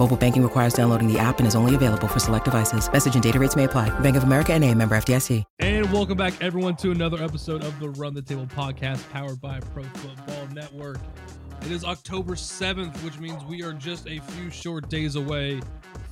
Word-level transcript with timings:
Mobile 0.00 0.16
banking 0.16 0.42
requires 0.42 0.72
downloading 0.72 1.12
the 1.12 1.18
app 1.18 1.40
and 1.40 1.46
is 1.46 1.54
only 1.54 1.74
available 1.74 2.08
for 2.08 2.20
select 2.20 2.46
devices. 2.46 2.90
Message 2.90 3.12
and 3.12 3.22
data 3.22 3.38
rates 3.38 3.54
may 3.54 3.64
apply. 3.64 3.90
Bank 4.00 4.16
of 4.16 4.22
America 4.22 4.54
and 4.54 4.64
a 4.64 4.74
member 4.74 4.94
FDIC. 4.94 5.44
And 5.58 5.92
welcome 5.92 6.16
back, 6.16 6.32
everyone, 6.42 6.74
to 6.76 6.90
another 6.90 7.22
episode 7.22 7.62
of 7.64 7.78
the 7.78 7.90
Run 7.90 8.14
the 8.14 8.22
Table 8.22 8.46
podcast 8.46 9.06
powered 9.10 9.42
by 9.42 9.60
Pro 9.60 9.82
Football 9.82 10.46
Network. 10.54 10.96
It 11.60 11.70
is 11.70 11.84
October 11.84 12.32
7th, 12.32 12.96
which 13.04 13.18
means 13.18 13.44
we 13.44 13.62
are 13.62 13.74
just 13.74 14.08
a 14.08 14.20
few 14.20 14.48
short 14.48 14.88
days 14.88 15.16
away 15.16 15.60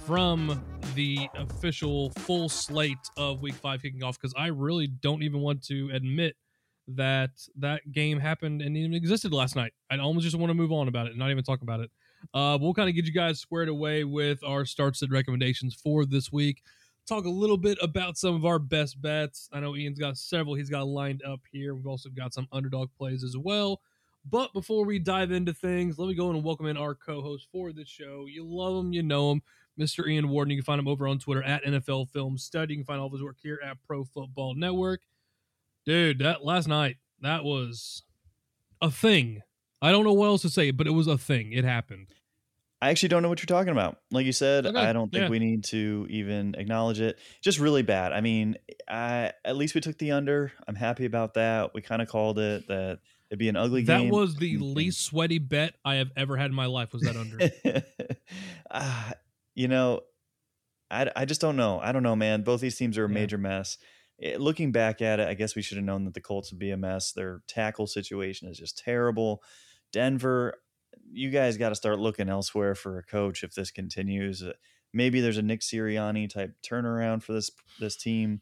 from 0.05 0.62
the 0.95 1.27
official 1.39 2.11
full 2.19 2.50
slate 2.50 2.98
of 3.17 3.41
week 3.41 3.55
five 3.55 3.80
kicking 3.80 4.02
off 4.02 4.20
because 4.20 4.34
I 4.36 4.48
really 4.48 4.89
don't 4.89 5.23
even 5.23 5.41
want 5.41 5.62
to 5.69 5.89
admit 5.95 6.36
that 6.89 7.30
that 7.56 7.91
game 7.91 8.20
happened 8.20 8.61
and 8.61 8.77
even 8.77 8.92
existed 8.92 9.33
last 9.33 9.56
night. 9.56 9.73
I 9.91 9.97
almost 9.97 10.25
just 10.25 10.36
want 10.36 10.50
to 10.50 10.55
move 10.55 10.73
on 10.73 10.89
about 10.89 11.06
it 11.06 11.11
and 11.11 11.19
not 11.19 11.30
even 11.30 11.42
talk 11.42 11.62
about 11.62 11.80
it. 11.80 11.91
Uh, 12.34 12.58
we'll 12.61 12.74
kind 12.74 12.88
of 12.88 12.94
get 12.94 13.06
you 13.06 13.12
guys 13.12 13.41
squared 13.41 13.69
away 13.69 14.05
with 14.05 14.42
our 14.44 14.64
start 14.64 14.97
sit 14.97 15.11
recommendations 15.11 15.74
for 15.74 16.05
this 16.05 16.33
week. 16.33 16.62
Talk 17.06 17.24
a 17.24 17.30
little 17.30 17.56
bit 17.56 17.78
about 17.80 18.19
some 18.19 18.34
of 18.34 18.44
our 18.44 18.58
best 18.58 19.00
bets. 19.00 19.48
I 19.52 19.61
know 19.61 19.74
Ian's 19.74 19.98
got 19.98 20.19
several 20.19 20.55
he's 20.55 20.69
got 20.69 20.86
lined 20.86 21.22
up 21.22 21.41
here. 21.50 21.74
We've 21.74 21.86
also 21.86 22.11
got 22.11 22.34
some 22.34 22.48
underdog 22.52 22.91
plays 22.96 23.24
as 23.24 23.36
well. 23.36 23.80
But 24.30 24.52
before 24.52 24.84
we 24.84 24.98
dive 24.98 25.33
into 25.33 25.55
things, 25.55 25.98
let 25.98 26.08
me 26.08 26.14
go 26.14 26.30
and 26.30 26.44
welcome 26.44 26.66
in 26.66 26.77
our 26.77 26.94
co-host 26.94 27.48
for 27.50 27.72
this 27.72 27.89
show. 27.89 28.27
You 28.28 28.44
love 28.44 28.84
him, 28.84 28.92
you 28.92 29.02
know 29.02 29.33
him, 29.33 29.42
Mr. 29.80 30.06
Ian 30.06 30.28
Wharton. 30.28 30.50
You 30.50 30.58
can 30.58 30.64
find 30.64 30.78
him 30.78 30.89
over 30.89 31.08
on 31.08 31.19
Twitter 31.19 31.42
at 31.42 31.64
NFL 31.64 32.11
Film 32.11 32.36
Study. 32.36 32.74
You 32.74 32.80
can 32.80 32.86
find 32.86 33.00
all 33.00 33.06
of 33.06 33.12
his 33.12 33.22
work 33.22 33.36
here 33.42 33.58
at 33.64 33.78
Pro 33.86 34.05
Football 34.05 34.55
Network. 34.55 35.00
Dude, 35.86 36.19
that 36.19 36.44
last 36.44 36.69
night, 36.69 36.98
that 37.22 37.44
was 37.44 38.02
a 38.83 38.91
thing. 38.91 39.42
I 39.80 39.90
don't 39.92 40.04
know 40.04 40.12
what 40.12 40.26
else 40.26 40.42
to 40.42 40.50
say, 40.50 40.70
but 40.70 40.86
it 40.86 40.90
was 40.92 41.06
a 41.06 41.18
thing. 41.18 41.52
It 41.52 41.64
happened. 41.64 42.08
I 42.80 42.90
actually 42.90 43.08
don't 43.08 43.22
know 43.22 43.28
what 43.28 43.40
you're 43.40 43.46
talking 43.46 43.72
about. 43.72 43.98
Like 44.12 44.24
you 44.24 44.32
said, 44.32 44.64
Okay, 44.66 44.78
I 44.78 44.92
don't 44.92 45.10
think 45.10 45.22
yeah. 45.24 45.28
we 45.28 45.40
need 45.40 45.64
to 45.64 46.06
even 46.10 46.54
acknowledge 46.56 47.00
it. 47.00 47.18
Just 47.42 47.58
really 47.58 47.82
bad. 47.82 48.12
I 48.12 48.20
mean, 48.20 48.56
I 48.88 49.32
at 49.44 49.56
least 49.56 49.74
we 49.74 49.80
took 49.80 49.98
the 49.98 50.12
under. 50.12 50.52
I'm 50.68 50.76
happy 50.76 51.04
about 51.04 51.34
that. 51.34 51.74
We 51.74 51.80
kind 51.82 52.00
of 52.00 52.06
called 52.08 52.38
it 52.38 52.68
that 52.68 53.00
it'd 53.30 53.38
be 53.40 53.48
an 53.48 53.56
ugly 53.56 53.82
That 53.82 53.98
game. 53.98 54.10
That 54.10 54.14
was 54.14 54.36
the 54.36 54.58
least 54.58 55.00
sweaty 55.00 55.38
bet 55.38 55.74
I 55.84 55.96
have 55.96 56.10
ever 56.16 56.36
had 56.36 56.50
in 56.50 56.54
my 56.56 56.66
life. 56.66 56.92
Was 56.92 57.02
that 57.02 57.16
under? 57.16 57.38
Ah, 58.70 59.12
you 59.55 59.67
know, 59.67 60.02
I, 60.90 61.11
I 61.17 61.24
just 61.24 61.40
don't 61.40 61.56
know. 61.56 61.80
I 61.80 61.92
don't 61.92 62.02
know, 62.02 62.17
man. 62.17 62.42
Both 62.42 62.61
these 62.61 62.77
teams 62.77 62.98
are 62.98 63.06
a 63.06 63.08
Yeah. 63.08 63.14
major 63.14 63.38
mess. 63.38 63.78
Eh, 64.22 64.36
looking 64.38 64.72
back 64.72 65.00
at 65.00 65.20
it, 65.20 65.28
I 65.28 65.34
guess 65.34 65.56
we 65.56 65.62
should 65.62 65.78
have 65.78 65.84
known 65.86 66.05
that 66.05 66.14
the 66.14 66.20
Colts 66.20 66.52
would 66.52 66.58
be 66.58 66.70
a 66.70 66.77
mess. 66.77 67.12
Their 67.12 67.40
tackle 67.46 67.86
situation 67.86 68.48
is 68.48 68.58
just 68.58 68.78
terrible. 68.78 69.42
Denver, 69.92 70.54
you 71.10 71.30
guys 71.30 71.56
got 71.56 71.70
to 71.70 71.74
start 71.74 71.98
looking 71.98 72.28
elsewhere 72.28 72.74
for 72.74 72.98
a 72.98 73.02
coach 73.02 73.42
if 73.42 73.54
this 73.54 73.70
continues. 73.70 74.42
Uh, 74.42 74.52
Maybe 74.94 75.20
there's 75.20 75.36
a 75.36 75.42
Nick 75.42 75.60
Sirianni 75.60 76.30
type 76.30 76.54
turnaround 76.62 77.22
for 77.22 77.34
this 77.34 77.50
this 77.78 77.94
team. 77.96 78.40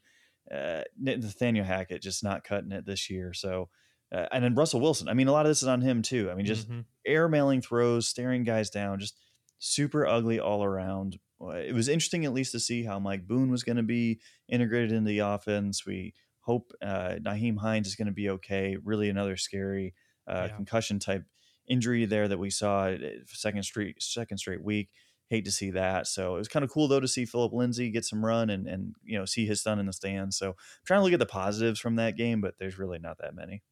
Uh, 0.48 0.82
Nathaniel 0.96 1.64
Hackett 1.64 2.00
just 2.02 2.22
not 2.22 2.44
cutting 2.44 2.70
it 2.70 2.86
this 2.86 3.10
year. 3.10 3.32
So, 3.32 3.68
uh, 4.14 4.26
and 4.30 4.44
then 4.44 4.54
Russell 4.54 4.80
Wilson. 4.80 5.08
I 5.08 5.14
mean, 5.14 5.26
a 5.26 5.32
lot 5.32 5.44
of 5.44 5.50
this 5.50 5.62
is 5.62 5.66
on 5.68 5.80
him 5.80 6.02
too. 6.02 6.30
I 6.30 6.34
mean, 6.36 6.46
just 6.46 6.70
Mhm. 6.70 6.84
air 7.04 7.28
mailing 7.28 7.62
throws, 7.62 8.06
staring 8.06 8.44
guys 8.44 8.70
down, 8.70 9.00
just 9.00 9.18
super 9.58 10.06
ugly 10.06 10.38
all 10.38 10.62
around. 10.62 11.18
Uh, 11.40 11.48
It 11.56 11.74
was 11.74 11.88
interesting 11.88 12.24
at 12.24 12.32
least 12.32 12.52
to 12.52 12.60
see 12.60 12.84
how 12.84 13.00
Mike 13.00 13.26
Boone 13.26 13.50
was 13.50 13.64
going 13.64 13.76
to 13.78 13.82
be 13.82 14.20
integrated 14.48 14.92
into 14.92 15.08
the 15.08 15.18
offense. 15.18 15.84
We 15.84 16.14
hope 16.42 16.70
uh, 16.80 17.16
Nyheim 17.20 17.58
Hines 17.58 17.88
is 17.88 17.96
going 17.96 18.06
to 18.06 18.12
be 18.12 18.30
okay. 18.30 18.76
Really, 18.84 19.08
another 19.08 19.36
scary 19.36 19.94
uh, 20.28 20.46
Yeah. 20.48 20.56
concussion 20.56 21.00
type 21.00 21.24
injury 21.68 22.04
there 22.06 22.28
that 22.28 22.38
we 22.38 22.50
saw 22.50 22.88
uh, 22.88 22.98
second 23.26 23.62
straight 23.62 24.02
second 24.02 24.38
straight 24.38 24.62
week. 24.62 24.90
Hate 25.28 25.44
to 25.44 25.50
see 25.50 25.72
that. 25.72 26.06
So 26.06 26.36
it 26.36 26.38
was 26.38 26.48
kind 26.48 26.64
of 26.64 26.70
cool 26.70 26.86
though 26.86 27.00
to 27.00 27.08
see 27.08 27.24
Philip 27.24 27.52
Lindsay 27.52 27.90
get 27.90 28.04
some 28.04 28.24
run 28.24 28.50
and 28.50 28.66
and 28.66 28.94
you 29.04 29.18
know 29.18 29.24
see 29.24 29.46
his 29.46 29.62
son 29.62 29.78
in 29.78 29.86
the 29.86 29.92
stands. 29.92 30.36
So 30.36 30.50
I'm 30.50 30.54
trying 30.84 31.00
to 31.00 31.04
look 31.04 31.12
at 31.12 31.18
the 31.18 31.26
positives 31.26 31.80
from 31.80 31.96
that 31.96 32.16
game, 32.16 32.40
but 32.40 32.54
there's 32.58 32.78
really 32.78 32.98
not 32.98 33.18
that 33.18 33.34
many. 33.34 33.62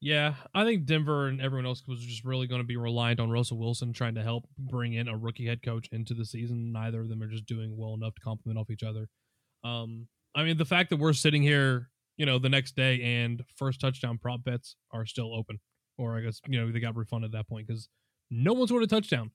Yeah, 0.00 0.34
I 0.54 0.64
think 0.64 0.84
Denver 0.84 1.26
and 1.26 1.40
everyone 1.40 1.66
else 1.66 1.82
was 1.88 2.00
just 2.00 2.24
really 2.24 2.46
going 2.46 2.60
to 2.60 2.66
be 2.66 2.76
reliant 2.76 3.18
on 3.18 3.30
Russell 3.30 3.58
Wilson 3.58 3.92
trying 3.92 4.14
to 4.16 4.22
help 4.22 4.44
bring 4.58 4.92
in 4.92 5.08
a 5.08 5.16
rookie 5.16 5.46
head 5.46 5.62
coach 5.62 5.88
into 5.90 6.12
the 6.12 6.24
season. 6.24 6.70
Neither 6.70 7.00
of 7.00 7.08
them 7.08 7.22
are 7.22 7.28
just 7.28 7.46
doing 7.46 7.76
well 7.76 7.94
enough 7.94 8.14
to 8.14 8.20
complement 8.20 8.58
off 8.58 8.70
each 8.70 8.82
other. 8.82 9.08
Um, 9.64 10.06
I 10.34 10.44
mean, 10.44 10.58
the 10.58 10.66
fact 10.66 10.90
that 10.90 10.98
we're 10.98 11.14
sitting 11.14 11.42
here, 11.42 11.88
you 12.18 12.26
know, 12.26 12.38
the 12.38 12.50
next 12.50 12.76
day 12.76 13.00
and 13.02 13.42
first 13.56 13.80
touchdown 13.80 14.18
prop 14.18 14.44
bets 14.44 14.76
are 14.92 15.06
still 15.06 15.34
open, 15.34 15.60
or 15.98 16.16
I 16.16 16.20
guess 16.20 16.40
you 16.46 16.60
know 16.60 16.70
they 16.70 16.80
got 16.80 16.96
refunded 16.96 17.34
at 17.34 17.38
that 17.38 17.48
point 17.48 17.66
because 17.66 17.88
no 18.30 18.52
one 18.52 18.66
scored 18.66 18.82
a 18.82 18.86
touchdown. 18.86 19.30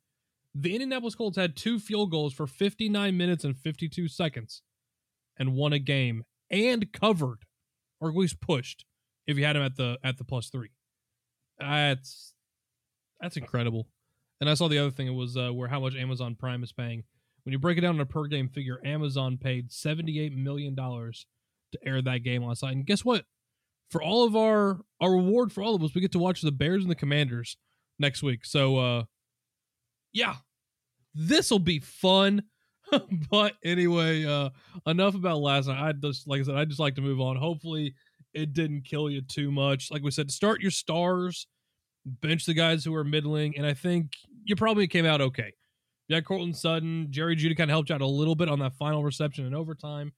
The 0.53 0.73
Indianapolis 0.73 1.15
Colts 1.15 1.37
had 1.37 1.55
two 1.55 1.79
field 1.79 2.11
goals 2.11 2.33
for 2.33 2.45
59 2.45 3.15
minutes 3.15 3.43
and 3.43 3.57
52 3.57 4.07
seconds, 4.07 4.61
and 5.37 5.55
won 5.55 5.73
a 5.73 5.79
game 5.79 6.23
and 6.49 6.91
covered, 6.91 7.39
or 7.99 8.09
at 8.09 8.15
least 8.15 8.41
pushed 8.41 8.85
if 9.27 9.37
you 9.37 9.45
had 9.45 9.55
him 9.55 9.63
at 9.63 9.77
the 9.77 9.97
at 10.03 10.17
the 10.17 10.23
plus 10.23 10.49
three. 10.49 10.71
That's 11.59 12.33
that's 13.19 13.37
incredible. 13.37 13.87
And 14.39 14.49
I 14.49 14.55
saw 14.55 14.67
the 14.67 14.79
other 14.79 14.91
thing. 14.91 15.07
It 15.07 15.11
was 15.11 15.37
uh, 15.37 15.51
where 15.51 15.67
how 15.69 15.79
much 15.79 15.95
Amazon 15.95 16.35
Prime 16.35 16.63
is 16.63 16.73
paying. 16.73 17.03
When 17.43 17.53
you 17.53 17.59
break 17.59 17.77
it 17.77 17.81
down 17.81 17.95
on 17.95 18.01
a 18.01 18.05
per 18.05 18.25
game 18.25 18.49
figure, 18.49 18.79
Amazon 18.83 19.37
paid 19.37 19.71
seventy 19.71 20.19
eight 20.19 20.35
million 20.35 20.75
dollars 20.75 21.27
to 21.71 21.79
air 21.85 22.01
that 22.01 22.23
game 22.23 22.43
on 22.43 22.55
site. 22.55 22.75
And 22.75 22.85
guess 22.85 23.05
what? 23.05 23.25
For 23.91 24.01
all 24.01 24.25
of 24.25 24.35
our 24.35 24.79
our 24.99 25.11
reward 25.11 25.51
for 25.51 25.61
all 25.61 25.75
of 25.75 25.83
us, 25.83 25.93
we 25.93 26.01
get 26.01 26.13
to 26.13 26.19
watch 26.19 26.41
the 26.41 26.51
Bears 26.51 26.83
and 26.83 26.91
the 26.91 26.95
Commanders 26.95 27.57
next 27.99 28.23
week. 28.23 28.45
So 28.45 28.77
uh 28.77 29.03
yeah, 30.13 30.35
this 31.13 31.51
will 31.51 31.59
be 31.59 31.79
fun. 31.79 32.43
but 33.29 33.53
anyway, 33.63 34.25
uh 34.25 34.49
enough 34.87 35.15
about 35.15 35.39
last 35.39 35.67
night. 35.67 35.89
I 35.89 35.91
just 35.91 36.27
like 36.27 36.41
I 36.41 36.43
said, 36.43 36.55
I 36.55 36.65
just 36.65 36.79
like 36.79 36.95
to 36.95 37.01
move 37.01 37.21
on. 37.21 37.35
Hopefully 37.35 37.93
it 38.33 38.53
didn't 38.53 38.85
kill 38.85 39.09
you 39.09 39.21
too 39.21 39.51
much. 39.51 39.91
Like 39.91 40.03
we 40.03 40.11
said, 40.11 40.31
start 40.31 40.61
your 40.61 40.71
stars, 40.71 41.47
bench 42.05 42.45
the 42.45 42.53
guys 42.53 42.85
who 42.85 42.95
are 42.95 43.03
middling, 43.03 43.57
and 43.57 43.65
I 43.65 43.73
think 43.73 44.13
you 44.43 44.55
probably 44.55 44.87
came 44.87 45.05
out 45.05 45.21
okay. 45.21 45.53
Had 46.09 46.25
Courtland 46.25 46.57
Sutton, 46.57 47.07
Jerry 47.09 47.37
Jeudy 47.37 47.55
kind 47.55 47.69
of 47.69 47.73
helped 47.73 47.89
you 47.89 47.95
out 47.95 48.01
a 48.01 48.05
little 48.05 48.35
bit 48.35 48.49
on 48.49 48.59
that 48.59 48.73
final 48.75 49.03
reception 49.03 49.45
in 49.45 49.53
overtime. 49.53 50.11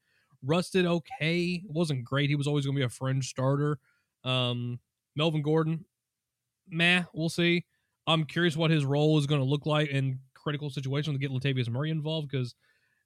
Russ 0.44 0.70
did 0.70 0.86
okay. 0.86 1.64
It 1.64 1.72
wasn't 1.72 2.04
great. 2.04 2.30
He 2.30 2.36
was 2.36 2.48
always 2.48 2.66
going 2.66 2.76
to 2.76 2.80
be 2.80 2.86
a 2.86 2.90
fringe 2.90 3.30
starter. 3.30 3.80
Um, 4.24 4.80
Melvin 5.16 5.42
Gordon, 5.42 5.86
meh, 6.68 7.04
we'll 7.14 7.30
see. 7.30 7.66
I'm 8.08 8.26
curious 8.26 8.58
what 8.58 8.72
his 8.72 8.86
role 8.86 9.18
is 9.18 9.26
going 9.26 9.42
to 9.42 9.48
look 9.48 9.66
like 9.66 9.90
in 9.90 10.20
critical 10.34 10.70
situations 10.70 11.16
to 11.16 11.20
get 11.20 11.32
Latavius 11.32 11.70
Murray 11.70 11.90
involved 11.90 12.30
because 12.30 12.56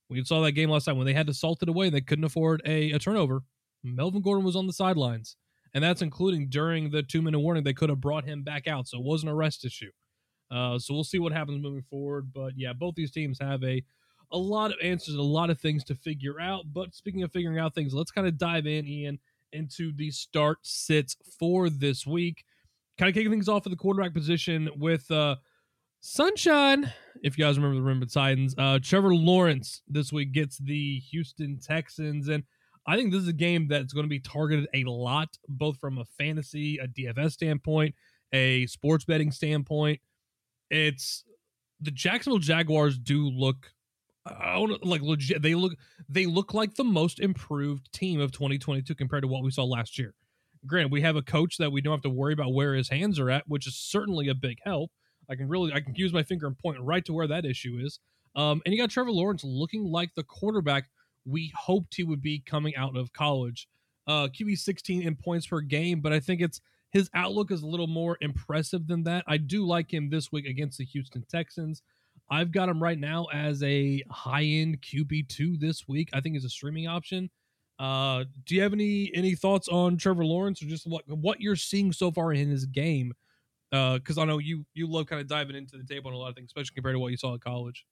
we 0.10 0.24
saw 0.24 0.42
that 0.42 0.54
game 0.54 0.70
last 0.70 0.86
time 0.86 0.98
when 0.98 1.06
they 1.06 1.14
had 1.14 1.28
to 1.28 1.34
salt 1.34 1.62
it 1.62 1.70
away 1.70 1.88
and 1.88 1.96
they 1.96 2.02
couldn't 2.02 2.26
afford 2.26 2.62
a, 2.66 2.92
a 2.92 3.00
turnover. 3.00 3.44
Melvin 3.84 4.22
Gordon 4.22 4.46
was 4.46 4.56
on 4.56 4.68
the 4.68 4.74
sidelines, 4.74 5.36
and 5.74 5.84
that's 5.84 6.02
including 6.02 6.50
during 6.50 6.90
the 6.90 7.04
two 7.04 7.22
minute 7.22 7.40
warning. 7.40 7.64
They 7.64 7.74
could 7.74 7.90
have 7.90 8.02
brought 8.02 8.26
him 8.26 8.44
back 8.44 8.68
out, 8.68 8.88
so 8.88 8.98
it 8.98 9.04
wasn't 9.04 9.32
a 9.32 9.36
rest 9.36 9.66
issue. 9.66 9.92
Uh, 10.50 10.80
so 10.80 10.94
we'll 10.94 11.04
see 11.04 11.20
what 11.20 11.34
happens 11.34 11.62
moving 11.62 11.84
forward. 11.90 12.32
But 12.34 12.54
yeah, 12.56 12.74
both 12.74 12.96
these 12.96 13.12
teams 13.12 13.38
have 13.40 13.64
a 13.64 13.84
a 14.32 14.38
lot 14.38 14.72
of 14.72 14.78
answers, 14.84 15.16
a 15.16 15.22
lot 15.22 15.50
of 15.50 15.60
things 15.60 15.84
to 15.86 15.96
figure 15.96 16.40
out. 16.40 16.66
But 16.74 16.94
speaking 16.94 17.24
of 17.24 17.32
figuring 17.32 17.60
out 17.60 17.74
things, 17.74 17.94
let's 17.94 18.12
kind 18.12 18.28
of 18.28 18.38
dive 18.38 18.68
in, 18.68 18.86
Ian, 18.88 19.20
into 19.54 19.94
the 19.96 20.12
start 20.12 20.60
sits 20.64 21.16
for 21.40 21.70
this 21.70 22.06
week. 22.06 22.44
Kind 22.98 23.10
of 23.10 23.16
kicking 23.16 23.32
things 23.32 23.48
off 23.48 23.66
at 23.66 23.70
the 23.70 23.78
quarterback 23.78 24.14
position 24.14 24.70
with 24.76 25.10
uh, 25.12 25.36
Sunshine. 26.00 26.92
If 27.24 27.38
you 27.38 27.46
guys 27.46 27.58
remember 27.58 27.76
the 27.76 27.82
Remember 27.82 28.06
Titans, 28.06 28.56
uh, 28.58 28.80
Trevor 28.82 29.16
Lawrence 29.16 29.82
this 29.88 30.12
week 30.12 30.34
gets 30.34 30.58
the 30.58 31.00
Houston 31.12 31.60
Texans, 31.60 32.28
and 32.28 32.44
I 32.88 32.96
think 32.96 33.12
this 33.12 33.22
is 33.22 33.28
a 33.28 33.34
game 33.34 33.68
that's 33.68 33.94
going 33.94 34.06
to 34.06 34.10
be 34.10 34.20
targeted 34.20 34.68
a 34.74 34.84
lot, 34.86 35.30
both 35.48 35.78
from 35.80 35.98
a 35.98 36.06
fantasy, 36.06 36.78
a 36.78 36.88
DFS 36.88 37.34
standpoint, 37.34 37.96
a 38.34 38.66
sports 38.68 39.06
betting 39.06 39.32
standpoint. 39.32 40.00
It's 40.70 41.24
the 41.82 41.92
Jacksonville 41.92 42.40
Jaguars 42.40 42.98
do 42.98 43.30
look 43.30 43.72
I 44.40 44.56
don't 44.56 44.86
like 44.86 45.02
legit. 45.02 45.42
They 45.42 45.56
look 45.56 45.74
they 46.10 46.26
look 46.26 46.54
like 46.54 46.76
the 46.76 46.84
most 46.84 47.20
improved 47.20 47.92
team 47.94 48.20
of 48.20 48.32
2022 48.32 48.96
compared 48.96 49.24
to 49.24 49.28
what 49.28 49.44
we 49.44 49.52
saw 49.52 49.64
last 49.64 49.98
year. 49.98 50.14
Granted, 50.66 50.92
we 50.92 51.02
have 51.02 51.16
a 51.16 51.22
coach 51.22 51.58
that 51.58 51.72
we 51.72 51.82
don't 51.82 51.94
have 51.94 52.02
to 52.02 52.10
worry 52.10 52.34
about 52.34 52.54
where 52.54 52.74
his 52.74 52.90
hands 52.90 53.20
are 53.20 53.30
at, 53.30 53.48
which 53.48 53.68
is 53.68 53.76
certainly 53.76 54.28
a 54.28 54.36
big 54.36 54.58
help. 54.64 54.92
I 55.30 55.36
can 55.36 55.48
really 55.48 55.74
I 55.74 55.82
can 55.82 55.96
use 55.96 56.14
my 56.14 56.24
finger 56.24 56.48
and 56.48 56.58
point 56.58 56.80
right 56.82 57.04
to 57.06 57.14
where 57.14 57.28
that 57.28 57.46
issue 57.46 57.80
is. 57.82 58.00
Um, 58.36 58.62
and 58.66 58.74
you 58.74 58.80
got 58.80 58.90
Trevor 58.90 59.12
Lawrence 59.12 59.44
looking 59.44 59.84
like 59.86 60.14
the 60.16 60.24
quarterback 60.24 60.90
we 61.26 61.52
hoped 61.56 61.96
he 61.96 62.04
would 62.04 62.22
be 62.22 62.40
coming 62.40 62.76
out 62.76 62.96
of 62.96 63.12
college. 63.14 63.68
Uh, 64.08 64.28
QB 64.28 64.58
16 64.58 65.02
in 65.02 65.16
points 65.16 65.48
per 65.48 65.60
game, 65.60 66.00
but 66.00 66.14
I 66.14 66.20
think 66.20 66.42
it's 66.42 66.62
his 66.92 67.10
outlook 67.14 67.52
is 67.52 67.62
a 67.62 67.68
little 67.68 67.88
more 67.88 68.18
impressive 68.22 68.88
than 68.88 69.04
that. 69.04 69.26
I 69.28 69.38
do 69.38 69.66
like 69.66 69.94
him 69.94 70.10
this 70.10 70.32
week 70.32 70.46
against 70.46 70.78
the 70.78 70.86
Houston 70.86 71.26
Texans. 71.30 71.82
I've 72.30 72.52
got 72.52 72.70
him 72.70 72.82
right 72.82 73.00
now 73.00 73.26
as 73.34 73.64
a 73.64 74.04
high 74.10 74.44
end 74.44 74.82
QB 74.82 75.30
two 75.30 75.58
this 75.58 75.88
week. 75.88 76.10
I 76.14 76.22
think 76.22 76.36
is 76.36 76.46
a 76.46 76.50
streaming 76.50 76.88
option. 76.88 77.30
Uh, 77.80 78.24
do 78.46 78.56
you 78.56 78.62
have 78.62 78.74
any 78.74 79.12
any 79.14 79.36
thoughts 79.36 79.68
on 79.68 79.98
Trevor 79.98 80.26
Lawrence 80.26 80.62
or 80.62 80.66
just 80.66 80.88
what 80.88 81.04
what 81.08 81.40
you're 81.42 81.56
seeing 81.56 81.92
so 81.92 82.12
far 82.12 82.34
in 82.34 82.50
his 82.50 82.66
game? 82.66 83.14
Because 83.72 84.18
uh, 84.18 84.22
I 84.22 84.26
know 84.26 84.40
you 84.40 84.66
you 84.74 84.88
love 84.88 85.08
kind 85.08 85.22
of 85.22 85.28
diving 85.28 85.56
into 85.56 85.78
the 85.78 85.84
table 85.84 86.10
on 86.10 86.16
a 86.16 86.18
lot 86.18 86.30
of 86.30 86.36
things, 86.36 86.50
especially 86.50 86.76
compared 86.76 86.96
to 86.96 87.00
what 87.00 87.12
you 87.12 87.18
saw 87.18 87.36
at 87.36 87.42
college. 87.42 87.86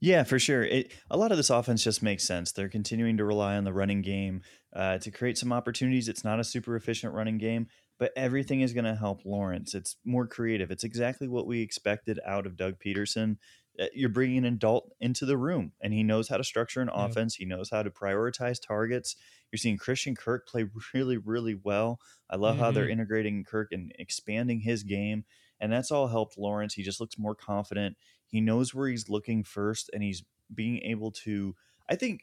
Yeah, 0.00 0.24
for 0.24 0.38
sure. 0.38 0.64
It, 0.64 0.92
a 1.10 1.16
lot 1.16 1.32
of 1.32 1.36
this 1.36 1.50
offense 1.50 1.84
just 1.84 2.02
makes 2.02 2.24
sense. 2.24 2.52
They're 2.52 2.68
continuing 2.68 3.18
to 3.18 3.24
rely 3.24 3.56
on 3.56 3.64
the 3.64 3.72
running 3.72 4.00
game 4.02 4.42
uh, 4.74 4.98
to 4.98 5.10
create 5.10 5.36
some 5.36 5.52
opportunities. 5.52 6.08
It's 6.08 6.24
not 6.24 6.40
a 6.40 6.44
super 6.44 6.76
efficient 6.76 7.12
running 7.12 7.36
game, 7.38 7.68
but 7.98 8.12
everything 8.16 8.60
is 8.60 8.72
going 8.72 8.84
to 8.84 8.94
help 8.94 9.24
Lawrence. 9.24 9.74
It's 9.74 9.96
more 10.04 10.26
creative. 10.26 10.70
It's 10.70 10.84
exactly 10.84 11.28
what 11.28 11.46
we 11.46 11.62
expected 11.62 12.20
out 12.26 12.46
of 12.46 12.56
Doug 12.56 12.74
Pederson. 12.84 13.38
Uh, 13.78 13.86
you're 13.94 14.08
bringing 14.08 14.38
an 14.38 14.54
adult 14.54 14.90
into 15.00 15.26
the 15.26 15.36
room, 15.36 15.72
and 15.82 15.92
he 15.92 16.02
knows 16.02 16.28
how 16.28 16.36
to 16.36 16.44
structure 16.44 16.80
an 16.80 16.90
yeah. 16.94 17.06
offense. 17.06 17.34
He 17.34 17.44
knows 17.44 17.70
how 17.70 17.82
to 17.82 17.90
prioritize 17.90 18.58
targets. 18.60 19.16
You're 19.50 19.58
seeing 19.58 19.78
Christian 19.78 20.14
Kirk 20.14 20.46
play 20.46 20.66
really, 20.94 21.16
really 21.16 21.54
well. 21.54 22.00
I 22.30 22.36
love 22.36 22.54
mm-hmm. 22.56 22.64
how 22.64 22.70
they're 22.70 22.84
mm-hmm. 22.84 22.92
integrating 22.92 23.44
Kirk 23.44 23.68
and 23.72 23.92
expanding 23.98 24.60
his 24.60 24.82
game, 24.82 25.24
and 25.60 25.72
that's 25.72 25.90
all 25.90 26.08
helped 26.08 26.38
Lawrence. 26.38 26.74
He 26.74 26.82
just 26.82 27.00
looks 27.00 27.18
more 27.18 27.34
confident. 27.34 27.96
He 28.26 28.40
knows 28.40 28.74
where 28.74 28.88
he's 28.88 29.08
looking 29.08 29.44
first, 29.44 29.90
and 29.92 30.02
he's 30.02 30.22
being 30.54 30.80
able 30.82 31.12
to, 31.12 31.54
I 31.88 31.96
think, 31.96 32.22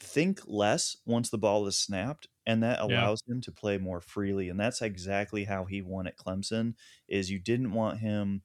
think 0.00 0.40
less 0.46 0.96
once 1.06 1.30
the 1.30 1.38
ball 1.38 1.66
is 1.66 1.78
snapped 1.78 2.26
and 2.46 2.62
that 2.62 2.80
allows 2.80 3.22
yeah. 3.26 3.34
him 3.34 3.40
to 3.40 3.52
play 3.52 3.78
more 3.78 4.00
freely 4.00 4.48
and 4.48 4.58
that's 4.58 4.82
exactly 4.82 5.44
how 5.44 5.64
he 5.64 5.82
won 5.82 6.06
at 6.06 6.16
Clemson 6.16 6.74
is 7.08 7.30
you 7.30 7.38
didn't 7.38 7.72
want 7.72 7.98
him 7.98 8.42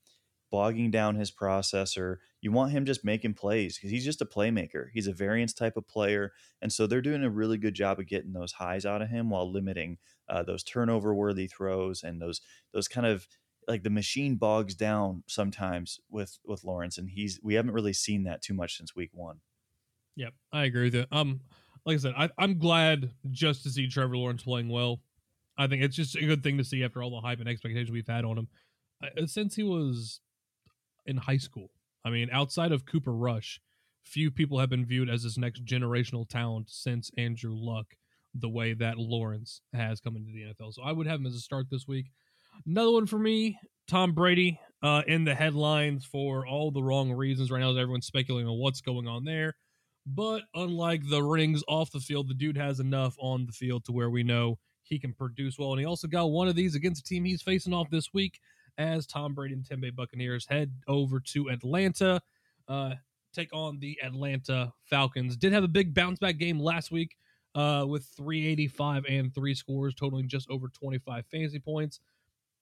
bogging 0.49 0.89
down 0.89 1.15
his 1.15 1.31
processor 1.31 2.17
you 2.41 2.51
want 2.51 2.71
him 2.71 2.85
just 2.85 3.03
making 3.03 3.33
plays 3.33 3.77
because 3.77 3.91
he's 3.91 4.05
just 4.05 4.21
a 4.21 4.25
playmaker 4.25 4.87
he's 4.93 5.07
a 5.07 5.13
variance 5.13 5.53
type 5.53 5.75
of 5.75 5.87
player 5.87 6.31
and 6.61 6.71
so 6.71 6.87
they're 6.87 7.01
doing 7.01 7.23
a 7.23 7.29
really 7.29 7.57
good 7.57 7.73
job 7.73 7.99
of 7.99 8.07
getting 8.07 8.33
those 8.33 8.53
highs 8.53 8.85
out 8.85 9.01
of 9.01 9.09
him 9.09 9.29
while 9.29 9.51
limiting 9.51 9.97
uh, 10.29 10.43
those 10.43 10.63
turnover 10.63 11.13
worthy 11.13 11.47
throws 11.47 12.01
and 12.03 12.21
those 12.21 12.41
those 12.73 12.87
kind 12.87 13.05
of 13.05 13.27
like 13.67 13.83
the 13.83 13.89
machine 13.89 14.35
bogs 14.35 14.73
down 14.73 15.23
sometimes 15.27 15.99
with 16.09 16.39
with 16.45 16.63
Lawrence 16.63 16.97
and 16.97 17.09
he's 17.09 17.39
we 17.43 17.55
haven't 17.55 17.73
really 17.73 17.93
seen 17.93 18.23
that 18.23 18.41
too 18.41 18.53
much 18.53 18.77
since 18.77 18.95
week 18.95 19.09
1 19.13 19.41
Yep, 20.15 20.33
I 20.51 20.63
agree 20.63 20.85
with 20.85 20.95
you. 20.95 21.05
Um 21.11 21.41
like 21.87 21.95
I 21.95 21.99
said, 21.99 22.13
I, 22.17 22.29
I'm 22.37 22.59
glad 22.59 23.11
just 23.31 23.63
to 23.63 23.69
see 23.69 23.87
Trevor 23.87 24.17
Lawrence 24.17 24.43
playing 24.43 24.67
well. 24.67 24.99
I 25.57 25.67
think 25.67 25.81
it's 25.81 25.95
just 25.95 26.17
a 26.17 26.25
good 26.25 26.43
thing 26.43 26.57
to 26.57 26.63
see 26.65 26.83
after 26.83 27.01
all 27.01 27.09
the 27.09 27.25
hype 27.25 27.39
and 27.39 27.47
expectations 27.47 27.89
we've 27.89 28.05
had 28.05 28.25
on 28.25 28.37
him 28.37 28.47
uh, 29.01 29.25
since 29.25 29.55
he 29.55 29.63
was 29.63 30.19
in 31.05 31.15
high 31.15 31.37
school. 31.37 31.71
I 32.03 32.09
mean, 32.09 32.27
outside 32.31 32.73
of 32.73 32.85
Cooper 32.85 33.13
Rush, 33.13 33.61
few 34.03 34.29
people 34.29 34.59
have 34.59 34.69
been 34.69 34.85
viewed 34.85 35.09
as 35.09 35.23
this 35.23 35.37
next 35.37 35.63
generational 35.63 36.27
talent 36.27 36.69
since 36.69 37.09
Andrew 37.17 37.53
Luck, 37.55 37.87
the 38.35 38.49
way 38.49 38.73
that 38.73 38.97
Lawrence 38.97 39.61
has 39.73 40.01
come 40.01 40.17
into 40.17 40.31
the 40.33 40.43
NFL. 40.43 40.73
So 40.73 40.83
I 40.83 40.91
would 40.91 41.07
have 41.07 41.21
him 41.21 41.25
as 41.25 41.35
a 41.35 41.39
start 41.39 41.67
this 41.71 41.87
week. 41.87 42.07
Another 42.65 42.91
one 42.91 43.07
for 43.07 43.17
me, 43.17 43.57
Tom 43.87 44.11
Brady 44.11 44.59
uh, 44.83 45.03
in 45.07 45.23
the 45.23 45.35
headlines 45.35 46.03
for 46.03 46.45
all 46.45 46.69
the 46.69 46.83
wrong 46.83 47.13
reasons 47.13 47.49
right 47.49 47.61
now 47.61 47.69
everyone's 47.69 48.07
speculating 48.07 48.49
on 48.49 48.59
what's 48.59 48.81
going 48.81 49.07
on 49.07 49.23
there. 49.23 49.55
But 50.07 50.43
unlike 50.55 51.01
the 51.09 51.21
rings 51.21 51.63
off 51.67 51.91
the 51.91 51.99
field, 51.99 52.29
the 52.29 52.33
dude 52.33 52.57
has 52.57 52.79
enough 52.79 53.15
on 53.19 53.45
the 53.45 53.51
field 53.51 53.83
to 53.85 53.91
where 53.91 54.09
we 54.09 54.23
know 54.23 54.57
he 54.83 54.97
can 54.97 55.13
produce 55.13 55.59
well. 55.59 55.71
And 55.71 55.79
he 55.81 55.85
also 55.85 56.07
got 56.07 56.31
one 56.31 56.47
of 56.47 56.55
these 56.55 56.75
against 56.75 57.01
a 57.01 57.03
team 57.03 57.25
he's 57.25 57.41
facing 57.41 57.73
off 57.73 57.89
this 57.89 58.13
week 58.13 58.39
as 58.77 59.05
Tom 59.05 59.33
Brady 59.33 59.55
and 59.69 59.81
Bay 59.81 59.89
Buccaneers 59.89 60.45
head 60.47 60.71
over 60.87 61.19
to 61.19 61.49
Atlanta, 61.49 62.21
uh, 62.69 62.93
take 63.33 63.53
on 63.53 63.79
the 63.79 63.97
Atlanta 64.01 64.71
Falcons. 64.85 65.35
Did 65.35 65.51
have 65.51 65.65
a 65.65 65.69
big 65.69 65.93
bounce 65.93 66.19
back 66.19 66.37
game 66.37 66.59
last 66.59 66.89
week 66.89 67.17
uh, 67.55 67.85
with 67.87 68.05
385 68.15 69.05
and 69.09 69.33
three 69.33 69.55
scores, 69.55 69.93
totaling 69.93 70.29
just 70.29 70.49
over 70.49 70.69
25 70.69 71.25
fantasy 71.25 71.59
points. 71.59 71.99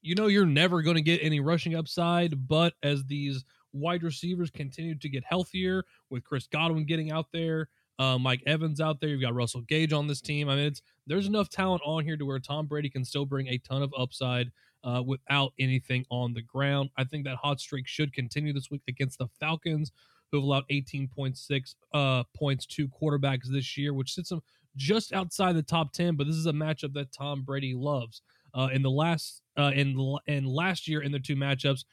You 0.02 0.16
know, 0.16 0.28
you're 0.28 0.46
never 0.46 0.82
going 0.82 0.96
to 0.96 1.02
get 1.02 1.22
any 1.22 1.40
rushing 1.40 1.76
upside, 1.76 2.48
but 2.48 2.74
as 2.82 3.04
these 3.06 3.44
wide 3.76 4.04
receivers 4.04 4.50
continue 4.50 4.96
to 4.96 5.10
get 5.10 5.24
healthier 5.24 5.84
with 6.10 6.24
Chris 6.24 6.48
Godwin 6.48 6.86
getting 6.86 7.12
out 7.12 7.28
there, 7.32 7.70
uh, 8.00 8.18
Mike 8.18 8.44
Evans 8.46 8.82
out 8.82 9.00
there. 9.00 9.10
You've 9.10 9.22
got 9.22 9.36
Russell 9.36 9.62
Gage 9.62 9.94
on 9.94 10.08
this 10.08 10.22
team. 10.22 10.50
I 10.50 10.56
mean, 10.56 10.66
it's 10.66 10.82
there's 11.08 11.28
enough 11.28 11.50
talent 11.50 11.82
on 11.86 12.04
here 12.04 12.18
to 12.18 12.26
where 12.26 12.40
Tom 12.40 12.68
Brady 12.68 12.90
can 12.90 13.06
still 13.06 13.26
bring 13.26 13.48
a 13.48 13.58
ton 13.60 13.82
of 13.82 13.94
upside 13.98 14.52
uh, 14.84 15.04
without 15.06 15.54
anything 15.60 16.06
on 16.10 16.34
the 16.34 16.42
ground. 16.42 16.90
I 16.98 17.04
think 17.04 17.26
that 17.26 17.38
hot 17.38 17.60
streak 17.60 17.88
should 17.88 18.14
continue 18.14 18.54
this 18.54 18.70
week 18.70 18.84
against 18.88 19.20
the 19.20 19.28
Falcons, 19.40 19.92
who 20.32 20.38
have 20.38 20.44
allowed 20.44 20.68
18.6 20.72 21.76
uh, 21.94 22.24
points 22.36 22.66
to 22.68 22.88
quarterbacks 22.88 23.48
this 23.50 23.78
year, 23.78 23.94
which 23.94 24.14
sits 24.14 24.30
them 24.30 24.42
just 24.76 25.14
outside 25.14 25.56
the 25.56 25.64
top 25.64 25.92
10. 25.94 26.16
But 26.16 26.28
this 26.28 26.36
is 26.36 26.46
a 26.46 26.54
matchup 26.54 26.94
that 26.94 27.12
Tom 27.12 27.44
Brady 27.44 27.74
loves. 27.74 28.22
Uh, 28.54 28.70
in 28.72 28.82
the 28.82 28.90
last 28.90 29.42
uh, 29.58 29.72
in 29.76 30.18
in 30.28 30.46
last 30.46 30.88
year 30.88 31.02
in 31.02 31.12
the 31.12 31.20
two 31.20 31.36
matchups, 31.36 31.84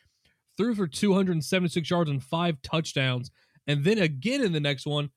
threw 0.56 0.74
for 0.74 0.86
276 0.86 1.90
yards 1.90 2.10
and 2.10 2.22
five 2.22 2.60
touchdowns. 2.62 3.30
And 3.66 3.84
then 3.84 3.98
again 3.98 4.42
in 4.42 4.52
the 4.52 4.60
next 4.60 4.86
one, 4.86 5.10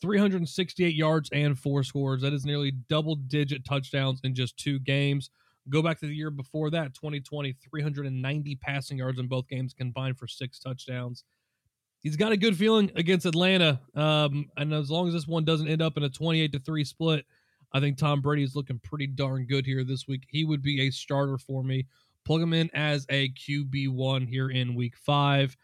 368 0.00 0.94
yards 0.94 1.30
and 1.32 1.58
four 1.58 1.84
scores. 1.84 2.22
That 2.22 2.32
is 2.32 2.44
nearly 2.44 2.72
double 2.88 3.14
digit 3.14 3.64
touchdowns 3.64 4.20
in 4.24 4.34
just 4.34 4.56
two 4.56 4.80
games. 4.80 5.30
Go 5.68 5.80
back 5.80 6.00
to 6.00 6.06
the 6.06 6.14
year 6.14 6.30
before 6.30 6.70
that, 6.70 6.92
2020, 6.94 7.52
390 7.52 8.56
passing 8.56 8.98
yards 8.98 9.20
in 9.20 9.28
both 9.28 9.46
games 9.46 9.72
combined 9.72 10.18
for 10.18 10.26
six 10.26 10.58
touchdowns. 10.58 11.22
He's 12.00 12.16
got 12.16 12.32
a 12.32 12.36
good 12.36 12.56
feeling 12.56 12.90
against 12.96 13.26
Atlanta. 13.26 13.80
Um, 13.94 14.50
and 14.56 14.74
as 14.74 14.90
long 14.90 15.06
as 15.06 15.14
this 15.14 15.28
one 15.28 15.44
doesn't 15.44 15.68
end 15.68 15.80
up 15.80 15.96
in 15.96 16.02
a 16.02 16.08
28 16.08 16.50
to 16.50 16.58
3 16.58 16.84
split, 16.84 17.24
I 17.72 17.78
think 17.78 17.96
Tom 17.96 18.20
Brady 18.20 18.42
is 18.42 18.56
looking 18.56 18.80
pretty 18.80 19.06
darn 19.06 19.46
good 19.46 19.64
here 19.64 19.84
this 19.84 20.08
week. 20.08 20.24
He 20.28 20.44
would 20.44 20.62
be 20.62 20.82
a 20.82 20.90
starter 20.90 21.38
for 21.38 21.62
me 21.62 21.86
plug 22.24 22.42
him 22.42 22.52
in 22.52 22.70
as 22.74 23.06
a 23.08 23.30
QB1 23.30 24.28
here 24.28 24.50
in 24.50 24.74
week 24.74 24.96
five. 24.96 25.56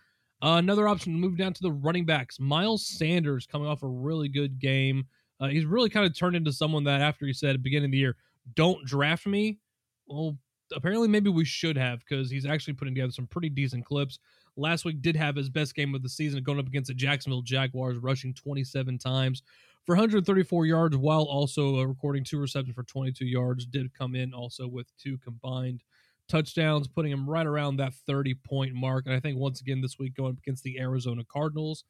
Uh, 0.43 0.57
another 0.59 0.87
option 0.87 1.13
to 1.13 1.19
move 1.19 1.37
down 1.37 1.53
to 1.53 1.63
the 1.63 1.73
running 1.73 2.07
backs. 2.07 2.39
Miles 2.39 2.87
Sanders 2.87 3.47
coming 3.47 3.67
off 3.67 3.83
a 3.83 3.89
really 3.89 4.29
good 4.29 4.59
game. 4.59 5.05
Uh, 5.41 5.49
he's 5.49 5.65
really 5.65 5.89
kind 5.89 6.07
of 6.07 6.17
turned 6.17 6.37
into 6.37 6.53
someone 6.53 6.85
that 6.85 7.01
after 7.01 7.27
he 7.27 7.33
said 7.33 7.51
at 7.51 7.53
the 7.55 7.59
beginning 7.59 7.87
of 7.87 7.93
the 7.93 7.99
year, 7.99 8.17
don't 8.55 8.85
draft 8.85 9.27
me. 9.27 9.59
Well, 10.07 10.37
apparently 10.75 11.09
maybe 11.09 11.31
we 11.31 11.45
should 11.45 11.77
have 11.77 12.01
because 12.01 12.31
he's 12.31 12.47
actually 12.47 12.75
putting 12.75 12.95
together 12.95 13.13
some 13.13 13.27
pretty 13.27 13.49
decent 13.49 13.85
clips. 13.85 14.19
Last 14.57 14.85
week 14.85 15.03
did 15.03 15.17
have 15.17 15.37
his 15.37 15.49
best 15.49 15.75
game 15.75 15.95
of 15.95 16.03
the 16.03 16.09
season 16.09 16.43
going 16.43 16.59
up 16.59 16.67
against 16.67 16.89
the 16.89 16.95
Jacksonville 16.95 17.43
Jaguars, 17.43 17.99
rushing 17.99 18.35
27 18.35 18.99
times 18.99 19.43
for 19.85 19.95
134 19.95 20.67
yards 20.67 20.97
while 20.97 21.23
also 21.23 21.83
recording 21.83 22.25
two 22.25 22.39
receptions 22.39 22.75
for 22.75 22.83
22 22.83 23.25
yards. 23.25 23.67
Did 23.67 23.95
come 23.95 24.15
in 24.15 24.35
also 24.35 24.67
with 24.67 24.87
two 24.99 25.19
combined 25.19 25.83
touchdowns, 26.29 26.89
putting 26.89 27.13
him 27.13 27.29
right 27.29 27.47
around 27.47 27.77
that 27.77 27.95
30 27.95 28.35
point 28.35 28.75
mark. 28.75 29.07
And 29.07 29.15
I 29.15 29.21
think 29.21 29.39
once 29.39 29.61
again 29.61 29.81
this 29.81 29.99
week 29.99 30.15
going 30.15 30.37
against 30.39 30.63
the 30.63 30.79
Arizona 30.79 31.23
Cardinals, 31.31 31.85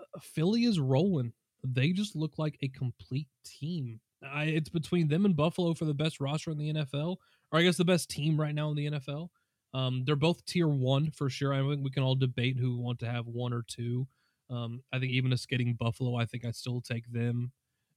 uh, 0.00 0.20
Philly 0.20 0.64
is 0.64 0.78
rolling. 0.80 1.32
They 1.64 1.92
just 1.92 2.14
look 2.16 2.38
like 2.38 2.56
a 2.62 2.68
complete 2.68 3.28
team. 3.44 4.00
I, 4.22 4.44
it's 4.44 4.68
between 4.68 5.08
them 5.08 5.24
and 5.24 5.36
Buffalo 5.36 5.74
for 5.74 5.84
the 5.84 5.94
best 5.94 6.20
roster 6.20 6.50
in 6.50 6.58
the 6.58 6.72
NFL, 6.72 7.16
or 7.52 7.58
I 7.58 7.62
guess 7.62 7.76
the 7.76 7.84
best 7.84 8.08
team 8.08 8.40
right 8.40 8.54
now 8.54 8.70
in 8.70 8.76
the 8.76 8.90
NFL. 8.90 9.28
Um, 9.74 10.04
they're 10.06 10.16
both 10.16 10.44
tier 10.46 10.68
one 10.68 11.10
for 11.10 11.28
sure. 11.28 11.52
I 11.52 11.58
think 11.58 11.84
we 11.84 11.90
can 11.90 12.02
all 12.02 12.14
debate 12.14 12.56
who 12.58 12.76
we 12.76 12.82
want 12.82 12.98
to 13.00 13.10
have 13.10 13.26
one 13.26 13.52
or 13.52 13.62
two. 13.66 14.06
Um, 14.48 14.82
I 14.92 14.98
think 14.98 15.12
even 15.12 15.32
us 15.32 15.44
getting 15.44 15.74
Buffalo, 15.74 16.16
I 16.16 16.24
think 16.24 16.44
I 16.44 16.50
still 16.52 16.80
take 16.80 17.10
them 17.12 17.52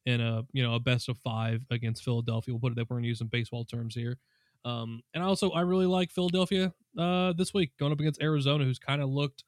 in 0.06 0.22
a 0.22 0.44
you 0.52 0.64
know 0.64 0.76
a 0.76 0.80
best 0.80 1.10
of 1.10 1.18
five 1.20 1.62
against 1.70 2.04
Philadelphia. 2.04 2.54
We'll 2.54 2.60
put 2.60 2.72
it 2.72 2.76
that 2.76 2.90
we're 2.90 2.96
going 2.96 3.04
to 3.04 3.10
use 3.10 3.20
some 3.20 3.28
baseball 3.28 3.66
terms 3.66 3.96
here. 3.96 4.18
Um, 4.66 5.02
and 5.14 5.24
also, 5.24 5.52
I 5.52 5.62
really 5.62 5.86
like 5.86 6.12
Philadelphia 6.12 6.74
uh, 6.98 7.34
this 7.34 7.54
week 7.54 7.72
going 7.80 7.92
up 7.92 8.00
against 8.00 8.22
Arizona, 8.22 8.66
who's 8.66 8.80
kind 8.80 9.02
of 9.02 9.10
looked 9.10 9.44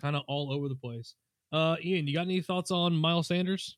kind 0.00 0.16
of 0.16 0.22
all 0.28 0.52
over 0.52 0.68
the 0.68 0.74
place. 0.74 1.14
Uh, 1.52 1.76
Ian, 1.82 2.06
you 2.06 2.14
got 2.14 2.22
any 2.22 2.40
thoughts 2.40 2.70
on 2.70 2.94
Miles 2.94 3.28
Sanders? 3.28 3.76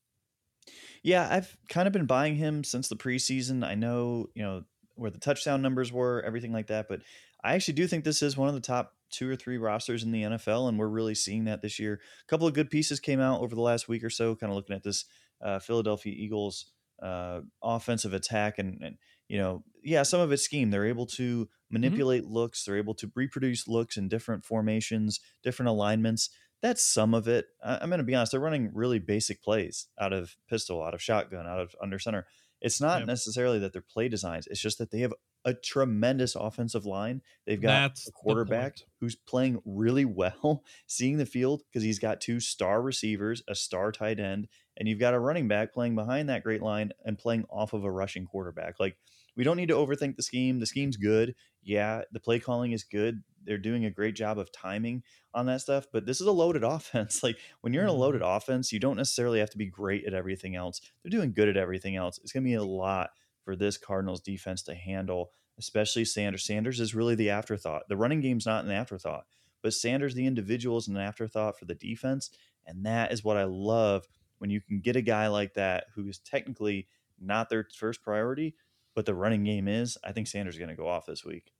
Yeah, 1.02 1.28
I've 1.30 1.56
kind 1.68 1.86
of 1.86 1.92
been 1.92 2.06
buying 2.06 2.36
him 2.36 2.64
since 2.64 2.88
the 2.88 2.96
preseason. 2.96 3.64
I 3.64 3.74
know, 3.74 4.28
you 4.34 4.42
know, 4.42 4.64
where 4.94 5.10
the 5.10 5.18
touchdown 5.18 5.62
numbers 5.62 5.92
were, 5.92 6.22
everything 6.22 6.52
like 6.52 6.66
that, 6.68 6.88
but 6.88 7.02
I 7.42 7.54
actually 7.54 7.74
do 7.74 7.86
think 7.86 8.04
this 8.04 8.22
is 8.22 8.36
one 8.36 8.48
of 8.48 8.54
the 8.54 8.60
top 8.60 8.94
two 9.10 9.30
or 9.30 9.36
three 9.36 9.58
rosters 9.58 10.02
in 10.02 10.10
the 10.10 10.22
NFL, 10.22 10.68
and 10.68 10.78
we're 10.78 10.88
really 10.88 11.14
seeing 11.14 11.44
that 11.44 11.62
this 11.62 11.78
year. 11.78 12.00
A 12.22 12.26
couple 12.26 12.46
of 12.46 12.54
good 12.54 12.70
pieces 12.70 13.00
came 13.00 13.20
out 13.20 13.40
over 13.40 13.54
the 13.54 13.60
last 13.60 13.88
week 13.88 14.02
or 14.02 14.10
so, 14.10 14.34
kind 14.34 14.50
of 14.50 14.56
looking 14.56 14.76
at 14.76 14.82
this 14.82 15.04
uh, 15.40 15.58
Philadelphia 15.60 16.12
Eagles 16.16 16.72
uh, 17.02 17.40
offensive 17.62 18.12
attack, 18.12 18.58
and, 18.58 18.82
and 18.82 18.96
you 19.28 19.38
know, 19.38 19.62
yeah, 19.82 20.02
some 20.02 20.20
of 20.20 20.32
it's 20.32 20.42
scheme. 20.42 20.70
They're 20.70 20.86
able 20.86 21.06
to 21.06 21.44
mm-hmm. 21.44 21.50
manipulate 21.70 22.24
mm-hmm. 22.24 22.32
looks. 22.32 22.64
They're 22.64 22.76
able 22.76 22.94
to 22.94 23.10
reproduce 23.14 23.68
looks 23.68 23.96
in 23.96 24.08
different 24.08 24.44
formations, 24.44 25.20
different 25.42 25.68
alignments. 25.68 26.30
That's 26.60 26.82
some 26.82 27.14
of 27.14 27.28
it. 27.28 27.46
I, 27.64 27.78
I'm 27.80 27.88
going 27.88 27.98
to 27.98 28.04
be 28.04 28.14
honest. 28.14 28.32
They're 28.32 28.40
running 28.40 28.70
really 28.74 28.98
basic 28.98 29.42
plays 29.42 29.86
out 30.00 30.12
of 30.12 30.36
pistol, 30.48 30.82
out 30.82 30.94
of 30.94 31.02
shotgun, 31.02 31.46
out 31.46 31.60
of 31.60 31.74
under 31.80 31.98
center. 31.98 32.26
It's 32.60 32.80
not 32.80 33.06
necessarily 33.06 33.60
that 33.60 33.72
they're 33.72 33.82
play 33.82 34.08
designs. 34.08 34.48
It's 34.48 34.60
just 34.60 34.78
that 34.78 34.90
they 34.90 34.98
have 35.00 35.14
a 35.44 35.54
tremendous 35.54 36.34
offensive 36.34 36.84
line. 36.84 37.22
They've 37.46 37.60
got 37.60 37.94
That's 37.94 38.08
a 38.08 38.12
quarterback 38.12 38.78
who's 39.00 39.14
playing 39.14 39.60
really 39.64 40.04
well, 40.04 40.64
seeing 40.86 41.18
the 41.18 41.26
field 41.26 41.62
because 41.70 41.84
he's 41.84 41.98
got 41.98 42.20
two 42.20 42.40
star 42.40 42.82
receivers, 42.82 43.42
a 43.48 43.54
star 43.54 43.92
tight 43.92 44.18
end, 44.18 44.48
and 44.76 44.88
you've 44.88 44.98
got 44.98 45.14
a 45.14 45.20
running 45.20 45.48
back 45.48 45.72
playing 45.72 45.94
behind 45.94 46.28
that 46.28 46.42
great 46.42 46.62
line 46.62 46.92
and 47.04 47.18
playing 47.18 47.44
off 47.48 47.72
of 47.72 47.84
a 47.84 47.90
rushing 47.90 48.26
quarterback. 48.26 48.80
Like 48.80 48.96
we 49.38 49.44
don't 49.44 49.56
need 49.56 49.68
to 49.68 49.74
overthink 49.74 50.16
the 50.16 50.22
scheme. 50.22 50.58
The 50.58 50.66
scheme's 50.66 50.96
good. 50.96 51.36
Yeah, 51.62 52.02
the 52.10 52.18
play 52.18 52.40
calling 52.40 52.72
is 52.72 52.82
good. 52.82 53.22
They're 53.44 53.56
doing 53.56 53.84
a 53.84 53.90
great 53.90 54.16
job 54.16 54.36
of 54.36 54.50
timing 54.50 55.04
on 55.32 55.46
that 55.46 55.60
stuff, 55.60 55.86
but 55.92 56.04
this 56.04 56.20
is 56.20 56.26
a 56.26 56.32
loaded 56.32 56.64
offense. 56.64 57.22
Like 57.22 57.38
when 57.60 57.72
you're 57.72 57.84
in 57.84 57.88
a 57.88 57.92
mm-hmm. 57.92 58.00
loaded 58.00 58.22
offense, 58.22 58.72
you 58.72 58.80
don't 58.80 58.96
necessarily 58.96 59.38
have 59.38 59.50
to 59.50 59.56
be 59.56 59.66
great 59.66 60.04
at 60.04 60.12
everything 60.12 60.56
else. 60.56 60.80
They're 61.02 61.10
doing 61.10 61.32
good 61.32 61.48
at 61.48 61.56
everything 61.56 61.94
else. 61.94 62.18
It's 62.18 62.32
going 62.32 62.42
to 62.42 62.48
be 62.48 62.54
a 62.54 62.64
lot 62.64 63.10
for 63.44 63.54
this 63.54 63.78
Cardinals 63.78 64.20
defense 64.20 64.62
to 64.64 64.74
handle, 64.74 65.30
especially 65.56 66.04
Sanders. 66.04 66.44
Sanders 66.44 66.80
is 66.80 66.96
really 66.96 67.14
the 67.14 67.30
afterthought. 67.30 67.88
The 67.88 67.96
running 67.96 68.20
game's 68.20 68.44
not 68.44 68.64
an 68.64 68.72
afterthought, 68.72 69.24
but 69.62 69.72
Sanders, 69.72 70.14
the 70.14 70.26
individual, 70.26 70.78
is 70.78 70.88
an 70.88 70.96
afterthought 70.96 71.60
for 71.60 71.64
the 71.64 71.76
defense. 71.76 72.30
And 72.66 72.84
that 72.86 73.12
is 73.12 73.22
what 73.22 73.36
I 73.36 73.44
love 73.44 74.08
when 74.38 74.50
you 74.50 74.60
can 74.60 74.80
get 74.80 74.96
a 74.96 75.00
guy 75.00 75.28
like 75.28 75.54
that 75.54 75.84
who 75.94 76.08
is 76.08 76.18
technically 76.18 76.88
not 77.20 77.48
their 77.48 77.66
first 77.78 78.02
priority, 78.02 78.54
but 78.98 79.06
the 79.06 79.14
running 79.14 79.44
game 79.44 79.68
is. 79.68 79.96
I 80.02 80.10
think 80.10 80.26
Sanders 80.26 80.56
is 80.56 80.58
going 80.58 80.70
to 80.70 80.74
go 80.74 80.88
off 80.88 81.06
this 81.06 81.24
week. 81.24 81.52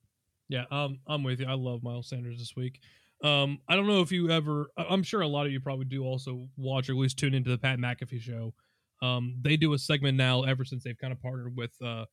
Yeah, 0.48 0.64
um, 0.72 0.98
I'm 1.06 1.22
with 1.22 1.38
you. 1.38 1.46
I 1.46 1.54
love 1.54 1.84
Miles 1.84 2.08
Sanders 2.08 2.40
this 2.40 2.56
week. 2.56 2.80
Um, 3.22 3.60
I 3.68 3.76
don't 3.76 3.86
know 3.86 4.00
if 4.00 4.10
you 4.10 4.28
ever. 4.28 4.72
I'm 4.76 5.04
sure 5.04 5.20
a 5.20 5.28
lot 5.28 5.46
of 5.46 5.52
you 5.52 5.60
probably 5.60 5.84
do 5.84 6.02
also 6.02 6.48
watch 6.56 6.88
or 6.88 6.94
at 6.94 6.98
least 6.98 7.16
tune 7.16 7.34
into 7.34 7.48
the 7.48 7.56
Pat 7.56 7.78
McAfee 7.78 8.20
show. 8.20 8.54
Um, 9.02 9.36
they 9.40 9.56
do 9.56 9.72
a 9.72 9.78
segment 9.78 10.18
now 10.18 10.42
ever 10.42 10.64
since 10.64 10.82
they've 10.82 10.98
kind 10.98 11.12
of 11.12 11.22
partnered 11.22 11.56
with 11.56 11.70
uh, 11.80 12.06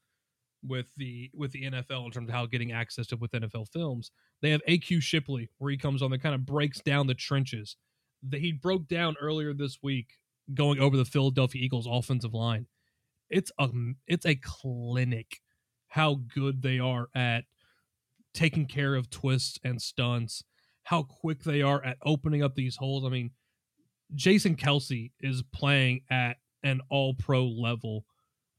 with 0.64 0.94
the 0.96 1.32
with 1.34 1.52
the 1.54 1.64
NFL 1.64 2.06
in 2.06 2.12
terms 2.12 2.30
of 2.30 2.36
how 2.36 2.46
getting 2.46 2.72
access 2.72 3.08
to 3.08 3.16
with 3.16 3.32
NFL 3.32 3.70
films. 3.74 4.12
They 4.44 4.52
have 4.52 4.62
AQ 4.70 5.02
Shipley 5.02 5.50
where 5.58 5.72
he 5.72 5.78
comes 5.78 6.04
on 6.04 6.12
that 6.12 6.22
kind 6.22 6.36
of 6.36 6.46
breaks 6.46 6.82
down 6.82 7.08
the 7.08 7.16
trenches. 7.16 7.78
That 8.30 8.42
he 8.42 8.52
broke 8.52 8.88
down 8.88 9.16
earlier 9.20 9.56
this 9.56 9.80
week 9.82 10.20
going 10.54 10.80
over 10.80 10.96
the 10.96 11.04
Philadelphia 11.04 11.64
Eagles 11.64 11.88
offensive 11.90 12.36
line. 12.36 12.68
It's 13.36 13.52
a 13.60 13.68
it's 14.08 14.26
a 14.26 14.36
clinic 14.36 15.42
how 15.90 16.22
good 16.34 16.62
they 16.62 16.80
are 16.80 17.10
at 17.14 17.44
taking 18.34 18.66
care 18.66 18.96
of 18.96 19.10
twists 19.10 19.60
and 19.62 19.82
stunts, 19.82 20.46
how 20.84 21.04
quick 21.04 21.44
they 21.44 21.62
are 21.62 21.84
at 21.84 21.98
opening 22.06 22.44
up 22.44 22.56
these 22.56 22.78
holes. 22.78 23.04
I 23.04 23.10
mean, 23.10 23.32
Jason 24.14 24.56
Kelce 24.56 25.12
is 25.20 25.44
playing 25.54 26.04
at 26.10 26.38
an 26.64 26.80
all 26.90 27.14
pro 27.14 27.46
level 27.46 28.06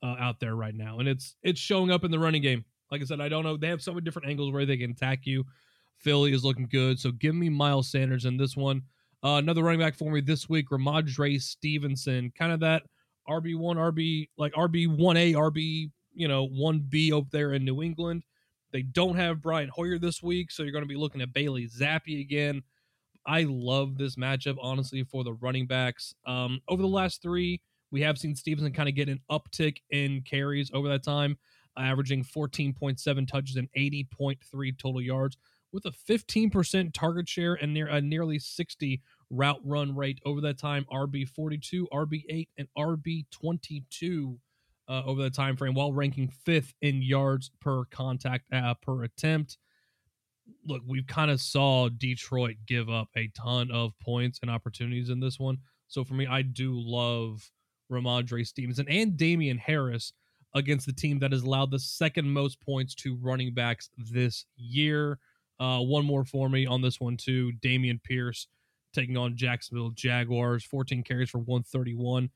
uh, 0.02 0.16
out 0.18 0.40
there 0.40 0.56
right 0.56 0.74
now, 0.74 0.98
and 0.98 1.08
it's 1.08 1.36
it's 1.42 1.58
showing 1.58 1.90
up 1.90 2.04
in 2.04 2.10
the 2.10 2.18
running 2.18 2.42
game. 2.42 2.62
Like 2.90 3.00
I 3.00 3.04
said, 3.04 3.22
I 3.22 3.30
don't 3.30 3.44
know. 3.44 3.56
They 3.56 3.68
have 3.68 3.80
so 3.80 3.92
many 3.92 4.04
different 4.04 4.28
angles 4.28 4.52
where 4.52 4.66
they 4.66 4.76
can 4.76 4.90
attack 4.90 5.20
you. 5.24 5.42
Philly 5.96 6.34
is 6.34 6.44
looking 6.44 6.68
good, 6.70 7.00
so 7.00 7.12
give 7.12 7.34
me 7.34 7.48
Miles 7.48 7.90
Sanders 7.90 8.26
in 8.26 8.36
this 8.36 8.54
one. 8.58 8.82
Uh, 9.24 9.36
another 9.36 9.62
running 9.62 9.80
back 9.80 9.94
for 9.94 10.12
me 10.12 10.20
this 10.20 10.50
week, 10.50 10.68
Rhamondre 10.68 11.40
Stevenson, 11.40 12.30
kind 12.36 12.52
of 12.52 12.60
that 12.60 12.82
RB 13.28 13.56
one, 13.56 13.76
RB 13.76 14.28
like 14.36 14.52
RB 14.52 14.86
one 14.88 15.16
A, 15.16 15.32
RB 15.32 15.90
you 16.14 16.28
know 16.28 16.46
one 16.46 16.80
B 16.88 17.12
up 17.12 17.30
there 17.30 17.52
in 17.52 17.64
New 17.64 17.82
England. 17.82 18.24
They 18.72 18.82
don't 18.82 19.16
have 19.16 19.40
Brian 19.40 19.70
Hoyer 19.72 19.98
this 19.98 20.22
week, 20.22 20.50
so 20.50 20.62
you're 20.62 20.72
going 20.72 20.84
to 20.84 20.88
be 20.88 20.96
looking 20.96 21.20
at 21.20 21.32
Bailey 21.32 21.68
Zappe 21.68 22.20
again. 22.20 22.62
I 23.26 23.44
love 23.48 23.98
this 23.98 24.16
matchup, 24.16 24.56
honestly, 24.60 25.02
for 25.02 25.24
the 25.24 25.32
running 25.34 25.66
backs. 25.66 26.14
Um, 26.26 26.60
over 26.68 26.82
the 26.82 26.88
last 26.88 27.22
three, 27.22 27.60
we 27.90 28.00
have 28.02 28.18
seen 28.18 28.34
Stevenson 28.34 28.72
kind 28.72 28.88
of 28.88 28.94
get 28.94 29.08
an 29.08 29.20
uptick 29.30 29.78
in 29.90 30.22
carries 30.22 30.70
over 30.72 30.88
that 30.88 31.02
time, 31.02 31.38
averaging 31.76 32.24
14.7 32.24 33.28
touches 33.28 33.56
and 33.56 33.68
80.3 33.76 34.78
total 34.78 35.00
yards, 35.00 35.36
with 35.72 35.84
a 35.86 35.90
15% 35.90 36.92
target 36.92 37.28
share 37.28 37.54
and 37.54 37.72
near 37.72 37.88
a 37.88 38.00
nearly 38.00 38.38
60 38.38 39.00
route 39.30 39.60
run 39.64 39.94
rate 39.94 40.20
over 40.24 40.40
that 40.42 40.58
time. 40.58 40.86
RB 40.92 41.28
42, 41.28 41.88
RB 41.92 42.22
8, 42.28 42.48
and 42.58 42.68
RB 42.76 43.24
22 43.30 44.38
uh, 44.88 45.02
over 45.04 45.22
that 45.22 45.34
time 45.34 45.56
frame, 45.56 45.74
while 45.74 45.92
ranking 45.92 46.28
fifth 46.28 46.74
in 46.80 47.02
yards 47.02 47.50
per 47.60 47.84
contact 47.86 48.44
uh, 48.52 48.74
per 48.74 49.04
attempt. 49.04 49.58
Look, 50.64 50.82
we've 50.86 51.06
kind 51.06 51.30
of 51.30 51.40
saw 51.40 51.88
Detroit 51.88 52.56
give 52.66 52.88
up 52.88 53.08
a 53.16 53.28
ton 53.36 53.70
of 53.72 53.98
points 53.98 54.38
and 54.42 54.50
opportunities 54.50 55.10
in 55.10 55.18
this 55.18 55.40
one. 55.40 55.58
So 55.88 56.04
for 56.04 56.14
me, 56.14 56.26
I 56.26 56.42
do 56.42 56.72
love 56.74 57.50
Rhamondre 57.90 58.46
Stevenson 58.46 58.86
and 58.88 59.16
Damien 59.16 59.58
Harris 59.58 60.12
against 60.54 60.86
the 60.86 60.92
team 60.92 61.18
that 61.18 61.32
has 61.32 61.42
allowed 61.42 61.70
the 61.70 61.78
second 61.78 62.30
most 62.30 62.60
points 62.60 62.94
to 62.94 63.16
running 63.16 63.54
backs 63.54 63.90
this 63.96 64.46
year. 64.56 65.18
Uh, 65.58 65.80
one 65.80 66.04
more 66.04 66.24
for 66.24 66.48
me 66.48 66.66
on 66.66 66.80
this 66.80 67.00
one 67.00 67.16
too. 67.16 67.52
Dameon 67.60 68.02
Pierce 68.02 68.46
taking 68.96 69.16
on 69.16 69.36
Jacksonville 69.36 69.90
Jaguars, 69.90 70.64
14 70.64 71.04
carries 71.04 71.30
for 71.30 71.38
131. 71.38 72.30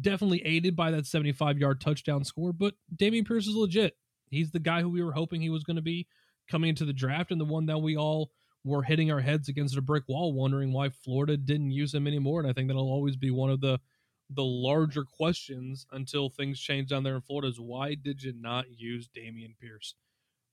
Definitely 0.00 0.44
aided 0.44 0.74
by 0.74 0.90
that 0.90 1.06
75 1.06 1.58
yard 1.58 1.80
touchdown 1.80 2.24
score, 2.24 2.52
but 2.52 2.74
Dameon 2.94 3.26
Pierce 3.26 3.46
is 3.46 3.54
legit. 3.54 3.96
He's 4.28 4.50
the 4.50 4.58
guy 4.58 4.82
who 4.82 4.88
we 4.88 5.02
were 5.02 5.12
hoping 5.12 5.40
he 5.40 5.50
was 5.50 5.62
going 5.62 5.76
to 5.76 5.82
be 5.82 6.08
coming 6.50 6.70
into 6.70 6.84
the 6.84 6.92
draft, 6.92 7.30
and 7.30 7.40
the 7.40 7.44
one 7.44 7.66
that 7.66 7.78
we 7.78 7.96
all 7.96 8.30
were 8.64 8.82
hitting 8.82 9.12
our 9.12 9.20
heads 9.20 9.48
against 9.48 9.76
a 9.76 9.80
brick 9.80 10.02
wall, 10.08 10.32
wondering 10.32 10.72
why 10.72 10.88
Florida 10.88 11.36
didn't 11.36 11.70
use 11.70 11.94
him 11.94 12.06
anymore. 12.06 12.40
And 12.40 12.50
I 12.50 12.52
think 12.52 12.66
that'll 12.68 12.90
always 12.90 13.16
be 13.16 13.30
one 13.30 13.50
of 13.50 13.60
the 13.60 13.78
the 14.28 14.44
larger 14.44 15.04
questions 15.04 15.86
until 15.92 16.28
things 16.28 16.58
change 16.58 16.88
down 16.88 17.04
there 17.04 17.14
in 17.14 17.20
Florida 17.20 17.46
is 17.46 17.60
why 17.60 17.94
did 17.94 18.20
you 18.24 18.34
not 18.36 18.64
use 18.76 19.08
Dameon 19.16 19.56
Pierce? 19.60 19.94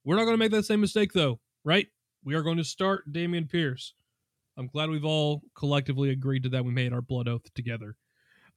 We're 0.04 0.14
not 0.14 0.24
going 0.24 0.34
to 0.34 0.38
make 0.38 0.52
that 0.52 0.64
same 0.64 0.80
mistake 0.80 1.12
though, 1.12 1.40
right? 1.64 1.88
We 2.22 2.34
are 2.34 2.42
going 2.42 2.58
to 2.58 2.64
start 2.64 3.12
Dameon 3.12 3.50
Pierce. 3.50 3.94
I'm 4.56 4.68
glad 4.68 4.90
we've 4.90 5.04
all 5.04 5.42
collectively 5.54 6.10
agreed 6.10 6.44
to 6.44 6.48
that. 6.50 6.64
We 6.64 6.72
made 6.72 6.92
our 6.92 7.02
blood 7.02 7.28
oath 7.28 7.52
together. 7.54 7.96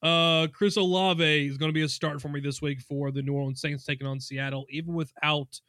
Uh, 0.02 0.48
Chris 0.48 0.78
Olave 0.78 1.48
is 1.48 1.58
going 1.58 1.70
to 1.70 1.74
be 1.74 1.82
a 1.82 1.90
start 1.90 2.22
for 2.22 2.30
me 2.30 2.40
this 2.40 2.62
week 2.62 2.82
for 2.82 3.12
the 3.12 3.24
New 3.24 3.34
Orleans 3.34 3.62
Saints 3.62 3.84
taking 3.84 4.06
on 4.06 4.20
Seattle. 4.20 4.66
Even 4.70 4.94
without 4.94 5.60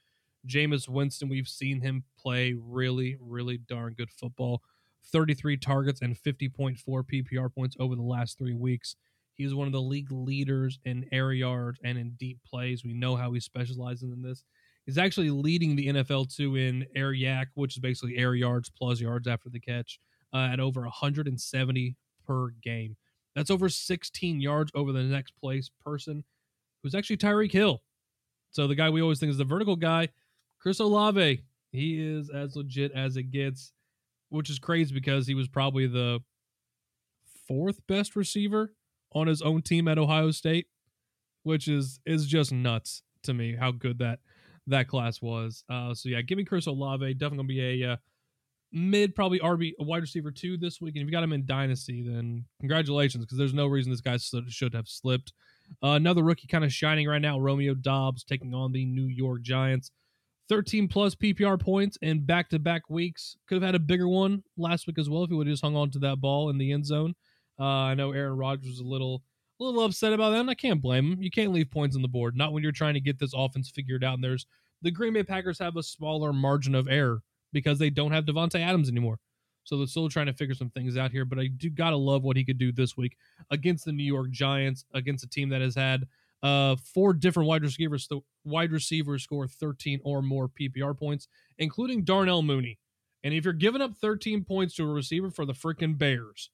Jameis 0.47 0.89
Winston, 0.89 1.29
we've 1.29 1.49
seen 1.49 1.81
him 1.81 2.05
play 2.19 2.55
really, 2.59 3.17
really 3.21 3.57
darn 3.57 3.95
good 3.95 4.11
football. 4.11 4.63
33 5.11 5.57
targets 5.57 6.03
and 6.03 6.17
50.4 6.17 6.79
PPR 6.87 7.55
points 7.55 7.77
over 7.81 7.97
the 7.97 8.03
last 8.03 8.37
three 8.37 8.55
weeks. 8.55 8.97
He's 9.33 9.55
one 9.55 9.67
of 9.67 9.73
the 9.73 9.81
league 9.81 10.11
leaders 10.11 10.79
in 10.85 11.07
air 11.13 11.33
yards 11.33 11.79
and 11.83 11.97
in 11.97 12.11
deep 12.19 12.41
plays. 12.45 12.85
We 12.85 12.93
know 12.93 13.17
how 13.17 13.33
he 13.33 13.41
specializes 13.41 14.13
in 14.13 14.21
this. 14.21 14.45
He's 14.85 14.99
actually 14.99 15.31
leading 15.31 15.77
the 15.77 15.89
NFL 15.89 16.35
too 16.35 16.57
in 16.57 16.87
air 16.97 17.13
YAC, 17.13 17.47
which 17.55 17.77
is 17.77 17.79
basically 17.79 18.17
air 18.17 18.35
yards 18.35 18.71
plus 18.71 19.01
yards 19.01 19.29
after 19.29 19.49
the 19.49 19.61
catch, 19.61 20.01
uh, 20.33 20.49
at 20.53 20.61
over 20.61 20.83
170 20.83 21.97
per 22.27 22.51
game. 22.63 22.97
That's 23.35 23.51
over 23.51 23.69
16 23.69 24.41
yards 24.41 24.71
over 24.75 24.93
the 24.93 25.03
next 25.03 25.33
place 25.41 25.71
person, 25.85 26.25
who's 26.83 26.95
actually 26.95 27.19
Tyreek 27.19 27.53
Hill. 27.53 27.83
So 28.51 28.67
the 28.67 28.75
guy 28.75 28.91
we 28.91 29.03
always 29.03 29.21
think 29.21 29.31
is 29.31 29.39
the 29.39 29.45
vertical 29.45 29.77
guy, 29.77 30.09
Chris 30.61 30.81
Olave. 30.81 31.45
He 31.71 32.01
is 32.03 32.31
as 32.31 32.57
legit 32.57 32.93
as 32.93 33.17
it 33.17 33.31
gets, 33.31 33.73
which 34.31 34.51
is 34.51 34.59
crazy 34.59 34.95
because 34.95 35.27
he 35.27 35.35
was 35.35 35.49
probably 35.49 35.87
the 35.87 36.21
fourth 37.47 37.87
best 37.87 38.17
receiver 38.17 38.75
on 39.13 39.27
his 39.27 39.43
own 39.43 39.63
team 39.63 39.89
at 39.89 39.99
Ohio 39.99 40.31
State, 40.31 40.67
which 41.43 41.69
is 41.69 42.01
is 42.07 42.27
just 42.27 42.53
nuts 42.53 43.03
to 43.23 43.35
me 43.35 43.55
how 43.55 43.71
good 43.71 43.99
that 43.99 44.21
that 44.67 44.89
class 44.89 45.21
was. 45.21 45.65
Uh, 45.69 45.95
so 45.95 46.09
yeah, 46.09 46.23
give 46.23 46.39
me 46.39 46.45
Chris 46.45 46.67
Olave. 46.67 47.15
Definitely 47.15 47.37
gonna 47.37 47.49
be 47.49 47.83
a 47.85 47.93
uh, 47.93 47.97
mid, 48.73 49.15
probably 49.15 49.39
RB 49.41 49.73
wide 49.79 50.03
receiver 50.03 50.31
two 50.31 50.57
this 50.57 50.81
week. 50.81 50.95
And 50.97 51.03
if 51.03 51.07
you 51.07 51.13
got 51.13 51.23
him 51.23 51.33
in 51.33 51.47
dynasty, 51.47 52.03
then 52.03 52.45
congratulations 52.61 53.25
because 53.25 53.39
there's 53.39 53.55
no 53.55 53.67
reason 53.67 53.91
this 53.91 54.01
guy 54.01 54.17
should 54.49 54.75
have 54.75 54.89
slipped. 54.89 55.33
Uh, 55.83 55.91
another 55.91 56.23
rookie 56.23 56.47
kind 56.47 56.65
of 56.65 56.73
shining 56.73 57.07
right 57.09 57.21
now, 57.21 57.39
Romeo 57.39 57.75
Doubs 57.75 58.25
taking 58.25 58.55
on 58.55 58.73
the 58.73 58.85
New 58.85 59.07
York 59.07 59.43
Giants. 59.43 59.91
13 60.49 60.89
plus 60.89 61.15
PPR 61.15 61.61
points 61.61 61.99
in 62.01 62.25
back 62.25 62.49
to 62.51 62.59
back 62.59 62.89
weeks. 62.89 63.37
Could 63.47 63.57
have 63.57 63.63
had 63.63 63.75
a 63.75 63.81
bigger 63.81 64.09
one 64.09 64.43
last 64.57 64.87
week 64.87 64.99
as 64.99 65.09
well 65.09 65.25
if 65.25 65.29
he 65.29 65.37
would 65.37 65.47
have 65.47 65.53
just 65.53 65.63
hung 65.63 65.77
on 65.77 65.91
to 65.91 65.99
that 66.01 66.21
ball 66.21 66.49
in 66.49 66.57
the 66.57 66.73
end 66.73 66.87
zone. 66.87 67.15
Uh, 67.61 67.65
I 67.65 67.95
know 67.95 68.13
Aaron 68.13 68.37
Rodgers 68.37 68.71
was 68.71 68.81
a 68.81 68.85
little 68.85 69.23
a 69.61 69.65
little 69.65 69.85
upset 69.85 70.13
about 70.13 70.31
that. 70.31 70.41
And 70.41 70.51
I 70.51 70.55
can't 70.55 70.81
blame 70.81 71.13
him. 71.13 71.23
You 71.23 71.31
can't 71.31 71.53
leave 71.53 71.71
points 71.71 71.97
on 71.97 72.03
the 72.03 72.09
board, 72.09 72.37
not 72.37 72.53
when 72.53 72.63
you're 72.63 72.73
trying 72.73 72.95
to 72.95 73.01
get 73.01 73.19
this 73.19 73.33
offense 73.35 73.71
figured 73.71 74.05
out. 74.05 74.15
And 74.15 74.25
there's 74.25 74.47
the 74.83 74.91
Green 74.91 75.13
Bay 75.13 75.25
Packers 75.25 75.59
have 75.59 75.77
a 75.77 75.83
smaller 75.83 76.33
margin 76.33 76.75
of 76.75 76.89
error 76.89 77.23
because 77.53 77.79
they 77.79 77.91
don't 77.91 78.13
have 78.13 78.25
Davante 78.25 78.61
Adams 78.61 78.89
anymore. 78.89 79.19
So 79.65 79.77
they're 79.77 79.87
still 79.87 80.09
trying 80.09 80.27
to 80.27 80.33
figure 80.33 80.55
some 80.55 80.71
things 80.71 80.97
out 80.97 81.11
here. 81.11 81.25
But 81.25 81.39
I 81.39 81.49
do 81.49 81.69
gotta 81.69 81.97
love 81.97 82.23
what 82.23 82.37
he 82.37 82.45
could 82.45 82.59
do 82.59 82.73
this 82.73 82.97
week 82.97 83.17
against 83.51 83.85
the 83.85 83.93
New 83.93 84.05
York 84.05 84.31
Giants, 84.31 84.85
against 84.95 85.25
a 85.25 85.29
team 85.29 85.51
that 85.51 85.61
has 85.61 85.75
had 85.75 86.07
uh, 86.43 86.77
four 86.95 87.13
different 87.13 87.49
wide 87.49 87.63
receivers, 87.63 88.07
the 88.09 88.21
wide 88.45 88.73
receivers 88.73 89.23
score 89.23 89.47
13 89.47 90.01
or 90.05 90.23
more 90.23 90.49
PPR 90.49 90.97
points, 90.97 91.29
including 91.59 92.05
Darnell 92.05 92.43
Mooney. 92.43 92.79
And 93.25 93.35
if 93.35 93.45
you're 93.45 93.53
giving 93.53 93.83
up 93.83 93.95
13 93.97 94.45
points 94.45 94.75
to 94.77 94.85
a 94.85 94.93
receiver 94.93 95.31
for 95.31 95.45
the 95.45 95.53
freaking 95.53 95.99
Bears, 95.99 96.51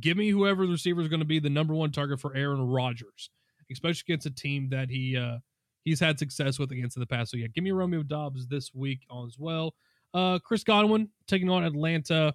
give 0.00 0.16
me 0.16 0.30
whoever 0.30 0.66
the 0.66 0.72
receiver 0.72 1.00
is 1.00 1.08
going 1.08 1.20
to 1.20 1.26
be 1.26 1.38
the 1.38 1.50
number 1.50 1.74
one 1.74 1.90
target 1.90 2.20
for 2.20 2.36
Aaron 2.36 2.60
Rodgers, 2.60 3.30
especially 3.70 4.04
against 4.08 4.26
a 4.26 4.30
team 4.30 4.68
that 4.70 4.90
he 4.90 5.16
uh, 5.16 5.38
he's 5.84 6.00
had 6.00 6.18
success 6.18 6.58
with 6.58 6.70
against 6.70 6.96
in 6.96 7.00
the 7.00 7.06
past. 7.06 7.30
So 7.30 7.38
yeah, 7.38 7.46
give 7.46 7.64
me 7.64 7.70
Romeo 7.70 8.02
Doubs 8.02 8.46
this 8.48 8.74
week 8.74 9.00
as 9.24 9.36
well. 9.38 9.74
Uh, 10.16 10.38
Chris 10.38 10.64
Godwin 10.64 11.10
taking 11.26 11.50
on 11.50 11.62
Atlanta. 11.62 12.34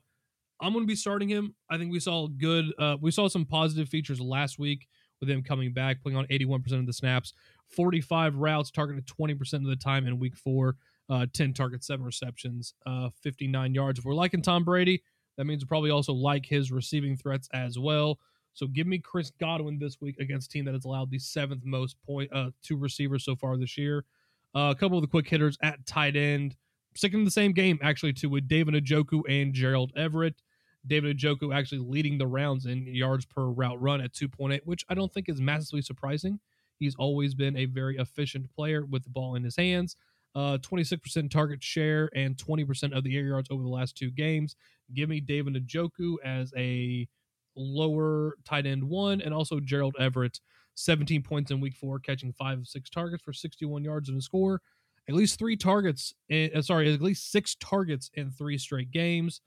I'm 0.61 0.71
going 0.71 0.83
to 0.83 0.87
be 0.87 0.95
starting 0.95 1.27
him. 1.27 1.55
I 1.67 1.79
think 1.79 1.91
we 1.91 1.99
saw 1.99 2.27
good. 2.27 2.65
Uh, 2.77 2.97
we 3.01 3.09
saw 3.09 3.27
some 3.27 3.43
positive 3.43 3.89
features 3.89 4.21
last 4.21 4.59
week 4.59 4.87
with 5.19 5.27
him 5.27 5.41
coming 5.41 5.73
back, 5.73 6.03
playing 6.03 6.15
on 6.15 6.27
81% 6.27 6.73
of 6.73 6.85
the 6.85 6.93
snaps, 6.93 7.33
45 7.69 8.35
routes, 8.35 8.69
targeted 8.69 9.07
20% 9.07 9.53
of 9.53 9.65
the 9.65 9.75
time 9.75 10.05
in 10.05 10.19
week 10.19 10.37
four, 10.37 10.75
uh, 11.09 11.25
10 11.33 11.53
targets, 11.53 11.87
seven 11.87 12.05
receptions, 12.05 12.75
uh, 12.85 13.09
59 13.23 13.73
yards. 13.73 13.97
If 13.97 14.05
we're 14.05 14.13
liking 14.13 14.43
Tom 14.43 14.63
Brady, 14.63 15.01
that 15.37 15.45
means 15.45 15.63
we 15.63 15.67
probably 15.67 15.89
also 15.89 16.13
like 16.13 16.45
his 16.45 16.71
receiving 16.71 17.17
threats 17.17 17.49
as 17.51 17.79
well. 17.79 18.19
So 18.53 18.67
give 18.67 18.85
me 18.85 18.99
Chris 18.99 19.31
Godwin 19.39 19.79
this 19.79 19.99
week 19.99 20.19
against 20.19 20.51
a 20.51 20.53
team 20.53 20.65
that 20.65 20.75
has 20.75 20.85
allowed 20.85 21.09
the 21.09 21.17
seventh 21.17 21.65
most 21.65 21.95
point 22.05 22.31
uh, 22.31 22.51
two 22.61 22.77
receivers 22.77 23.25
so 23.25 23.35
far 23.35 23.57
this 23.57 23.75
year. 23.75 24.05
Uh, 24.53 24.71
a 24.71 24.75
couple 24.75 24.99
of 24.99 25.01
the 25.01 25.07
quick 25.07 25.27
hitters 25.27 25.57
at 25.63 25.83
tight 25.87 26.15
end, 26.15 26.55
sticking 26.95 27.19
to 27.19 27.25
the 27.25 27.31
same 27.31 27.53
game 27.53 27.79
actually 27.81 28.13
too 28.13 28.29
with 28.29 28.47
David 28.47 28.73
Njoku 28.73 29.21
and 29.29 29.53
Gerald 29.53 29.91
Everett. 29.95 30.41
David 30.85 31.19
Njoku 31.19 31.55
actually 31.55 31.79
leading 31.79 32.17
the 32.17 32.27
rounds 32.27 32.65
in 32.65 32.87
yards 32.87 33.25
per 33.25 33.45
route 33.45 33.79
run 33.79 34.01
at 34.01 34.13
2.8, 34.13 34.61
which 34.65 34.83
I 34.89 34.95
don't 34.95 35.13
think 35.13 35.29
is 35.29 35.39
massively 35.39 35.81
surprising. 35.81 36.39
He's 36.79 36.95
always 36.95 37.35
been 37.35 37.55
a 37.55 37.65
very 37.65 37.97
efficient 37.97 38.49
player 38.49 38.85
with 38.85 39.03
the 39.03 39.11
ball 39.11 39.35
in 39.35 39.43
his 39.43 39.55
hands. 39.55 39.95
Uh, 40.33 40.57
26% 40.59 41.29
target 41.29 41.61
share 41.61 42.09
and 42.15 42.37
20% 42.37 42.97
of 42.97 43.03
the 43.03 43.15
air 43.15 43.25
yards 43.25 43.49
over 43.51 43.61
the 43.61 43.69
last 43.69 43.95
two 43.95 44.09
games. 44.09 44.55
Give 44.93 45.09
me 45.09 45.19
David 45.19 45.53
Njoku 45.55 46.15
as 46.23 46.51
a 46.57 47.07
lower 47.55 48.35
tight 48.45 48.65
end 48.65 48.83
one, 48.83 49.21
and 49.21 49.33
also 49.33 49.59
Gerald 49.59 49.95
Everett, 49.99 50.39
17 50.75 51.21
points 51.21 51.51
in 51.51 51.59
week 51.59 51.75
four, 51.75 51.99
catching 51.99 52.31
five 52.33 52.59
of 52.59 52.67
six 52.67 52.89
targets 52.89 53.23
for 53.23 53.33
61 53.33 53.83
yards 53.83 54.09
and 54.09 54.17
a 54.17 54.21
score. 54.21 54.61
At 55.09 55.15
least 55.15 55.39
three 55.39 55.57
targets, 55.57 56.13
in, 56.29 56.51
uh, 56.55 56.61
sorry, 56.61 56.93
at 56.93 57.01
least 57.01 57.31
six 57.31 57.55
targets 57.55 58.09
in 58.13 58.31
three 58.31 58.57
straight 58.57 58.91
games. 58.91 59.41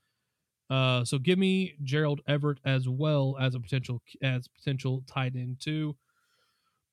Uh, 0.71 1.05
so 1.05 1.19
give 1.19 1.39
me 1.39 1.75
Gerald 1.83 2.21
Everett 2.27 2.59
as 2.65 2.89
well 2.89 3.37
as 3.41 3.55
a 3.55 3.61
potential 3.61 4.03
as 4.23 4.49
potential 4.49 5.05
tight 5.07 5.35
end 5.37 5.61
too. 5.61 5.97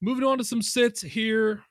Moving 0.02 0.24
on 0.24 0.38
to 0.38 0.44
some 0.44 0.62
sits 0.62 1.02
here. 1.02 1.64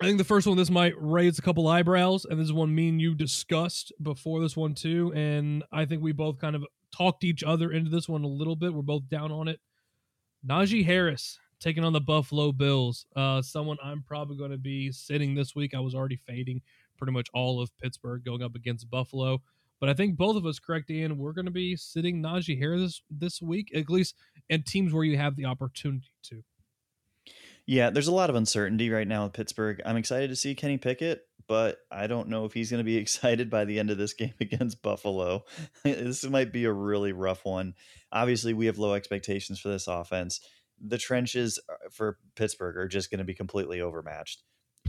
I 0.00 0.06
think 0.06 0.18
the 0.18 0.24
first 0.24 0.46
one 0.46 0.56
this 0.56 0.70
might 0.70 0.94
raise 0.96 1.38
a 1.38 1.42
couple 1.42 1.66
eyebrows, 1.66 2.24
and 2.24 2.38
this 2.38 2.44
is 2.44 2.52
one 2.52 2.72
me 2.72 2.88
and 2.88 3.00
you 3.00 3.16
discussed 3.16 3.92
before 4.00 4.40
this 4.40 4.56
one 4.56 4.74
too, 4.74 5.12
and 5.14 5.64
I 5.72 5.86
think 5.86 6.02
we 6.02 6.12
both 6.12 6.38
kind 6.38 6.54
of 6.54 6.64
talked 6.96 7.24
each 7.24 7.42
other 7.42 7.72
into 7.72 7.90
this 7.90 8.08
one 8.08 8.22
a 8.22 8.28
little 8.28 8.54
bit. 8.54 8.72
We're 8.72 8.82
both 8.82 9.08
down 9.08 9.32
on 9.32 9.48
it. 9.48 9.58
Najee 10.48 10.84
Harris 10.84 11.40
taking 11.60 11.84
on 11.84 11.92
the 11.92 12.00
Buffalo 12.00 12.52
Bills. 12.52 13.06
Uh, 13.14 13.42
someone 13.42 13.76
I'm 13.82 14.02
probably 14.06 14.36
going 14.36 14.50
to 14.50 14.58
be 14.58 14.92
sitting 14.92 15.34
this 15.34 15.54
week. 15.54 15.74
I 15.74 15.80
was 15.80 15.94
already 15.94 16.16
fading 16.16 16.62
pretty 16.96 17.12
much 17.12 17.28
all 17.32 17.60
of 17.60 17.76
Pittsburgh 17.78 18.24
going 18.24 18.42
up 18.42 18.54
against 18.54 18.90
Buffalo. 18.90 19.40
But 19.80 19.88
I 19.88 19.94
think 19.94 20.16
both 20.16 20.36
of 20.36 20.44
us, 20.44 20.58
correct, 20.58 20.90
Ian, 20.90 21.18
we're 21.18 21.32
going 21.32 21.44
to 21.44 21.52
be 21.52 21.76
sitting 21.76 22.22
Najee 22.22 22.58
Harris 22.58 22.80
this 22.80 23.02
this 23.10 23.42
week, 23.42 23.70
at 23.74 23.88
least 23.88 24.16
in 24.48 24.62
teams 24.62 24.92
where 24.92 25.04
you 25.04 25.16
have 25.16 25.36
the 25.36 25.44
opportunity 25.44 26.10
to. 26.24 26.42
Yeah, 27.64 27.90
there's 27.90 28.08
a 28.08 28.14
lot 28.14 28.30
of 28.30 28.36
uncertainty 28.36 28.88
right 28.90 29.06
now 29.06 29.24
with 29.24 29.34
Pittsburgh. 29.34 29.82
I'm 29.84 29.98
excited 29.98 30.30
to 30.30 30.36
see 30.36 30.54
Kenny 30.54 30.78
Pickett, 30.78 31.20
but 31.46 31.76
I 31.90 32.06
don't 32.06 32.28
know 32.28 32.46
if 32.46 32.54
he's 32.54 32.70
going 32.70 32.78
to 32.78 32.84
be 32.84 32.96
excited 32.98 33.50
by 33.50 33.66
the 33.66 33.78
end 33.78 33.90
of 33.90 33.98
this 33.98 34.14
game 34.14 34.34
against 34.40 34.82
Buffalo. 34.82 35.44
this 35.84 36.24
might 36.24 36.52
be 36.52 36.64
a 36.64 36.72
really 36.72 37.12
rough 37.12 37.44
one. 37.44 37.74
Obviously, 38.10 38.54
we 38.54 38.66
have 38.66 38.78
low 38.78 38.94
expectations 38.94 39.60
for 39.60 39.68
this 39.68 39.86
offense. 39.86 40.40
The 40.80 40.98
trenches 40.98 41.58
uh, 41.68 41.74
for 41.90 42.18
Pittsburgh 42.36 42.76
are 42.76 42.88
just 42.88 43.10
going 43.10 43.18
to 43.18 43.24
be 43.24 43.34
completely 43.34 43.80
overmatched. 43.80 44.42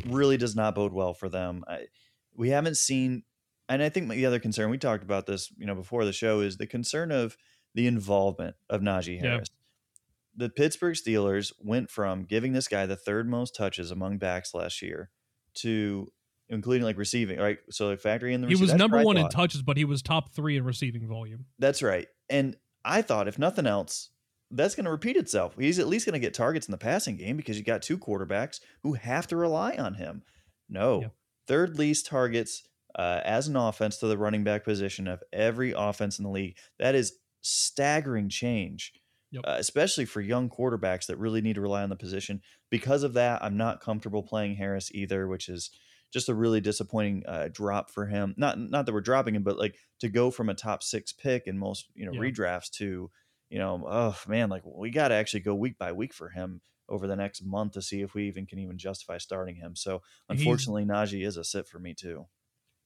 Really 0.07 0.37
does 0.37 0.55
not 0.55 0.75
bode 0.75 0.93
well 0.93 1.13
for 1.13 1.29
them. 1.29 1.63
I, 1.67 1.87
we 2.35 2.49
haven't 2.49 2.77
seen 2.77 3.23
and 3.69 3.83
I 3.83 3.89
think 3.89 4.09
the 4.09 4.25
other 4.25 4.39
concern 4.39 4.71
we 4.71 4.79
talked 4.79 5.03
about 5.03 5.27
this, 5.27 5.53
you 5.55 5.67
know, 5.67 5.75
before 5.75 6.03
the 6.03 6.11
show 6.11 6.41
is 6.41 6.57
the 6.57 6.65
concern 6.65 7.11
of 7.11 7.37
the 7.75 7.85
involvement 7.85 8.55
of 8.67 8.81
Najee 8.81 9.19
Harris. 9.19 9.49
Yeah. 9.51 10.45
The 10.45 10.49
Pittsburgh 10.49 10.95
Steelers 10.95 11.53
went 11.59 11.91
from 11.91 12.23
giving 12.23 12.53
this 12.53 12.67
guy 12.67 12.87
the 12.87 12.95
third 12.95 13.29
most 13.29 13.55
touches 13.55 13.91
among 13.91 14.17
backs 14.17 14.55
last 14.55 14.81
year 14.81 15.11
to 15.55 16.07
including 16.47 16.83
like 16.83 16.97
receiving, 16.97 17.37
right? 17.37 17.59
So 17.69 17.89
like 17.89 17.99
factory 17.99 18.33
in 18.33 18.41
the 18.41 18.47
receiving 18.47 18.67
he 18.67 18.73
was 18.73 18.79
number 18.79 19.03
one 19.03 19.17
in 19.17 19.29
touches, 19.29 19.61
but 19.61 19.77
he 19.77 19.85
was 19.85 20.01
top 20.01 20.31
three 20.31 20.57
in 20.57 20.63
receiving 20.63 21.07
volume. 21.07 21.45
That's 21.59 21.83
right. 21.83 22.07
And 22.27 22.55
I 22.83 23.03
thought 23.03 23.27
if 23.27 23.37
nothing 23.37 23.67
else, 23.67 24.09
that's 24.51 24.75
going 24.75 24.85
to 24.85 24.91
repeat 24.91 25.15
itself. 25.15 25.55
He's 25.57 25.79
at 25.79 25.87
least 25.87 26.05
going 26.05 26.13
to 26.13 26.19
get 26.19 26.33
targets 26.33 26.67
in 26.67 26.71
the 26.71 26.77
passing 26.77 27.17
game 27.17 27.37
because 27.37 27.57
you 27.57 27.63
got 27.63 27.81
two 27.81 27.97
quarterbacks 27.97 28.59
who 28.83 28.93
have 28.93 29.27
to 29.27 29.35
rely 29.35 29.75
on 29.75 29.95
him. 29.95 30.23
No, 30.69 31.01
yeah. 31.01 31.07
third 31.47 31.77
least 31.77 32.05
targets 32.05 32.63
uh, 32.97 33.21
as 33.23 33.47
an 33.47 33.55
offense 33.55 33.97
to 33.97 34.07
the 34.07 34.17
running 34.17 34.43
back 34.43 34.63
position 34.63 35.07
of 35.07 35.21
every 35.31 35.73
offense 35.75 36.19
in 36.19 36.23
the 36.23 36.31
league. 36.31 36.57
That 36.79 36.95
is 36.95 37.13
staggering 37.41 38.29
change, 38.29 38.93
yep. 39.31 39.43
uh, 39.45 39.55
especially 39.57 40.05
for 40.05 40.21
young 40.21 40.49
quarterbacks 40.49 41.07
that 41.07 41.17
really 41.17 41.41
need 41.41 41.55
to 41.55 41.61
rely 41.61 41.83
on 41.83 41.89
the 41.89 41.95
position. 41.95 42.41
Because 42.69 43.03
of 43.03 43.13
that, 43.13 43.43
I'm 43.43 43.57
not 43.57 43.81
comfortable 43.81 44.23
playing 44.23 44.55
Harris 44.55 44.91
either, 44.93 45.27
which 45.27 45.49
is 45.49 45.71
just 46.11 46.29
a 46.29 46.35
really 46.35 46.61
disappointing 46.61 47.23
uh, 47.27 47.49
drop 47.51 47.91
for 47.91 48.07
him. 48.07 48.33
Not 48.37 48.59
not 48.59 48.85
that 48.85 48.93
we're 48.93 49.01
dropping 49.01 49.35
him, 49.35 49.43
but 49.43 49.59
like 49.59 49.75
to 49.99 50.09
go 50.09 50.31
from 50.31 50.49
a 50.49 50.55
top 50.55 50.83
six 50.83 51.13
pick 51.13 51.45
in 51.45 51.57
most 51.57 51.87
you 51.93 52.05
know 52.05 52.13
yeah. 52.13 52.19
redrafts 52.19 52.71
to 52.77 53.11
you 53.49 53.59
know 53.59 53.83
oh 53.87 54.15
man 54.27 54.49
like 54.49 54.63
we 54.65 54.89
got 54.89 55.09
to 55.09 55.15
actually 55.15 55.39
go 55.41 55.55
week 55.55 55.77
by 55.77 55.91
week 55.91 56.13
for 56.13 56.29
him 56.29 56.61
over 56.87 57.05
the 57.07 57.15
next 57.15 57.45
month 57.45 57.73
to 57.73 57.81
see 57.81 58.01
if 58.01 58.13
we 58.13 58.27
even 58.27 58.47
can 58.47 58.57
even 58.57 58.75
justify 58.75 59.19
starting 59.19 59.55
him. 59.55 59.75
So 59.75 60.01
unfortunately, 60.27 60.81
He's, 60.81 60.89
Najee 60.89 61.23
is 61.23 61.37
a 61.37 61.43
sit 61.43 61.67
for 61.67 61.77
me 61.77 61.93
too 61.93 62.25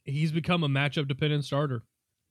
he's 0.04 0.32
become 0.32 0.64
a 0.64 0.70
matchup 0.70 1.08
dependent 1.08 1.46
starter, 1.46 1.84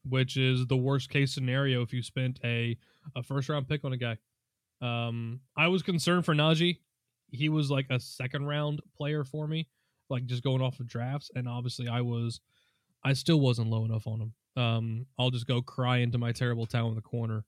which 0.04 0.36
is 0.36 0.66
the 0.66 0.76
worst 0.76 1.10
case 1.10 1.32
scenario 1.32 1.82
if 1.82 1.92
you 1.92 2.02
spent 2.02 2.38
a 2.44 2.76
a 3.16 3.22
first 3.22 3.48
round 3.48 3.68
pick 3.68 3.84
on 3.84 3.92
a 3.92 3.96
guy. 3.96 4.18
Um, 4.80 5.40
I 5.56 5.68
was 5.68 5.82
concerned 5.82 6.24
for 6.24 6.34
Najee. 6.34 6.78
He 7.30 7.48
was 7.48 7.70
like 7.70 7.86
a 7.90 7.98
second 7.98 8.46
round 8.46 8.80
player 8.96 9.24
for 9.24 9.46
me, 9.46 9.68
like 10.10 10.26
just 10.26 10.42
going 10.42 10.60
off 10.60 10.80
of 10.80 10.86
drafts, 10.86 11.30
and 11.34 11.48
obviously 11.48 11.88
I 11.88 12.02
was, 12.02 12.40
I 13.04 13.14
still 13.14 13.40
wasn't 13.40 13.70
low 13.70 13.84
enough 13.84 14.06
on 14.06 14.20
him. 14.20 14.62
Um, 14.62 15.06
I'll 15.18 15.30
just 15.30 15.46
go 15.46 15.62
cry 15.62 15.98
into 15.98 16.18
my 16.18 16.32
terrible 16.32 16.66
towel 16.66 16.90
in 16.90 16.94
the 16.94 17.00
corner 17.00 17.44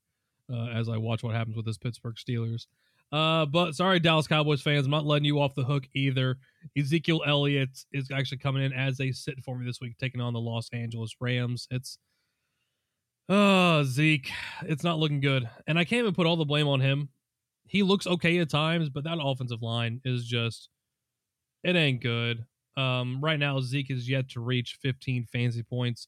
uh, 0.51 0.67
as 0.67 0.89
I 0.89 0.97
watch 0.97 1.23
what 1.23 1.35
happens 1.35 1.55
with 1.55 1.65
this 1.65 1.77
Pittsburgh 1.77 2.15
Steelers. 2.15 2.67
Uh, 3.11 3.45
but 3.45 3.75
sorry, 3.75 3.99
Dallas 3.99 4.27
Cowboys 4.27 4.61
fans, 4.61 4.85
I'm 4.85 4.91
not 4.91 5.05
letting 5.05 5.25
you 5.25 5.39
off 5.39 5.55
the 5.55 5.63
hook 5.63 5.87
either. 5.93 6.37
Ezekiel 6.77 7.21
Elliott 7.25 7.85
is 7.93 8.09
actually 8.11 8.39
coming 8.39 8.63
in 8.63 8.73
as 8.73 8.99
a 8.99 9.11
sit 9.11 9.43
for 9.43 9.57
me 9.57 9.65
this 9.65 9.79
week, 9.79 9.97
taking 9.97 10.21
on 10.21 10.33
the 10.33 10.39
Los 10.39 10.69
Angeles 10.73 11.15
Rams. 11.19 11.67
It's 11.71 11.97
oh 13.29 13.83
Zeke, 13.83 14.31
it's 14.63 14.83
not 14.83 14.99
looking 14.99 15.21
good, 15.21 15.49
and 15.67 15.77
I 15.77 15.85
can't 15.85 16.01
even 16.01 16.13
put 16.13 16.25
all 16.25 16.35
the 16.35 16.45
blame 16.45 16.67
on 16.67 16.81
him. 16.81 17.09
He 17.67 17.83
looks 17.83 18.07
okay 18.07 18.37
at 18.39 18.49
times, 18.49 18.89
but 18.89 19.03
that 19.05 19.19
offensive 19.21 19.61
line 19.61 20.01
is 20.03 20.25
just 20.25 20.69
it 21.63 21.75
ain't 21.75 22.01
good. 22.01 22.45
Um, 22.77 23.21
right 23.21 23.39
now, 23.39 23.61
Zeke 23.61 23.91
is 23.91 24.09
yet 24.09 24.29
to 24.31 24.39
reach 24.39 24.77
15 24.81 25.25
fantasy 25.25 25.63
points 25.63 26.07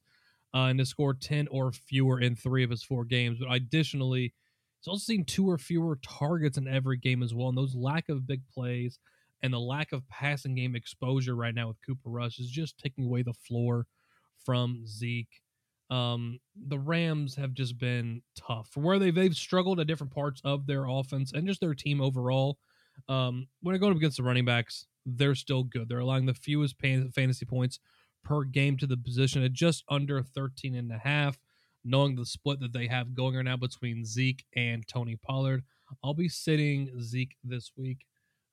uh, 0.54 0.66
and 0.66 0.80
to 0.80 0.86
score 0.86 1.14
10 1.14 1.48
or 1.50 1.72
fewer 1.72 2.20
in 2.20 2.36
three 2.36 2.64
of 2.64 2.70
his 2.70 2.84
four 2.84 3.06
games. 3.06 3.40
But 3.40 3.54
additionally, 3.54 4.34
He's 4.80 4.88
also 4.88 5.04
seen 5.04 5.26
two 5.26 5.50
or 5.50 5.58
fewer 5.58 5.98
targets 6.04 6.58
in 6.58 6.68
every 6.68 6.98
game 6.98 7.24
as 7.24 7.34
well. 7.34 7.50
And 7.50 7.58
those 7.58 7.76
lack 7.76 8.10
of 8.10 8.28
big 8.28 8.42
plays 8.54 9.00
and 9.42 9.54
the 9.54 9.60
lack 9.60 9.92
of 9.92 10.08
passing 10.08 10.56
game 10.56 10.76
exposure 10.76 11.36
right 11.36 11.54
now 11.54 11.68
with 11.68 11.78
Cooper 11.86 12.10
Rush 12.10 12.40
is 12.40 12.50
just 12.50 12.78
taking 12.78 13.06
away 13.06 13.24
the 13.24 13.34
floor 13.34 13.86
from 14.46 14.86
Zeke. 14.86 15.42
Um, 15.90 16.40
the 16.56 16.80
Rams 16.80 17.36
have 17.36 17.54
just 17.54 17.78
been 17.78 18.22
tough 18.36 18.70
for 18.72 18.82
where 18.82 19.00
they've 19.00 19.16
they've 19.16 19.36
struggled 19.36 19.80
at 19.80 19.88
different 19.88 20.14
parts 20.14 20.42
of 20.44 20.68
their 20.68 20.86
offense 20.86 21.32
and 21.34 21.48
just 21.48 21.62
their 21.62 21.74
team 21.74 22.02
overall. 22.02 22.58
Um, 23.08 23.48
when 23.62 23.74
they're 23.74 23.80
going 23.80 23.92
up 23.92 23.98
against 23.98 24.18
the 24.18 24.24
running 24.24 24.46
backs, 24.46 24.86
they're 25.06 25.36
still 25.36 25.64
good. 25.64 25.88
They're 25.88 26.00
allowing 26.00 26.26
the 26.26 26.34
fewest 26.34 26.76
fantasy 26.80 27.46
points 27.46 27.80
per 28.28 28.44
game 28.44 28.78
to 28.78 28.86
the 28.86 28.98
position 28.98 29.42
at 29.42 29.54
just 29.54 29.84
under 29.90 30.22
13 30.22 30.76
and 30.76 30.92
a 30.92 30.98
half 30.98 31.40
knowing 31.88 32.16
the 32.16 32.26
split 32.26 32.60
that 32.60 32.74
they 32.74 32.88
have 32.88 33.14
going 33.14 33.36
right 33.36 33.46
now 33.46 33.56
between 33.56 34.04
Zeke 34.04 34.44
and 34.56 34.86
Tony 34.88 35.16
Pollard. 35.16 35.64
I'll 36.04 36.14
be 36.14 36.28
sitting 36.28 36.92
Zeke 37.02 37.36
this 37.44 37.72
week. 37.78 38.00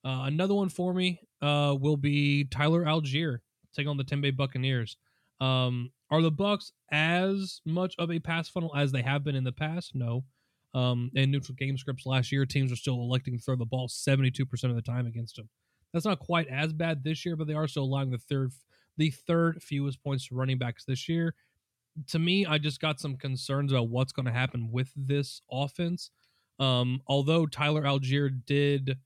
Uh, 0.04 0.22
another 0.24 0.54
one 0.54 0.68
for 0.68 0.94
me 0.94 1.20
uh, 1.42 1.74
will 1.78 1.96
be 1.96 2.44
Tyler 2.44 2.84
Allgeier 2.84 3.38
taking 3.74 3.88
on 3.88 3.96
the 3.96 4.04
Bay 4.04 4.30
Buccaneers. 4.30 4.96
Um, 5.40 5.90
are 6.10 6.22
the 6.22 6.30
Bucs 6.30 6.70
as 6.92 7.60
much 7.66 7.96
of 7.98 8.12
a 8.12 8.20
pass 8.20 8.48
funnel 8.48 8.72
as 8.76 8.92
they 8.92 9.02
have 9.02 9.24
been 9.24 9.34
in 9.34 9.44
the 9.44 9.52
past? 9.52 9.94
No. 9.94 10.24
Um, 10.74 11.10
in 11.14 11.30
neutral 11.30 11.56
game 11.56 11.76
scripts 11.76 12.06
last 12.06 12.30
year, 12.30 12.46
teams 12.46 12.70
are 12.70 12.76
still 12.76 13.00
electing 13.00 13.36
to 13.36 13.42
throw 13.42 13.56
the 13.56 13.64
ball 13.64 13.88
72% 13.88 14.40
of 14.64 14.76
the 14.76 14.82
time 14.82 15.06
against 15.06 15.36
them. 15.36 15.48
That's 15.92 16.04
not 16.04 16.18
quite 16.18 16.48
as 16.48 16.72
bad 16.72 17.02
this 17.02 17.24
year, 17.24 17.36
but 17.36 17.46
they 17.46 17.54
are 17.54 17.68
still 17.68 17.84
allowing 17.84 18.10
the 18.10 18.18
third 18.18 18.52
the 18.96 19.10
third 19.10 19.62
fewest 19.62 20.02
points 20.02 20.28
to 20.28 20.34
running 20.34 20.58
backs 20.58 20.84
this 20.84 21.08
year. 21.08 21.34
To 22.08 22.18
me, 22.18 22.44
I 22.44 22.58
just 22.58 22.80
got 22.80 22.98
some 22.98 23.16
concerns 23.16 23.72
about 23.72 23.88
what's 23.88 24.12
going 24.12 24.26
to 24.26 24.32
happen 24.32 24.70
with 24.72 24.90
this 24.96 25.40
offense. 25.50 26.10
Um, 26.58 27.00
although 27.06 27.46
Tyler 27.46 27.82
Allgeier 27.82 28.30
did 28.46 28.98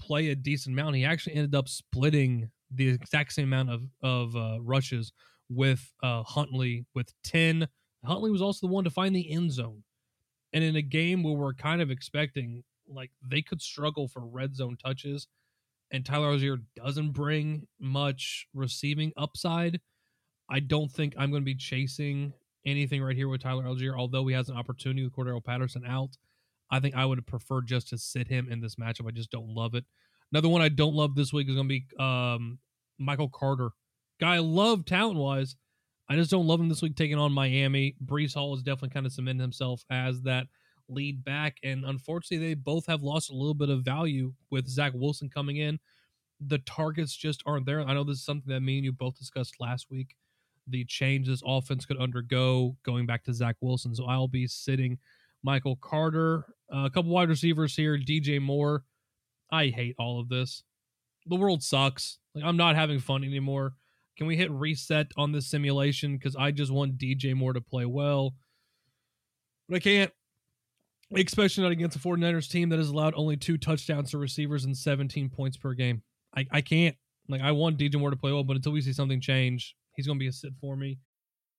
play 0.00 0.28
a 0.28 0.34
decent 0.36 0.74
amount, 0.74 0.96
he 0.96 1.04
actually 1.04 1.36
ended 1.36 1.54
up 1.54 1.68
splitting 1.68 2.50
the 2.70 2.88
exact 2.88 3.32
same 3.32 3.52
amount 3.52 3.70
of 3.70 3.82
of 4.02 4.36
uh, 4.36 4.58
rushes 4.60 5.12
with 5.48 5.92
uh, 6.02 6.22
Huntley 6.22 6.86
with 6.94 7.12
ten. 7.24 7.68
Huntley 8.04 8.30
was 8.30 8.42
also 8.42 8.66
the 8.66 8.72
one 8.72 8.84
to 8.84 8.90
find 8.90 9.14
the 9.14 9.30
end 9.30 9.52
zone, 9.52 9.82
and 10.52 10.62
in 10.62 10.76
a 10.76 10.82
game 10.82 11.22
where 11.22 11.34
we're 11.34 11.54
kind 11.54 11.80
of 11.80 11.90
expecting 11.90 12.62
like 12.86 13.10
they 13.26 13.42
could 13.42 13.60
struggle 13.60 14.08
for 14.08 14.24
red 14.24 14.54
zone 14.54 14.76
touches, 14.82 15.26
and 15.90 16.04
Tyler 16.04 16.36
Allgeier 16.36 16.62
doesn't 16.76 17.12
bring 17.12 17.66
much 17.80 18.46
receiving 18.54 19.12
upside. 19.16 19.80
I 20.50 20.60
don't 20.60 20.90
think 20.90 21.14
I'm 21.18 21.30
going 21.30 21.42
to 21.42 21.46
be 21.46 21.54
chasing 21.54 22.32
anything 22.66 23.02
right 23.02 23.16
here 23.16 23.28
with 23.28 23.42
Tyler 23.42 23.64
Allgeier, 23.64 23.96
although 23.96 24.26
he 24.26 24.34
has 24.34 24.48
an 24.48 24.56
opportunity 24.56 25.04
with 25.04 25.14
Cordarrelle 25.14 25.44
Patterson 25.44 25.84
out. 25.86 26.10
I 26.70 26.80
think 26.80 26.94
I 26.94 27.04
would 27.04 27.26
prefer 27.26 27.62
just 27.62 27.88
to 27.88 27.98
sit 27.98 28.28
him 28.28 28.48
in 28.50 28.60
this 28.60 28.76
matchup. 28.76 29.08
I 29.08 29.12
just 29.12 29.30
don't 29.30 29.48
love 29.48 29.74
it. 29.74 29.84
Another 30.32 30.48
one 30.48 30.60
I 30.60 30.68
don't 30.68 30.94
love 30.94 31.14
this 31.14 31.32
week 31.32 31.48
is 31.48 31.54
going 31.54 31.68
to 31.68 31.80
be 31.80 31.86
um, 31.98 32.58
Michael 32.98 33.30
Carter. 33.30 33.70
Guy 34.20 34.36
I 34.36 34.38
love 34.38 34.84
talent 34.84 35.18
wise. 35.18 35.56
I 36.10 36.16
just 36.16 36.30
don't 36.30 36.46
love 36.46 36.60
him 36.60 36.68
this 36.68 36.82
week 36.82 36.96
taking 36.96 37.18
on 37.18 37.32
Miami. 37.32 37.94
Breece 38.04 38.34
Hall 38.34 38.54
is 38.54 38.62
definitely 38.62 38.90
kind 38.90 39.06
of 39.06 39.12
cemented 39.12 39.42
himself 39.42 39.84
as 39.90 40.22
that 40.22 40.46
lead 40.88 41.24
back. 41.24 41.56
And 41.62 41.84
unfortunately, 41.84 42.46
they 42.46 42.54
both 42.54 42.86
have 42.86 43.02
lost 43.02 43.30
a 43.30 43.34
little 43.36 43.54
bit 43.54 43.70
of 43.70 43.84
value 43.84 44.32
with 44.50 44.68
Zach 44.68 44.92
Wilson 44.94 45.28
coming 45.28 45.56
in. 45.56 45.78
The 46.40 46.58
targets 46.58 47.16
just 47.16 47.42
aren't 47.46 47.66
there. 47.66 47.80
I 47.80 47.94
know 47.94 48.04
this 48.04 48.18
is 48.18 48.24
something 48.24 48.52
that 48.52 48.60
me 48.60 48.76
and 48.76 48.84
you 48.84 48.92
both 48.92 49.18
discussed 49.18 49.60
last 49.60 49.90
week. 49.90 50.14
The 50.68 50.84
change 50.84 51.26
this 51.26 51.42
offense 51.44 51.86
could 51.86 51.98
undergo 51.98 52.76
going 52.84 53.06
back 53.06 53.24
to 53.24 53.34
Zach 53.34 53.56
Wilson. 53.60 53.94
So 53.94 54.06
I'll 54.06 54.28
be 54.28 54.46
sitting 54.46 54.98
Michael 55.42 55.76
Carter, 55.76 56.44
uh, 56.72 56.84
a 56.84 56.90
couple 56.90 57.10
wide 57.10 57.28
receivers 57.28 57.74
here, 57.74 57.96
DJ 57.96 58.40
Moore. 58.40 58.84
I 59.50 59.68
hate 59.68 59.96
all 59.98 60.20
of 60.20 60.28
this. 60.28 60.62
The 61.26 61.36
world 61.36 61.62
sucks. 61.62 62.18
Like 62.34 62.44
I'm 62.44 62.56
not 62.56 62.76
having 62.76 63.00
fun 63.00 63.24
anymore. 63.24 63.74
Can 64.16 64.26
we 64.26 64.36
hit 64.36 64.50
reset 64.50 65.06
on 65.16 65.32
this 65.32 65.46
simulation? 65.46 66.16
Because 66.16 66.34
I 66.36 66.50
just 66.50 66.72
want 66.72 66.98
DJ 66.98 67.34
Moore 67.34 67.52
to 67.52 67.60
play 67.60 67.86
well. 67.86 68.34
But 69.68 69.76
I 69.76 69.80
can't. 69.80 70.12
Especially 71.14 71.62
not 71.62 71.72
against 71.72 71.96
a 71.96 72.00
49ers 72.00 72.50
team 72.50 72.68
that 72.68 72.78
has 72.78 72.90
allowed 72.90 73.14
only 73.16 73.36
two 73.36 73.56
touchdowns 73.56 74.10
to 74.10 74.18
receivers 74.18 74.64
and 74.64 74.76
17 74.76 75.30
points 75.30 75.56
per 75.56 75.72
game. 75.72 76.02
I, 76.36 76.46
I 76.50 76.60
can't. 76.60 76.96
Like 77.28 77.40
I 77.40 77.52
want 77.52 77.78
DJ 77.78 77.98
Moore 77.98 78.10
to 78.10 78.16
play 78.16 78.32
well, 78.32 78.44
but 78.44 78.56
until 78.56 78.72
we 78.72 78.80
see 78.80 78.92
something 78.92 79.20
change, 79.20 79.74
he's 79.94 80.06
gonna 80.06 80.18
be 80.18 80.28
a 80.28 80.32
sit 80.32 80.52
for 80.60 80.76
me. 80.76 80.98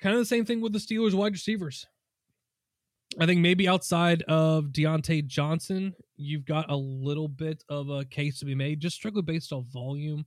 Kind 0.00 0.14
of 0.14 0.20
the 0.20 0.26
same 0.26 0.44
thing 0.44 0.60
with 0.60 0.72
the 0.72 0.78
Steelers 0.78 1.14
wide 1.14 1.32
receivers. 1.32 1.86
I 3.18 3.26
think 3.26 3.40
maybe 3.40 3.68
outside 3.68 4.22
of 4.28 4.66
Diontae 4.66 5.26
Johnson, 5.26 5.94
you've 6.16 6.44
got 6.44 6.70
a 6.70 6.76
little 6.76 7.28
bit 7.28 7.64
of 7.68 7.90
a 7.90 8.04
case 8.04 8.38
to 8.38 8.44
be 8.44 8.54
made, 8.54 8.80
just 8.80 8.96
strictly 8.96 9.22
based 9.22 9.52
off 9.52 9.64
volume. 9.66 10.24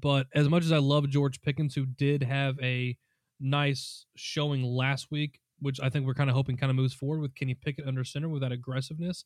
But 0.00 0.28
as 0.34 0.48
much 0.48 0.64
as 0.64 0.72
I 0.72 0.78
love 0.78 1.08
George 1.08 1.42
Pickens, 1.42 1.74
who 1.74 1.86
did 1.86 2.22
have 2.22 2.56
a 2.62 2.96
nice 3.40 4.06
showing 4.16 4.62
last 4.62 5.10
week, 5.10 5.40
which 5.58 5.80
I 5.80 5.90
think 5.90 6.06
we're 6.06 6.14
kind 6.14 6.30
of 6.30 6.36
hoping 6.36 6.56
kind 6.56 6.70
of 6.70 6.76
moves 6.76 6.94
forward 6.94 7.20
with 7.20 7.34
Kenny 7.34 7.54
Pickett 7.54 7.86
under 7.86 8.04
center 8.04 8.28
with 8.28 8.42
that 8.42 8.52
aggressiveness. 8.52 9.24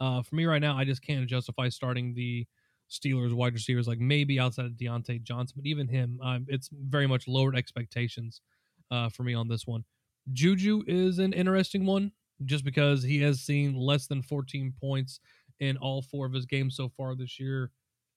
Uh, 0.00 0.22
for 0.22 0.34
me 0.34 0.46
right 0.46 0.62
now, 0.62 0.76
I 0.76 0.84
just 0.84 1.02
can't 1.02 1.28
justify 1.28 1.68
starting 1.68 2.14
the 2.14 2.46
Steelers 2.90 3.34
wide 3.34 3.52
receivers 3.52 3.86
like 3.86 3.98
maybe 3.98 4.40
outside 4.40 4.64
of 4.64 4.72
Diontae 4.72 5.22
Johnson, 5.22 5.54
but 5.56 5.66
even 5.66 5.88
him, 5.88 6.18
um, 6.22 6.46
it's 6.48 6.70
very 6.72 7.06
much 7.06 7.28
lowered 7.28 7.56
expectations 7.56 8.40
uh, 8.90 9.08
for 9.08 9.22
me 9.22 9.34
on 9.34 9.48
this 9.48 9.66
one. 9.66 9.84
Juju 10.32 10.82
is 10.86 11.18
an 11.18 11.32
interesting 11.32 11.86
one 11.86 12.12
just 12.44 12.64
because 12.64 13.02
he 13.02 13.20
has 13.22 13.40
seen 13.40 13.74
less 13.74 14.06
than 14.06 14.22
14 14.22 14.72
points 14.80 15.20
in 15.60 15.76
all 15.78 16.02
four 16.02 16.26
of 16.26 16.32
his 16.32 16.46
games 16.46 16.76
so 16.76 16.88
far 16.88 17.14
this 17.14 17.40
year. 17.40 17.70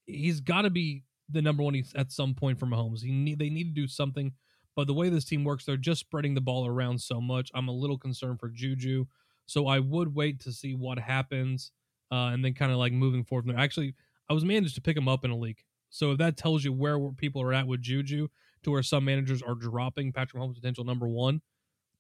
He's 0.06 0.42
got 0.42 0.64
to 0.64 0.70
be 0.70 1.04
the 1.30 1.42
number 1.42 1.64
one 1.64 1.82
at 1.96 2.12
some 2.12 2.34
point 2.34 2.60
for 2.60 2.66
Mahomes. 2.66 3.02
He 3.02 3.12
need, 3.12 3.40
they 3.40 3.50
need 3.50 3.76
to 3.76 3.82
do 3.82 3.88
something, 3.88 4.34
but 4.76 4.88
the 4.88 4.94
way 4.94 5.10
this 5.10 5.26
team 5.26 5.44
works, 5.44 5.66
they're 5.66 5.78
just 5.78 6.02
spreading 6.02 6.34
the 6.34 6.42
ball 6.42 6.68
around 6.68 7.00
so 7.00 7.22
much. 7.22 7.52
I'm 7.54 7.68
a 7.68 7.74
little 7.74 7.98
concerned 7.98 8.40
for 8.40 8.50
Juju, 8.50 9.06
so 9.46 9.68
I 9.68 9.80
would 9.80 10.14
wait 10.14 10.40
to 10.42 10.52
see 10.52 10.74
what 10.74 10.98
happens, 10.98 11.72
uh, 12.12 12.32
and 12.34 12.44
then 12.44 12.54
kind 12.54 12.72
of 12.72 12.78
like 12.78 12.92
moving 12.92 13.24
forward 13.24 13.44
from 13.44 13.54
there. 13.54 13.64
Actually, 13.64 13.96
I 14.30 14.34
was 14.34 14.44
managed 14.44 14.76
to 14.76 14.82
pick 14.82 14.98
him 14.98 15.08
up 15.08 15.24
in 15.24 15.32
a 15.32 15.38
league, 15.38 15.64
so 15.90 16.12
if 16.12 16.18
that 16.18 16.38
tells 16.38 16.64
you 16.64 16.74
where 16.74 17.00
people 17.12 17.42
are 17.42 17.54
at 17.54 17.68
with 17.68 17.82
Juju, 17.82 18.28
to 18.64 18.72
where 18.72 18.84
some 18.84 19.06
managers 19.06 19.42
are 19.42 19.56
dropping 19.56 20.12
Patrick 20.12 20.42
Mahomes' 20.42 20.56
potential 20.56 20.84
number 20.84 21.08
one. 21.08 21.42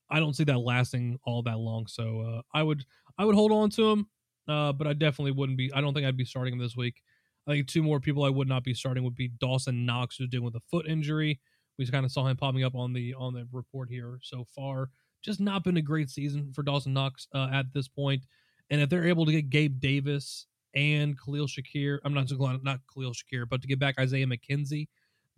I 0.09 0.19
don't 0.19 0.35
see 0.35 0.43
that 0.45 0.57
lasting 0.57 1.19
all 1.23 1.43
that 1.43 1.59
long. 1.59 1.87
So 1.87 2.21
uh, 2.21 2.41
I 2.53 2.63
would 2.63 2.83
I 3.17 3.25
would 3.25 3.35
hold 3.35 3.51
on 3.51 3.69
to 3.71 3.91
him, 3.91 4.07
uh, 4.47 4.73
but 4.73 4.87
I 4.87 4.93
definitely 4.93 5.31
wouldn't 5.31 5.57
be. 5.57 5.71
I 5.73 5.81
don't 5.81 5.93
think 5.93 6.05
I'd 6.05 6.17
be 6.17 6.25
starting 6.25 6.53
him 6.53 6.59
this 6.59 6.75
week. 6.75 7.01
I 7.47 7.51
think 7.51 7.67
two 7.67 7.83
more 7.83 7.99
people 7.99 8.23
I 8.23 8.29
would 8.29 8.47
not 8.47 8.63
be 8.63 8.73
starting 8.73 9.03
would 9.03 9.15
be 9.15 9.29
Dawson 9.39 9.85
Knox, 9.85 10.17
who's 10.17 10.29
dealing 10.29 10.45
with 10.45 10.55
a 10.55 10.61
foot 10.71 10.87
injury. 10.87 11.39
We 11.77 11.87
kind 11.87 12.05
of 12.05 12.11
saw 12.11 12.27
him 12.27 12.37
popping 12.37 12.63
up 12.63 12.75
on 12.75 12.93
the 12.93 13.13
on 13.13 13.33
the 13.33 13.47
report 13.51 13.89
here 13.89 14.19
so 14.21 14.45
far. 14.55 14.89
Just 15.21 15.39
not 15.39 15.63
been 15.63 15.77
a 15.77 15.81
great 15.81 16.09
season 16.09 16.51
for 16.53 16.63
Dawson 16.63 16.93
Knox 16.93 17.27
uh, 17.33 17.49
at 17.51 17.65
this 17.73 17.87
point. 17.87 18.23
And 18.69 18.81
if 18.81 18.89
they're 18.89 19.07
able 19.07 19.25
to 19.25 19.31
get 19.31 19.49
Gabe 19.49 19.79
Davis 19.79 20.47
and 20.75 21.17
Khalil 21.19 21.47
Shakir, 21.47 21.99
I'm 22.03 22.13
not 22.13 22.31
not 22.63 22.79
Khalil 22.93 23.13
Shakir, 23.13 23.47
but 23.49 23.61
to 23.61 23.67
get 23.67 23.79
back 23.79 23.95
Isaiah 23.99 24.27
McKenzie 24.27 24.87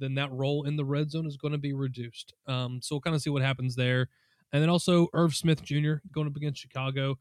then 0.02 0.16
that 0.16 0.32
role 0.32 0.64
in 0.64 0.76
the 0.76 0.86
red 0.86 1.12
zone 1.12 1.26
is 1.26 1.38
going 1.38 1.54
to 1.54 1.58
be 1.58 1.74
reduced. 1.74 2.34
Um, 2.48 2.80
so 2.82 2.96
we'll 2.96 3.02
kind 3.02 3.16
of 3.16 3.22
see 3.22 3.30
what 3.30 3.42
happens 3.42 3.76
there. 3.76 4.10
And 4.52 4.62
then 4.62 4.70
also 4.70 5.08
Irv 5.14 5.36
Smith 5.36 5.64
Jr. 5.64 5.96
going 6.12 6.28
up 6.28 6.36
against 6.36 6.62
Chicago. 6.62 7.18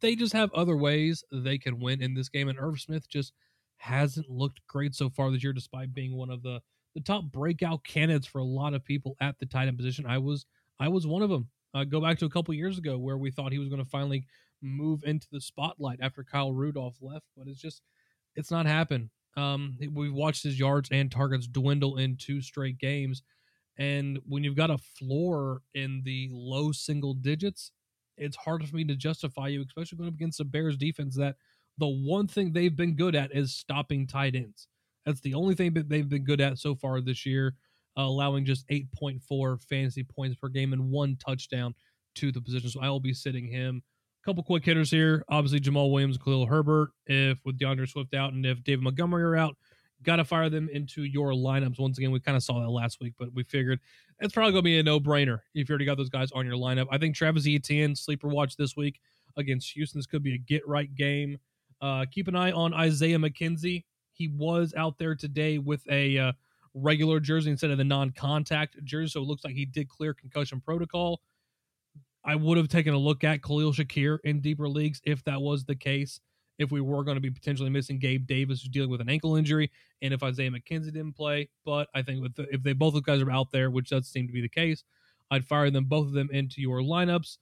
They 0.00 0.14
just 0.14 0.34
have 0.34 0.52
other 0.52 0.76
ways 0.76 1.24
they 1.32 1.56
can 1.56 1.80
win 1.80 2.02
in 2.02 2.14
this 2.14 2.28
game. 2.28 2.48
And 2.48 2.58
Irv 2.58 2.80
Smith 2.80 3.08
just 3.08 3.32
hasn't 3.78 4.28
looked 4.28 4.60
great 4.66 4.94
so 4.94 5.08
far 5.08 5.30
this 5.30 5.42
year, 5.42 5.54
despite 5.54 5.94
being 5.94 6.14
one 6.14 6.30
of 6.30 6.42
the 6.42 6.60
the 6.94 7.00
top 7.00 7.24
breakout 7.24 7.84
candidates 7.84 8.26
for 8.26 8.38
a 8.40 8.44
lot 8.44 8.74
of 8.74 8.84
people 8.84 9.16
at 9.20 9.38
the 9.38 9.46
tight 9.46 9.68
end 9.68 9.76
position. 9.76 10.06
I 10.06 10.18
was 10.18 10.44
I 10.78 10.88
was 10.88 11.06
one 11.06 11.22
of 11.22 11.30
them. 11.30 11.48
Uh, 11.72 11.84
go 11.84 12.00
back 12.00 12.18
to 12.18 12.24
a 12.24 12.30
couple 12.30 12.52
years 12.52 12.78
ago 12.78 12.98
where 12.98 13.16
we 13.16 13.30
thought 13.30 13.52
he 13.52 13.58
was 13.58 13.68
going 13.68 13.82
to 13.82 13.88
finally 13.88 14.26
move 14.60 15.04
into 15.04 15.28
the 15.30 15.40
spotlight 15.40 16.00
after 16.02 16.24
Kyle 16.24 16.52
Rudolph 16.52 16.96
left, 17.00 17.26
but 17.36 17.46
it's 17.46 17.60
just 17.60 17.82
it's 18.34 18.50
not 18.50 18.66
happened. 18.66 19.10
Um, 19.36 19.76
we've 19.92 20.12
watched 20.12 20.42
his 20.42 20.58
yards 20.58 20.88
and 20.92 21.10
targets 21.10 21.46
dwindle 21.46 21.96
in 21.96 22.16
two 22.16 22.40
straight 22.40 22.78
games. 22.78 23.22
And 23.78 24.18
when 24.26 24.44
you've 24.44 24.56
got 24.56 24.70
a 24.70 24.78
floor 24.78 25.62
in 25.74 26.02
the 26.04 26.28
low 26.30 26.72
single 26.72 27.14
digits, 27.14 27.72
it's 28.16 28.36
hard 28.36 28.68
for 28.68 28.76
me 28.76 28.84
to 28.84 28.96
justify 28.96 29.48
you, 29.48 29.64
especially 29.66 29.98
going 29.98 30.08
up 30.08 30.14
against 30.14 30.40
a 30.40 30.44
Bears 30.44 30.76
defense 30.76 31.16
that 31.16 31.36
the 31.78 31.88
one 31.88 32.26
thing 32.26 32.52
they've 32.52 32.76
been 32.76 32.94
good 32.94 33.14
at 33.14 33.34
is 33.34 33.54
stopping 33.56 34.06
tight 34.06 34.34
ends. 34.34 34.68
That's 35.06 35.20
the 35.20 35.34
only 35.34 35.54
thing 35.54 35.72
that 35.74 35.88
they've 35.88 36.08
been 36.08 36.24
good 36.24 36.40
at 36.40 36.58
so 36.58 36.74
far 36.74 37.00
this 37.00 37.24
year, 37.24 37.54
uh, 37.96 38.02
allowing 38.02 38.44
just 38.44 38.68
8.4 38.68 39.62
fantasy 39.62 40.04
points 40.04 40.36
per 40.36 40.48
game 40.48 40.74
and 40.74 40.90
one 40.90 41.16
touchdown 41.16 41.74
to 42.16 42.30
the 42.30 42.40
position. 42.40 42.68
So 42.68 42.80
I 42.80 42.90
will 42.90 43.00
be 43.00 43.14
sitting 43.14 43.46
him 43.46 43.82
couple 44.24 44.42
quick 44.42 44.64
hitters 44.64 44.90
here. 44.90 45.24
Obviously, 45.28 45.60
Jamal 45.60 45.90
Williams, 45.90 46.18
Khalil 46.18 46.46
Herbert. 46.46 46.90
If 47.06 47.38
with 47.44 47.58
DeAndre 47.58 47.88
Swift 47.88 48.14
out 48.14 48.32
and 48.32 48.44
if 48.44 48.62
David 48.62 48.82
Montgomery 48.82 49.22
are 49.22 49.36
out, 49.36 49.56
got 50.02 50.16
to 50.16 50.24
fire 50.24 50.48
them 50.48 50.68
into 50.72 51.04
your 51.04 51.32
lineups. 51.32 51.78
Once 51.78 51.98
again, 51.98 52.10
we 52.10 52.20
kind 52.20 52.36
of 52.36 52.42
saw 52.42 52.60
that 52.60 52.70
last 52.70 53.00
week, 53.00 53.14
but 53.18 53.32
we 53.34 53.42
figured 53.44 53.80
it's 54.18 54.32
probably 54.32 54.52
going 54.52 54.62
to 54.62 54.64
be 54.64 54.78
a 54.78 54.82
no 54.82 55.00
brainer 55.00 55.40
if 55.54 55.68
you 55.68 55.72
already 55.72 55.84
got 55.84 55.96
those 55.96 56.10
guys 56.10 56.30
on 56.32 56.46
your 56.46 56.56
lineup. 56.56 56.86
I 56.90 56.98
think 56.98 57.14
Travis 57.14 57.46
Etienne, 57.46 57.94
sleeper 57.94 58.28
watch 58.28 58.56
this 58.56 58.76
week. 58.76 59.00
against 59.36 59.72
Houston. 59.72 59.98
This 59.98 60.06
could 60.06 60.22
be 60.22 60.34
a 60.34 60.38
get 60.38 60.66
right 60.66 60.92
game. 60.94 61.38
Uh, 61.80 62.04
keep 62.10 62.28
an 62.28 62.36
eye 62.36 62.52
on 62.52 62.74
Isaiah 62.74 63.18
McKenzie. 63.18 63.84
He 64.12 64.28
was 64.28 64.74
out 64.76 64.98
there 64.98 65.14
today 65.14 65.58
with 65.58 65.82
a 65.90 66.18
uh, 66.18 66.32
regular 66.74 67.20
jersey 67.20 67.50
instead 67.50 67.70
of 67.70 67.78
the 67.78 67.84
non 67.84 68.10
contact 68.10 68.82
jersey. 68.84 69.10
So 69.10 69.22
it 69.22 69.26
looks 69.26 69.44
like 69.44 69.54
he 69.54 69.64
did 69.64 69.88
clear 69.88 70.14
concussion 70.14 70.60
protocol. 70.60 71.20
I 72.24 72.34
would 72.34 72.58
have 72.58 72.68
taken 72.68 72.94
a 72.94 72.98
look 72.98 73.24
at 73.24 73.42
Khalil 73.42 73.72
Shakir 73.72 74.18
in 74.24 74.40
deeper 74.40 74.68
leagues 74.68 75.00
if 75.04 75.24
that 75.24 75.40
was 75.40 75.64
the 75.64 75.74
case. 75.74 76.20
If 76.58 76.70
we 76.70 76.82
were 76.82 77.04
going 77.04 77.14
to 77.14 77.22
be 77.22 77.30
potentially 77.30 77.70
missing 77.70 77.98
Gabe 77.98 78.26
Davis, 78.26 78.60
who's 78.60 78.68
dealing 78.68 78.90
with 78.90 79.00
an 79.00 79.08
ankle 79.08 79.36
injury, 79.36 79.70
and 80.02 80.12
if 80.12 80.22
Isaiah 80.22 80.50
McKenzie 80.50 80.92
didn't 80.92 81.14
play, 81.14 81.48
but 81.64 81.88
I 81.94 82.02
think 82.02 82.20
with 82.20 82.34
the, 82.34 82.46
if 82.52 82.62
they 82.62 82.74
both 82.74 82.94
of 82.94 83.02
guys 83.02 83.22
are 83.22 83.30
out 83.30 83.50
there, 83.50 83.70
which 83.70 83.88
does 83.88 84.06
seem 84.08 84.26
to 84.26 84.32
be 84.32 84.42
the 84.42 84.48
case, 84.48 84.84
I'd 85.30 85.46
fire 85.46 85.70
them 85.70 85.84
both 85.84 86.08
of 86.08 86.12
them 86.12 86.28
into 86.32 86.60
your 86.60 86.80
lineups. 86.80 87.38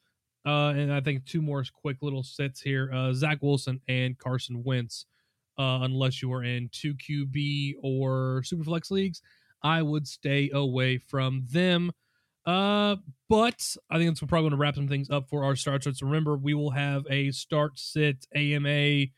Uh, 0.46 0.68
and 0.70 0.92
I 0.92 1.00
think 1.00 1.24
two 1.24 1.42
more 1.42 1.64
quick 1.72 1.96
little 2.00 2.22
sits 2.22 2.60
here: 2.60 2.90
uh, 2.94 3.12
Zach 3.12 3.42
Wilson 3.42 3.80
and 3.88 4.16
Carson 4.18 4.62
Wentz. 4.62 5.06
Uh, 5.58 5.80
unless 5.82 6.22
you 6.22 6.32
are 6.32 6.44
in 6.44 6.68
two 6.70 6.94
QB 6.94 7.74
or 7.82 8.42
Superflex 8.46 8.92
leagues, 8.92 9.22
I 9.62 9.82
would 9.82 10.06
stay 10.06 10.50
away 10.52 10.98
from 10.98 11.44
them. 11.50 11.90
Uh, 12.48 12.96
but 13.28 13.76
I 13.90 13.98
think 13.98 14.11
it's 14.11 14.20
probably 14.20 14.40
going 14.40 14.52
to 14.52 14.56
wrap 14.56 14.74
some 14.74 14.88
things 14.88 15.11
up 15.11 15.28
for 15.28 15.44
our 15.44 15.54
start 15.54 15.84
So 15.84 15.92
Remember, 16.00 16.34
we 16.34 16.54
will 16.54 16.70
have 16.70 17.04
a 17.11 17.30
start 17.30 17.78
sit 17.78 18.26
AMA 18.34 19.08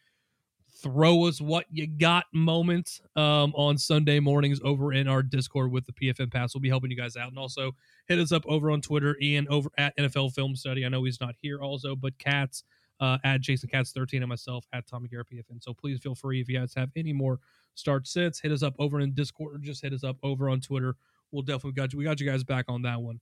throw 0.82 1.26
us 1.26 1.40
what 1.40 1.66
you 1.70 1.86
got 1.86 2.24
moment 2.32 3.00
um, 3.14 3.52
on 3.54 3.78
Sunday 3.78 4.18
mornings 4.18 4.60
over 4.64 4.92
in 4.94 5.06
our 5.06 5.22
Discord 5.22 5.70
with 5.70 5.86
the 5.86 5.92
PFN 5.92 6.32
Pass. 6.32 6.54
We'll 6.54 6.60
be 6.60 6.68
helping 6.68 6.90
you 6.90 6.96
guys 6.96 7.16
out. 7.16 7.28
And 7.28 7.38
also 7.38 7.70
hit 8.08 8.18
us 8.18 8.32
up 8.32 8.42
over 8.48 8.68
on 8.68 8.80
Twitter 8.80 9.16
and 9.22 9.46
over 9.46 9.70
at 9.78 9.96
NFL 9.96 10.32
Film 10.32 10.56
Study. 10.56 10.84
I 10.84 10.88
know 10.88 11.04
he's 11.04 11.20
not 11.20 11.36
here 11.40 11.60
also, 11.60 11.94
but 11.94 12.18
Katz 12.18 12.64
uh, 12.98 13.18
at 13.22 13.42
Jason 13.42 13.68
Katz 13.68 13.92
13 13.92 14.22
and 14.22 14.28
myself 14.28 14.66
at 14.72 14.88
Tommy 14.88 15.06
Garrett 15.06 15.28
PFN. 15.30 15.62
So 15.62 15.72
please 15.72 16.00
feel 16.00 16.16
free 16.16 16.40
if 16.40 16.48
you 16.48 16.58
guys 16.58 16.74
have 16.74 16.90
any 16.96 17.12
more 17.12 17.38
start 17.76 18.08
sits, 18.08 18.40
hit 18.40 18.50
us 18.50 18.64
up 18.64 18.74
over 18.80 18.98
in 18.98 19.12
Discord 19.12 19.54
or 19.54 19.58
just 19.58 19.82
hit 19.82 19.92
us 19.92 20.02
up 20.02 20.16
over 20.24 20.48
on 20.48 20.60
Twitter 20.60 20.96
we'll 21.32 21.42
definitely 21.42 21.72
got 21.72 21.92
you. 21.92 21.98
We 21.98 22.04
got 22.04 22.20
you 22.20 22.28
guys 22.28 22.44
back 22.44 22.66
on 22.68 22.82
that 22.82 23.00
one. 23.00 23.20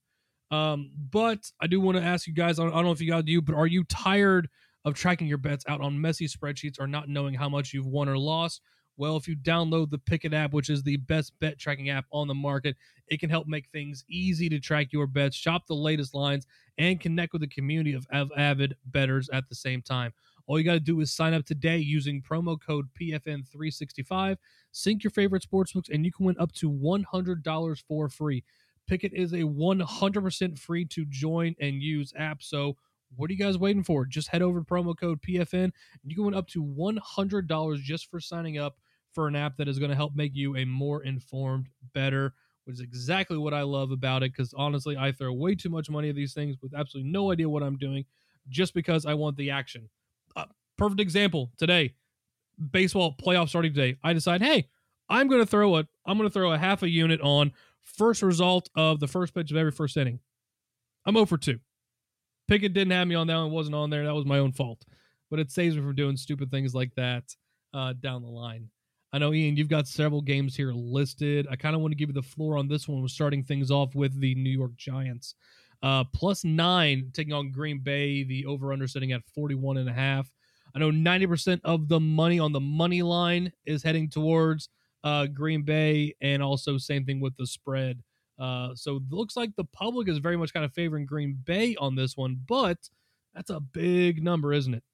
Um, 0.50 0.90
but 1.10 1.50
I 1.60 1.66
do 1.66 1.80
want 1.80 1.98
to 1.98 2.02
ask 2.02 2.26
you 2.26 2.32
guys. 2.32 2.58
I 2.58 2.64
don't, 2.64 2.84
know 2.84 2.92
if 2.92 3.00
you 3.00 3.08
got 3.08 3.28
you, 3.28 3.42
but 3.42 3.54
are 3.54 3.66
you 3.66 3.84
tired 3.84 4.48
of 4.84 4.94
tracking 4.94 5.26
your 5.26 5.38
bets 5.38 5.64
out 5.68 5.80
on 5.80 6.00
messy 6.00 6.26
spreadsheets 6.26 6.80
or 6.80 6.86
not 6.86 7.08
knowing 7.08 7.34
how 7.34 7.48
much 7.48 7.74
you've 7.74 7.86
won 7.86 8.08
or 8.08 8.18
lost? 8.18 8.62
Well, 8.96 9.16
if 9.16 9.28
you 9.28 9.36
download 9.36 9.90
the 9.90 9.98
Pikkit 9.98 10.34
app, 10.34 10.52
which 10.52 10.70
is 10.70 10.82
the 10.82 10.96
best 10.96 11.32
bet 11.38 11.58
tracking 11.58 11.88
app 11.88 12.06
on 12.12 12.26
the 12.26 12.34
market, 12.34 12.76
it 13.06 13.20
can 13.20 13.30
help 13.30 13.46
make 13.46 13.68
things 13.68 14.04
easy 14.08 14.48
to 14.48 14.58
track 14.58 14.88
your 14.92 15.06
bets, 15.06 15.36
shop 15.36 15.66
the 15.68 15.74
latest 15.74 16.14
lines, 16.14 16.46
and 16.78 17.00
connect 17.00 17.32
with 17.32 17.44
a 17.44 17.48
community 17.48 17.92
of, 17.92 18.06
of 18.10 18.30
avid 18.36 18.74
bettors 18.86 19.28
at 19.32 19.48
the 19.48 19.54
same 19.54 19.82
time. 19.82 20.12
All 20.48 20.58
you 20.58 20.64
got 20.64 20.72
to 20.72 20.80
do 20.80 20.98
is 21.00 21.12
sign 21.12 21.34
up 21.34 21.44
today 21.44 21.76
using 21.76 22.22
promo 22.22 22.58
code 22.58 22.86
PFN365, 22.98 24.38
sync 24.72 25.04
your 25.04 25.10
favorite 25.10 25.46
sportsbooks, 25.46 25.90
and 25.92 26.06
you 26.06 26.10
can 26.10 26.24
win 26.24 26.36
up 26.40 26.52
to 26.52 26.72
$100 26.72 27.82
for 27.86 28.08
free. 28.08 28.42
Pikkit 28.90 29.12
is 29.12 29.34
a 29.34 29.42
100% 29.42 30.58
free 30.58 30.86
to 30.86 31.04
join 31.04 31.54
and 31.60 31.82
use 31.82 32.14
app. 32.16 32.42
So, 32.42 32.76
what 33.14 33.28
are 33.28 33.34
you 33.34 33.38
guys 33.38 33.58
waiting 33.58 33.84
for? 33.84 34.06
Just 34.06 34.28
head 34.28 34.40
over 34.40 34.60
to 34.60 34.64
promo 34.64 34.98
code 34.98 35.20
PFN 35.20 35.64
and 35.64 35.72
you 36.04 36.14
can 36.14 36.24
win 36.24 36.34
up 36.34 36.46
to 36.48 36.62
$100 36.62 37.82
just 37.82 38.10
for 38.10 38.20
signing 38.20 38.58
up 38.58 38.76
for 39.12 39.28
an 39.28 39.36
app 39.36 39.56
that 39.56 39.68
is 39.68 39.78
going 39.78 39.90
to 39.90 39.96
help 39.96 40.14
make 40.14 40.34
you 40.34 40.56
a 40.56 40.64
more 40.64 41.02
informed, 41.02 41.68
better, 41.94 42.34
which 42.64 42.74
is 42.74 42.80
exactly 42.80 43.38
what 43.38 43.54
I 43.54 43.62
love 43.62 43.92
about 43.92 44.22
it. 44.22 44.32
Because 44.32 44.54
honestly, 44.54 44.96
I 44.96 45.12
throw 45.12 45.32
way 45.32 45.54
too 45.54 45.70
much 45.70 45.90
money 45.90 46.08
at 46.10 46.16
these 46.16 46.34
things 46.34 46.56
with 46.62 46.74
absolutely 46.74 47.10
no 47.10 47.32
idea 47.32 47.48
what 47.48 47.62
I'm 47.62 47.76
doing 47.76 48.04
just 48.48 48.72
because 48.72 49.04
I 49.04 49.14
want 49.14 49.36
the 49.36 49.50
action 49.50 49.88
perfect 50.78 51.00
example 51.00 51.50
today. 51.58 51.94
Baseball 52.70 53.14
playoff 53.14 53.50
starting 53.50 53.74
today. 53.74 53.98
I 54.02 54.12
decide, 54.14 54.42
hey, 54.42 54.68
I'm 55.08 55.28
going 55.28 55.42
to 55.42 55.46
throw 55.46 55.76
a 55.76 55.86
I'm 56.06 56.16
going 56.16 56.28
to 56.28 56.32
throw 56.32 56.52
a 56.52 56.58
half 56.58 56.82
a 56.82 56.88
unit 56.88 57.20
on 57.20 57.52
first 57.84 58.22
result 58.22 58.70
of 58.74 59.00
the 59.00 59.06
first 59.06 59.34
pitch 59.34 59.50
of 59.50 59.56
every 59.56 59.72
first 59.72 59.96
inning. 59.96 60.20
I'm 61.04 61.14
0 61.14 61.26
for 61.26 61.38
2. 61.38 61.58
Pikkit 62.50 62.72
didn't 62.72 62.90
have 62.90 63.06
me 63.06 63.14
on 63.14 63.26
that 63.26 63.36
one, 63.36 63.50
wasn't 63.50 63.76
on 63.76 63.90
there. 63.90 64.04
That 64.04 64.14
was 64.14 64.24
my 64.24 64.38
own 64.38 64.52
fault. 64.52 64.84
But 65.30 65.38
it 65.40 65.50
saves 65.50 65.76
me 65.76 65.82
from 65.82 65.94
doing 65.94 66.16
stupid 66.16 66.50
things 66.50 66.74
like 66.74 66.94
that 66.96 67.24
uh, 67.74 67.92
down 68.00 68.22
the 68.22 68.28
line. 68.28 68.70
I 69.12 69.18
know, 69.18 69.32
Ian, 69.32 69.56
you've 69.56 69.68
got 69.68 69.88
several 69.88 70.20
games 70.20 70.54
here 70.54 70.72
listed. 70.72 71.46
I 71.50 71.56
kind 71.56 71.74
of 71.74 71.80
want 71.80 71.92
to 71.92 71.96
give 71.96 72.10
you 72.10 72.14
the 72.14 72.22
floor 72.22 72.58
on 72.58 72.68
this 72.68 72.88
one. 72.88 73.00
We're 73.00 73.08
starting 73.08 73.42
things 73.42 73.70
off 73.70 73.94
with 73.94 74.18
the 74.20 74.34
New 74.34 74.50
York 74.50 74.76
Giants. 74.76 75.34
Uh, 75.82 76.04
plus 76.04 76.44
nine 76.44 77.10
taking 77.14 77.32
on 77.32 77.50
Green 77.50 77.78
Bay, 77.78 78.24
the 78.24 78.44
over 78.46 78.72
under 78.72 78.86
sitting 78.86 79.12
at 79.12 79.22
41 79.34 79.78
and 79.78 79.88
a 79.88 79.92
half. 79.92 80.30
I 80.78 80.80
know 80.80 80.92
90% 80.92 81.60
of 81.64 81.88
the 81.88 81.98
money 81.98 82.38
on 82.38 82.52
the 82.52 82.60
money 82.60 83.02
line 83.02 83.52
is 83.66 83.82
heading 83.82 84.08
towards 84.08 84.68
uh, 85.02 85.26
Green 85.26 85.62
Bay, 85.62 86.14
and 86.20 86.40
also 86.40 86.78
same 86.78 87.04
thing 87.04 87.20
with 87.20 87.36
the 87.36 87.48
spread. 87.48 88.00
Uh, 88.38 88.76
so 88.76 89.00
looks 89.10 89.36
like 89.36 89.56
the 89.56 89.64
public 89.64 90.08
is 90.08 90.18
very 90.18 90.36
much 90.36 90.54
kind 90.54 90.64
of 90.64 90.72
favoring 90.72 91.04
Green 91.04 91.36
Bay 91.44 91.74
on 91.80 91.96
this 91.96 92.16
one, 92.16 92.40
but 92.46 92.78
that's 93.34 93.50
a 93.50 93.58
big 93.58 94.22
number, 94.22 94.52
isn't 94.52 94.74
it? 94.74 94.84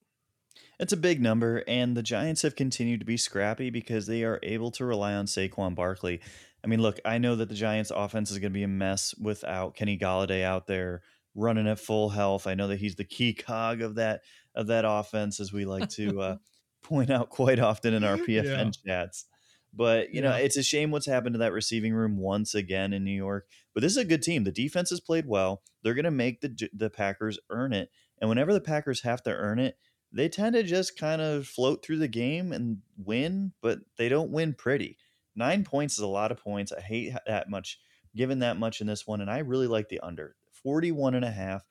It's 0.80 0.94
a 0.94 0.96
big 0.96 1.20
number, 1.20 1.62
and 1.68 1.94
the 1.94 2.02
Giants 2.02 2.40
have 2.42 2.56
continued 2.56 3.00
to 3.00 3.06
be 3.06 3.18
scrappy 3.18 3.68
because 3.68 4.06
they 4.06 4.24
are 4.24 4.40
able 4.42 4.70
to 4.72 4.86
rely 4.86 5.12
on 5.12 5.26
Saquon 5.26 5.74
Barkley. 5.74 6.22
I 6.64 6.66
mean, 6.66 6.80
look, 6.80 6.98
I 7.04 7.18
know 7.18 7.36
that 7.36 7.50
the 7.50 7.54
Giants' 7.54 7.92
offense 7.94 8.30
is 8.30 8.38
going 8.38 8.52
to 8.52 8.58
be 8.58 8.62
a 8.62 8.68
mess 8.68 9.14
without 9.20 9.74
Kenny 9.74 9.98
Golladay 9.98 10.44
out 10.44 10.66
there 10.66 11.02
running 11.34 11.68
at 11.68 11.78
full 11.78 12.08
health. 12.08 12.46
I 12.46 12.54
know 12.54 12.68
that 12.68 12.78
he's 12.78 12.94
the 12.94 13.04
key 13.04 13.34
cog 13.34 13.82
of 13.82 13.96
that 13.96 14.22
of 14.54 14.68
that 14.68 14.84
offense, 14.86 15.40
as 15.40 15.52
we 15.52 15.64
like 15.64 15.88
to 15.90 16.20
uh, 16.20 16.36
point 16.82 17.10
out 17.10 17.30
quite 17.30 17.58
often 17.58 17.94
in 17.94 18.04
our 18.04 18.16
PFN 18.16 18.74
yeah. 18.84 19.04
chats. 19.04 19.26
But 19.72 20.14
you 20.14 20.22
yeah. 20.22 20.30
know, 20.30 20.36
it's 20.36 20.56
a 20.56 20.62
shame 20.62 20.90
what's 20.90 21.06
happened 21.06 21.34
to 21.34 21.38
that 21.40 21.52
receiving 21.52 21.94
room 21.94 22.16
once 22.16 22.54
again 22.54 22.92
in 22.92 23.04
New 23.04 23.16
York. 23.16 23.46
But 23.72 23.82
this 23.82 23.92
is 23.92 23.98
a 23.98 24.04
good 24.04 24.22
team. 24.22 24.44
The 24.44 24.52
defense 24.52 24.90
has 24.90 25.00
played 25.00 25.26
well. 25.26 25.62
They're 25.82 25.94
going 25.94 26.04
to 26.04 26.10
make 26.10 26.40
the 26.40 26.68
the 26.72 26.90
Packers 26.90 27.38
earn 27.50 27.72
it. 27.72 27.90
And 28.20 28.28
whenever 28.28 28.52
the 28.52 28.60
Packers 28.60 29.02
have 29.02 29.22
to 29.24 29.30
earn 29.30 29.58
it, 29.58 29.76
they 30.12 30.28
tend 30.28 30.54
to 30.54 30.62
just 30.62 30.96
kind 30.96 31.20
of 31.20 31.46
float 31.46 31.84
through 31.84 31.98
the 31.98 32.08
game 32.08 32.52
and 32.52 32.78
win, 32.96 33.52
but 33.60 33.80
they 33.98 34.08
don't 34.08 34.30
win 34.30 34.54
pretty. 34.54 34.96
Nine 35.34 35.64
points 35.64 35.94
is 35.94 36.00
a 36.00 36.06
lot 36.06 36.30
of 36.30 36.38
points. 36.38 36.72
I 36.72 36.80
hate 36.80 37.12
that 37.26 37.50
much, 37.50 37.80
given 38.14 38.38
that 38.38 38.56
much 38.56 38.80
in 38.80 38.86
this 38.86 39.06
one. 39.06 39.20
And 39.20 39.28
I 39.28 39.38
really 39.38 39.66
like 39.66 39.88
the 39.88 39.98
under 40.00 40.36
41 40.62 41.16
and 41.16 41.24
a 41.24 41.30
half. 41.32 41.64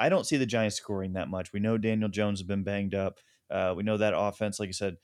I 0.00 0.08
don't 0.08 0.26
see 0.26 0.38
the 0.38 0.46
Giants 0.46 0.76
scoring 0.76 1.12
that 1.12 1.28
much. 1.28 1.52
We 1.52 1.60
know 1.60 1.76
Daniel 1.78 2.08
Jones 2.08 2.40
has 2.40 2.46
been 2.46 2.64
banged 2.64 2.94
up. 2.94 3.18
Uh, 3.50 3.74
we 3.76 3.82
know 3.82 3.98
that 3.98 4.14
offense, 4.16 4.58
like 4.58 4.68
you 4.68 4.72
said, 4.72 4.96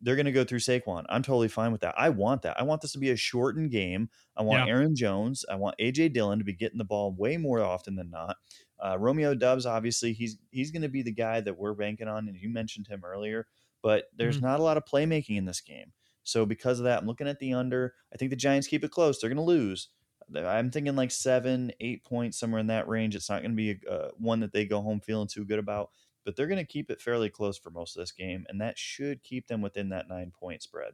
they're 0.00 0.16
going 0.16 0.26
to 0.26 0.32
go 0.32 0.44
through 0.44 0.60
Saquon. 0.60 1.04
I'm 1.08 1.22
totally 1.22 1.48
fine 1.48 1.72
with 1.72 1.80
that. 1.80 1.94
I 1.96 2.10
want 2.10 2.42
that. 2.42 2.60
I 2.60 2.62
want 2.62 2.80
this 2.82 2.92
to 2.92 2.98
be 2.98 3.10
a 3.10 3.16
shortened 3.16 3.70
game. 3.70 4.10
I 4.36 4.42
want 4.42 4.66
yeah. 4.66 4.72
Aaron 4.72 4.94
Jones. 4.94 5.44
I 5.50 5.56
want 5.56 5.76
AJ 5.80 6.12
Dillon 6.12 6.38
to 6.38 6.44
be 6.44 6.52
getting 6.52 6.78
the 6.78 6.84
ball 6.84 7.14
way 7.16 7.36
more 7.36 7.62
often 7.62 7.96
than 7.96 8.10
not. 8.10 8.36
Uh, 8.84 8.98
Romeo 8.98 9.34
Doubs, 9.34 9.66
obviously, 9.66 10.12
he's 10.12 10.36
he's 10.50 10.70
going 10.70 10.82
to 10.82 10.88
be 10.88 11.02
the 11.02 11.12
guy 11.12 11.40
that 11.40 11.58
we're 11.58 11.74
banking 11.74 12.08
on, 12.08 12.28
and 12.28 12.36
you 12.36 12.50
mentioned 12.50 12.86
him 12.86 13.02
earlier. 13.04 13.46
But 13.82 14.04
there's 14.16 14.36
mm-hmm. 14.36 14.46
not 14.46 14.60
a 14.60 14.62
lot 14.62 14.76
of 14.76 14.84
playmaking 14.84 15.38
in 15.38 15.46
this 15.46 15.60
game. 15.60 15.92
So 16.22 16.46
because 16.46 16.78
of 16.78 16.84
that, 16.84 17.00
I'm 17.00 17.06
looking 17.06 17.28
at 17.28 17.38
the 17.38 17.54
under. 17.54 17.94
I 18.12 18.16
think 18.16 18.30
the 18.30 18.36
Giants 18.36 18.66
keep 18.66 18.84
it 18.84 18.90
close. 18.90 19.20
They're 19.20 19.30
going 19.30 19.36
to 19.36 19.42
lose. 19.42 19.88
I'm 20.34 20.70
thinking 20.70 20.96
like 20.96 21.10
seven, 21.10 21.72
eight 21.80 22.04
points, 22.04 22.38
somewhere 22.38 22.60
in 22.60 22.68
that 22.68 22.88
range. 22.88 23.14
It's 23.14 23.30
not 23.30 23.42
going 23.42 23.52
to 23.52 23.56
be 23.56 23.78
a, 23.86 23.90
uh, 23.90 24.10
one 24.18 24.40
that 24.40 24.52
they 24.52 24.64
go 24.64 24.80
home 24.80 25.00
feeling 25.00 25.28
too 25.28 25.44
good 25.44 25.58
about, 25.58 25.90
but 26.24 26.36
they're 26.36 26.46
going 26.46 26.58
to 26.58 26.64
keep 26.64 26.90
it 26.90 27.00
fairly 27.00 27.30
close 27.30 27.58
for 27.58 27.70
most 27.70 27.96
of 27.96 28.02
this 28.02 28.12
game, 28.12 28.46
and 28.48 28.60
that 28.60 28.78
should 28.78 29.22
keep 29.22 29.46
them 29.46 29.60
within 29.60 29.90
that 29.90 30.08
nine 30.08 30.32
point 30.38 30.62
spread. 30.62 30.92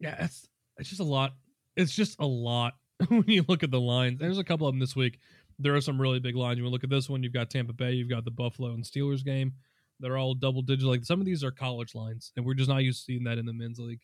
Yeah, 0.00 0.24
it's 0.24 0.48
it's 0.76 0.88
just 0.88 1.00
a 1.00 1.04
lot. 1.04 1.34
It's 1.76 1.94
just 1.94 2.16
a 2.20 2.26
lot 2.26 2.74
when 3.08 3.24
you 3.26 3.44
look 3.48 3.62
at 3.62 3.70
the 3.70 3.80
lines. 3.80 4.18
There's 4.20 4.38
a 4.38 4.44
couple 4.44 4.66
of 4.66 4.72
them 4.72 4.80
this 4.80 4.96
week. 4.96 5.18
There 5.58 5.74
are 5.74 5.80
some 5.80 6.00
really 6.00 6.20
big 6.20 6.36
lines. 6.36 6.58
You 6.58 6.68
look 6.68 6.84
at 6.84 6.90
this 6.90 7.08
one. 7.08 7.22
You've 7.22 7.32
got 7.32 7.50
Tampa 7.50 7.72
Bay. 7.72 7.92
You've 7.92 8.08
got 8.08 8.24
the 8.24 8.30
Buffalo 8.30 8.70
and 8.70 8.84
Steelers 8.84 9.24
game. 9.24 9.54
They're 10.00 10.16
all 10.16 10.34
double 10.34 10.62
digit. 10.62 10.86
Like 10.86 11.04
some 11.04 11.20
of 11.20 11.26
these 11.26 11.42
are 11.42 11.50
college 11.50 11.94
lines, 11.94 12.32
and 12.36 12.46
we're 12.46 12.54
just 12.54 12.68
not 12.68 12.84
used 12.84 13.00
to 13.00 13.04
seeing 13.04 13.24
that 13.24 13.38
in 13.38 13.46
the 13.46 13.52
men's 13.52 13.78
league. 13.78 14.02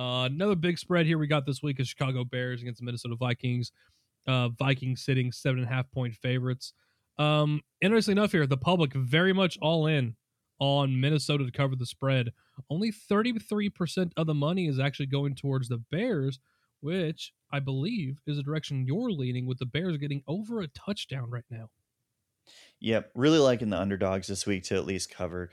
Uh, 0.00 0.24
another 0.24 0.54
big 0.54 0.78
spread 0.78 1.04
here 1.04 1.18
we 1.18 1.26
got 1.26 1.44
this 1.44 1.62
week 1.62 1.78
is 1.78 1.86
Chicago 1.86 2.24
Bears 2.24 2.62
against 2.62 2.80
the 2.80 2.86
Minnesota 2.86 3.16
Vikings. 3.16 3.70
Uh, 4.26 4.48
Vikings 4.48 5.04
sitting 5.04 5.30
seven 5.30 5.58
and 5.58 5.68
a 5.68 5.74
half 5.74 5.90
point 5.92 6.14
favorites. 6.14 6.72
Um, 7.18 7.60
interesting 7.82 8.12
enough, 8.12 8.32
here 8.32 8.46
the 8.46 8.56
public 8.56 8.94
very 8.94 9.34
much 9.34 9.58
all 9.60 9.86
in 9.86 10.16
on 10.58 10.98
Minnesota 10.98 11.44
to 11.44 11.52
cover 11.52 11.76
the 11.76 11.84
spread. 11.84 12.30
Only 12.70 12.90
33% 12.90 14.12
of 14.16 14.26
the 14.26 14.32
money 14.32 14.68
is 14.68 14.78
actually 14.78 15.06
going 15.06 15.34
towards 15.34 15.68
the 15.68 15.82
Bears, 15.90 16.40
which 16.80 17.34
I 17.52 17.60
believe 17.60 18.20
is 18.26 18.38
the 18.38 18.42
direction 18.42 18.86
you're 18.86 19.10
leaning 19.10 19.44
with 19.44 19.58
the 19.58 19.66
Bears 19.66 19.98
getting 19.98 20.22
over 20.26 20.62
a 20.62 20.68
touchdown 20.68 21.28
right 21.28 21.44
now. 21.50 21.68
Yep, 22.80 23.10
really 23.14 23.38
liking 23.38 23.68
the 23.68 23.78
underdogs 23.78 24.28
this 24.28 24.46
week 24.46 24.64
to 24.64 24.76
at 24.76 24.86
least 24.86 25.14
cover. 25.14 25.50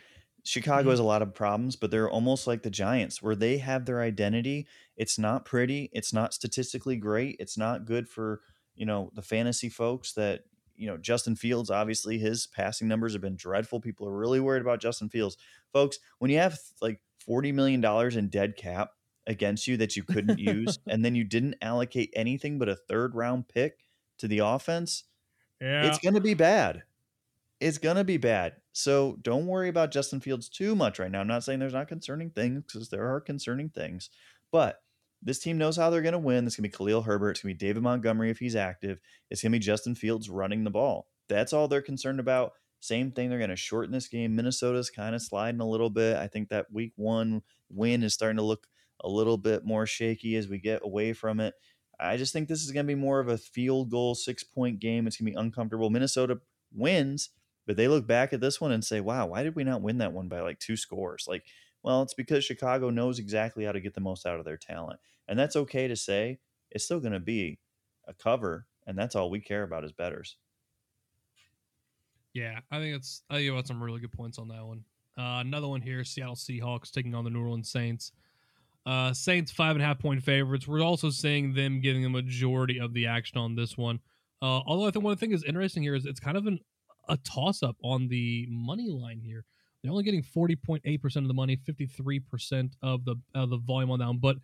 Chicago 0.47 0.81
mm-hmm. 0.81 0.89
has 0.91 0.99
a 0.99 1.03
lot 1.03 1.21
of 1.21 1.33
problems, 1.33 1.75
but 1.75 1.91
they're 1.91 2.09
almost 2.09 2.47
like 2.47 2.63
the 2.63 2.69
Giants, 2.69 3.21
where 3.21 3.35
they 3.35 3.57
have 3.57 3.85
their 3.85 4.01
identity. 4.01 4.67
It's 4.95 5.19
not 5.19 5.45
pretty. 5.45 5.89
It's 5.93 6.13
not 6.13 6.33
statistically 6.33 6.95
great. 6.95 7.35
It's 7.39 7.57
not 7.57 7.85
good 7.85 8.07
for 8.07 8.41
you 8.75 8.85
know 8.85 9.11
the 9.13 9.21
fantasy 9.21 9.69
folks 9.69 10.13
that 10.13 10.43
you 10.77 10.87
know, 10.87 10.97
Justin 10.97 11.35
Fields, 11.35 11.69
obviously 11.69 12.17
his 12.19 12.47
passing 12.47 12.87
numbers 12.87 13.13
have 13.13 13.21
been 13.21 13.35
dreadful. 13.35 13.81
People 13.81 14.07
are 14.07 14.15
really 14.15 14.39
worried 14.39 14.61
about 14.61 14.79
Justin 14.79 15.09
Fields. 15.09 15.35
Folks, 15.73 15.99
when 16.19 16.31
you 16.31 16.37
have 16.37 16.57
like 16.81 17.01
$40 17.27 17.53
million 17.53 17.83
in 18.17 18.29
dead 18.29 18.55
cap 18.55 18.91
against 19.25 19.67
you 19.67 19.75
that 19.77 19.97
you 19.97 20.03
couldn't 20.03 20.39
use, 20.39 20.79
and 20.87 21.03
then 21.03 21.15
you 21.15 21.23
didn't 21.23 21.55
allocate 21.61 22.13
anything 22.15 22.59
but 22.59 22.69
a 22.69 22.75
third 22.75 23.15
round 23.15 23.47
pick 23.47 23.79
to 24.19 24.27
the 24.27 24.39
offense, 24.39 25.03
Yeah. 25.59 25.87
it's 25.87 25.99
going 25.99 26.15
to 26.15 26.21
be 26.21 26.35
bad. 26.35 26.83
It's 27.59 27.77
going 27.77 27.95
to 27.95 28.03
be 28.03 28.17
bad. 28.17 28.53
So 28.73 29.17
don't 29.21 29.47
worry 29.47 29.69
about 29.69 29.91
Justin 29.91 30.19
Fields 30.19 30.49
too 30.49 30.75
much 30.75 30.99
right 30.99 31.09
now. 31.09 31.21
I'm 31.21 31.27
not 31.27 31.43
saying 31.43 31.59
there's 31.59 31.73
not 31.73 31.87
concerning 31.87 32.29
things 32.29 32.63
because 32.65 32.89
there 32.89 33.11
are 33.11 33.19
concerning 33.19 33.69
things, 33.69 34.09
but 34.51 34.81
this 35.23 35.39
team 35.39 35.57
knows 35.57 35.75
how 35.75 35.89
they're 35.89 36.01
going 36.03 36.11
to 36.13 36.19
win. 36.19 36.45
It's 36.45 36.55
going 36.55 36.69
to 36.69 36.69
be 36.69 36.77
Khalil 36.77 37.01
Herbert. 37.01 37.31
It's 37.31 37.41
going 37.41 37.55
to 37.55 37.57
be 37.57 37.67
David 37.67 37.81
Montgomery 37.81 38.29
if 38.29 38.37
he's 38.37 38.55
active. 38.55 38.99
It's 39.31 39.41
going 39.41 39.51
to 39.51 39.55
be 39.57 39.63
Justin 39.63 39.95
Fields 39.95 40.29
running 40.29 40.63
the 40.63 40.69
ball. 40.69 41.07
That's 41.27 41.53
all 41.53 41.67
they're 41.67 41.81
concerned 41.81 42.19
about. 42.19 42.53
Same 42.79 43.11
thing. 43.11 43.29
They're 43.29 43.39
going 43.39 43.49
to 43.49 43.55
shorten 43.55 43.91
this 43.91 44.07
game. 44.07 44.35
Minnesota's 44.35 44.91
kind 44.91 45.15
of 45.15 45.21
sliding 45.23 45.59
a 45.59 45.67
little 45.67 45.89
bit. 45.89 46.17
I 46.17 46.27
think 46.27 46.49
that 46.49 46.71
week 46.71 46.93
one 46.95 47.41
win 47.69 48.03
is 48.03 48.13
starting 48.13 48.37
to 48.37 48.43
look 48.43 48.67
a 49.01 49.09
little 49.09 49.37
bit 49.37 49.65
more 49.65 49.87
shaky 49.87 50.35
as 50.35 50.47
we 50.47 50.59
get 50.59 50.81
away 50.83 51.13
from 51.13 51.39
it. 51.39 51.55
I 51.99 52.17
just 52.17 52.31
think 52.31 52.47
this 52.47 52.63
is 52.63 52.71
going 52.71 52.85
to 52.85 52.95
be 52.95 52.99
more 52.99 53.19
of 53.19 53.29
a 53.29 53.37
field 53.39 53.89
goal, 53.89 54.13
six 54.13 54.43
point 54.43 54.79
game. 54.79 55.07
It's 55.07 55.17
going 55.17 55.31
to 55.31 55.35
be 55.35 55.43
uncomfortable. 55.43 55.89
Minnesota 55.89 56.39
wins, 56.71 57.31
but 57.67 57.75
they 57.75 57.87
look 57.87 58.07
back 58.07 58.33
at 58.33 58.39
this 58.39 58.59
one 58.59 58.71
and 58.71 58.83
say, 58.83 59.01
wow, 59.01 59.27
why 59.27 59.43
did 59.43 59.55
we 59.55 59.63
not 59.63 59.81
win 59.81 59.99
that 59.99 60.13
one 60.13 60.29
by 60.29 60.39
like 60.39 60.57
two 60.57 60.77
scores? 60.77 61.25
Like, 61.27 61.43
well, 61.83 62.01
it's 62.01 62.13
because 62.13 62.43
Chicago 62.43 62.89
knows 62.89 63.19
exactly 63.19 63.65
how 63.65 63.73
to 63.73 63.81
get 63.81 63.93
the 63.93 64.01
most 64.01 64.25
out 64.25 64.39
of 64.39 64.45
their 64.45 64.57
talent. 64.57 64.99
And 65.27 65.37
that's 65.37 65.55
okay 65.55 65.87
to 65.87 65.95
say. 65.95 66.39
It's 66.71 66.85
still 66.85 66.99
going 66.99 67.13
to 67.13 67.19
be 67.19 67.59
a 68.07 68.13
cover. 68.13 68.65
And 68.87 68.97
that's 68.97 69.15
all 69.15 69.29
we 69.29 69.41
care 69.41 69.63
about 69.63 69.83
as 69.83 69.91
betters. 69.91 70.37
Yeah, 72.33 72.59
I 72.71 72.79
think 72.79 72.95
it's. 72.95 73.23
I 73.29 73.35
think 73.35 73.45
you 73.45 73.55
got 73.55 73.67
some 73.67 73.83
really 73.83 73.99
good 73.99 74.11
points 74.11 74.37
on 74.37 74.47
that 74.49 74.63
one. 74.63 74.83
Uh, 75.17 75.41
another 75.41 75.67
one 75.67 75.81
here: 75.81 76.03
Seattle 76.03 76.35
Seahawks 76.35 76.91
taking 76.91 77.15
on 77.15 77.23
the 77.23 77.29
New 77.29 77.41
Orleans 77.41 77.71
Saints. 77.71 78.11
Uh, 78.85 79.11
Saints 79.11 79.51
five 79.51 79.75
and 79.75 79.81
a 79.81 79.85
half 79.85 79.99
point 79.99 80.23
favorites. 80.23 80.67
We're 80.67 80.81
also 80.81 81.09
seeing 81.09 81.53
them 81.53 81.81
getting 81.81 82.05
a 82.05 82.09
majority 82.09 82.79
of 82.79 82.93
the 82.93 83.07
action 83.07 83.37
on 83.39 83.55
this 83.55 83.75
one. 83.75 83.99
Uh, 84.41 84.61
although 84.67 84.87
I 84.87 84.91
think 84.91 85.03
one 85.03 85.17
thing 85.17 85.31
is 85.31 85.43
interesting 85.43 85.83
here 85.83 85.95
is 85.95 86.05
it's 86.05 86.19
kind 86.19 86.37
of 86.37 86.45
an, 86.45 86.59
a 87.09 87.17
toss 87.17 87.63
up 87.63 87.75
on 87.83 88.07
the 88.07 88.47
money 88.49 88.89
line 88.89 89.19
here. 89.19 89.45
They're 89.81 89.91
only 89.91 90.03
getting 90.03 90.23
forty 90.23 90.55
point 90.55 90.81
eight 90.85 91.01
percent 91.01 91.23
of 91.23 91.27
the 91.27 91.33
money, 91.33 91.55
fifty 91.55 91.85
three 91.85 92.19
percent 92.19 92.75
of 92.81 93.05
the 93.05 93.15
of 93.35 93.49
the 93.49 93.57
volume 93.57 93.91
on 93.91 93.99
that 93.99 94.07
one, 94.07 94.19
but 94.19 94.37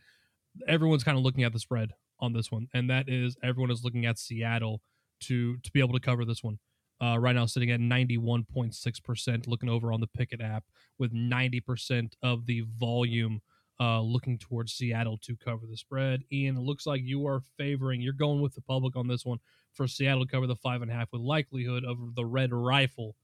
everyone's 0.68 1.04
kind 1.04 1.18
of 1.18 1.24
looking 1.24 1.44
at 1.44 1.54
the 1.54 1.60
spread 1.60 1.92
on 2.20 2.34
this 2.34 2.52
one, 2.52 2.68
and 2.74 2.90
that 2.90 3.10
is 3.10 3.36
everyone 3.44 3.72
is 3.72 3.84
looking 3.84 4.06
at 4.06 4.20
Seattle 4.20 4.82
to 5.22 5.58
to 5.58 5.72
be 5.72 5.80
able 5.80 5.94
to 5.94 6.00
cover 6.00 6.26
this 6.26 6.44
one. 6.44 6.60
Uh, 7.02 7.18
right 7.18 7.36
now, 7.36 7.46
sitting 7.46 7.72
at 7.72 7.82
91.6%, 7.82 9.48
looking 9.48 9.68
over 9.68 9.92
on 9.92 10.00
the 10.00 10.08
Pikkit 10.08 10.42
app 10.42 10.64
with 10.98 11.12
90% 11.14 12.14
of 12.22 12.46
the 12.46 12.64
volume 12.80 13.42
uh, 13.80 14.02
looking 14.02 14.38
towards 14.38 14.74
Seattle 14.74 15.18
to 15.24 15.36
cover 15.36 15.66
the 15.70 15.78
spread. 15.78 16.24
Ian, 16.32 16.58
it 16.58 16.62
looks 16.62 16.86
like 16.86 17.02
you 17.04 17.28
are 17.28 17.42
favoring, 17.58 18.02
you're 18.02 18.14
going 18.14 18.42
with 18.42 18.56
the 18.56 18.62
public 18.62 18.96
on 18.96 19.08
this 19.08 19.26
one 19.26 19.40
for 19.74 19.88
Seattle 19.88 20.26
to 20.26 20.32
cover 20.32 20.48
the 20.48 20.56
five 20.56 20.82
and 20.82 20.92
a 20.92 20.94
half 20.94 21.12
with 21.12 21.22
likelihood 21.22 21.84
of 21.84 22.16
the 22.16 22.26
red 22.26 22.54
rifle 22.54 23.16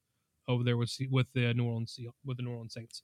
over 0.48 0.64
there 0.64 0.78
with 0.78 0.96
with 1.12 1.28
the 1.34 1.54
New 1.54 1.66
Orleans 1.66 2.00
with 2.26 2.38
the 2.38 2.44
New 2.44 2.52
Orleans 2.52 2.74
Saints. 2.74 3.04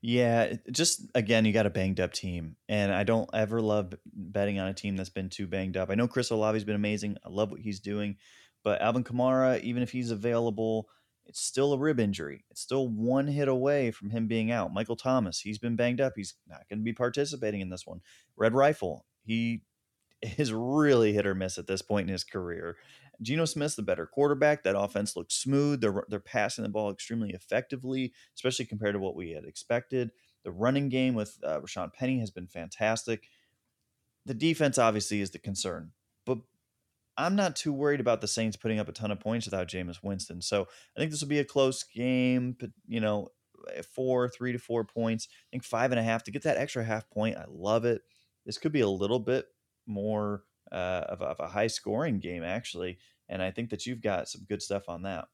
Yeah, 0.00 0.54
just 0.70 1.02
again, 1.14 1.44
you 1.44 1.52
got 1.52 1.66
a 1.66 1.70
banged 1.70 2.00
up 2.00 2.12
team, 2.12 2.56
and 2.68 2.92
I 2.92 3.04
don't 3.04 3.28
ever 3.32 3.60
love 3.60 3.94
betting 4.06 4.58
on 4.58 4.68
a 4.68 4.74
team 4.74 4.96
that's 4.96 5.10
been 5.10 5.28
too 5.28 5.46
banged 5.46 5.76
up. 5.76 5.90
I 5.90 5.94
know 5.94 6.08
Chris 6.08 6.30
Olave's 6.30 6.64
been 6.64 6.74
amazing. 6.74 7.16
I 7.24 7.28
love 7.28 7.50
what 7.50 7.60
he's 7.60 7.80
doing, 7.80 8.16
but 8.62 8.80
Alvin 8.80 9.04
Kamara, 9.04 9.60
even 9.60 9.82
if 9.82 9.92
he's 9.92 10.10
available, 10.10 10.88
it's 11.26 11.40
still 11.40 11.72
a 11.72 11.78
rib 11.78 11.98
injury. 11.98 12.44
It's 12.50 12.60
still 12.60 12.88
one 12.88 13.26
hit 13.26 13.48
away 13.48 13.90
from 13.90 14.10
him 14.10 14.26
being 14.26 14.50
out. 14.50 14.74
Michael 14.74 14.96
Thomas, 14.96 15.40
he's 15.40 15.58
been 15.58 15.76
banged 15.76 16.00
up. 16.00 16.14
He's 16.16 16.34
not 16.48 16.68
going 16.68 16.80
to 16.80 16.84
be 16.84 16.92
participating 16.92 17.60
in 17.60 17.70
this 17.70 17.86
one. 17.86 18.00
Red 18.36 18.54
Rifle, 18.54 19.06
he 19.24 19.62
is 20.22 20.52
really 20.52 21.12
hit 21.12 21.26
or 21.26 21.34
miss 21.34 21.58
at 21.58 21.66
this 21.66 21.82
point 21.82 22.08
in 22.08 22.12
his 22.12 22.24
career. 22.24 22.76
Geno 23.22 23.44
Smith's 23.44 23.76
the 23.76 23.82
better 23.82 24.06
quarterback. 24.06 24.64
That 24.64 24.78
offense 24.78 25.16
looks 25.16 25.34
smooth. 25.34 25.80
They're 25.80 26.04
they're 26.08 26.20
passing 26.20 26.64
the 26.64 26.68
ball 26.68 26.90
extremely 26.90 27.30
effectively, 27.30 28.12
especially 28.34 28.66
compared 28.66 28.94
to 28.94 28.98
what 28.98 29.14
we 29.14 29.30
had 29.30 29.44
expected. 29.44 30.10
The 30.44 30.50
running 30.50 30.88
game 30.88 31.14
with 31.14 31.38
uh, 31.44 31.60
Rashaad 31.60 31.92
Penny 31.94 32.18
has 32.18 32.30
been 32.30 32.48
fantastic. 32.48 33.28
The 34.26 34.34
defense 34.34 34.78
obviously 34.78 35.20
is 35.20 35.30
the 35.30 35.38
concern, 35.38 35.92
but 36.26 36.38
I'm 37.16 37.36
not 37.36 37.56
too 37.56 37.72
worried 37.72 38.00
about 38.00 38.20
the 38.20 38.28
Saints 38.28 38.56
putting 38.56 38.78
up 38.78 38.88
a 38.88 38.92
ton 38.92 39.10
of 39.10 39.20
points 39.20 39.46
without 39.46 39.68
Jameis 39.68 40.02
Winston. 40.02 40.42
So 40.42 40.62
I 40.96 41.00
think 41.00 41.10
this 41.10 41.20
will 41.20 41.28
be 41.28 41.38
a 41.38 41.44
close 41.44 41.82
game. 41.82 42.56
But 42.58 42.70
you 42.86 43.00
know, 43.00 43.28
four, 43.94 44.28
three 44.28 44.52
to 44.52 44.58
four 44.58 44.84
points. 44.84 45.28
I 45.30 45.48
think 45.52 45.64
five 45.64 45.92
and 45.92 46.00
a 46.00 46.02
half 46.02 46.24
to 46.24 46.30
get 46.30 46.42
that 46.42 46.56
extra 46.56 46.84
half 46.84 47.08
point. 47.10 47.36
I 47.36 47.44
love 47.48 47.84
it. 47.84 48.02
This 48.44 48.58
could 48.58 48.72
be 48.72 48.80
a 48.80 48.88
little 48.88 49.20
bit 49.20 49.46
more 49.86 50.44
uh, 50.72 51.04
of, 51.08 51.20
a, 51.20 51.24
of 51.24 51.40
a 51.40 51.48
high 51.48 51.66
scoring 51.66 52.18
game 52.18 52.42
actually, 52.42 52.98
and 53.28 53.42
I 53.42 53.50
think 53.50 53.70
that 53.70 53.86
you've 53.86 54.02
got 54.02 54.28
some 54.28 54.42
good 54.48 54.62
stuff 54.62 54.88
on 54.88 55.02
that. 55.02 55.26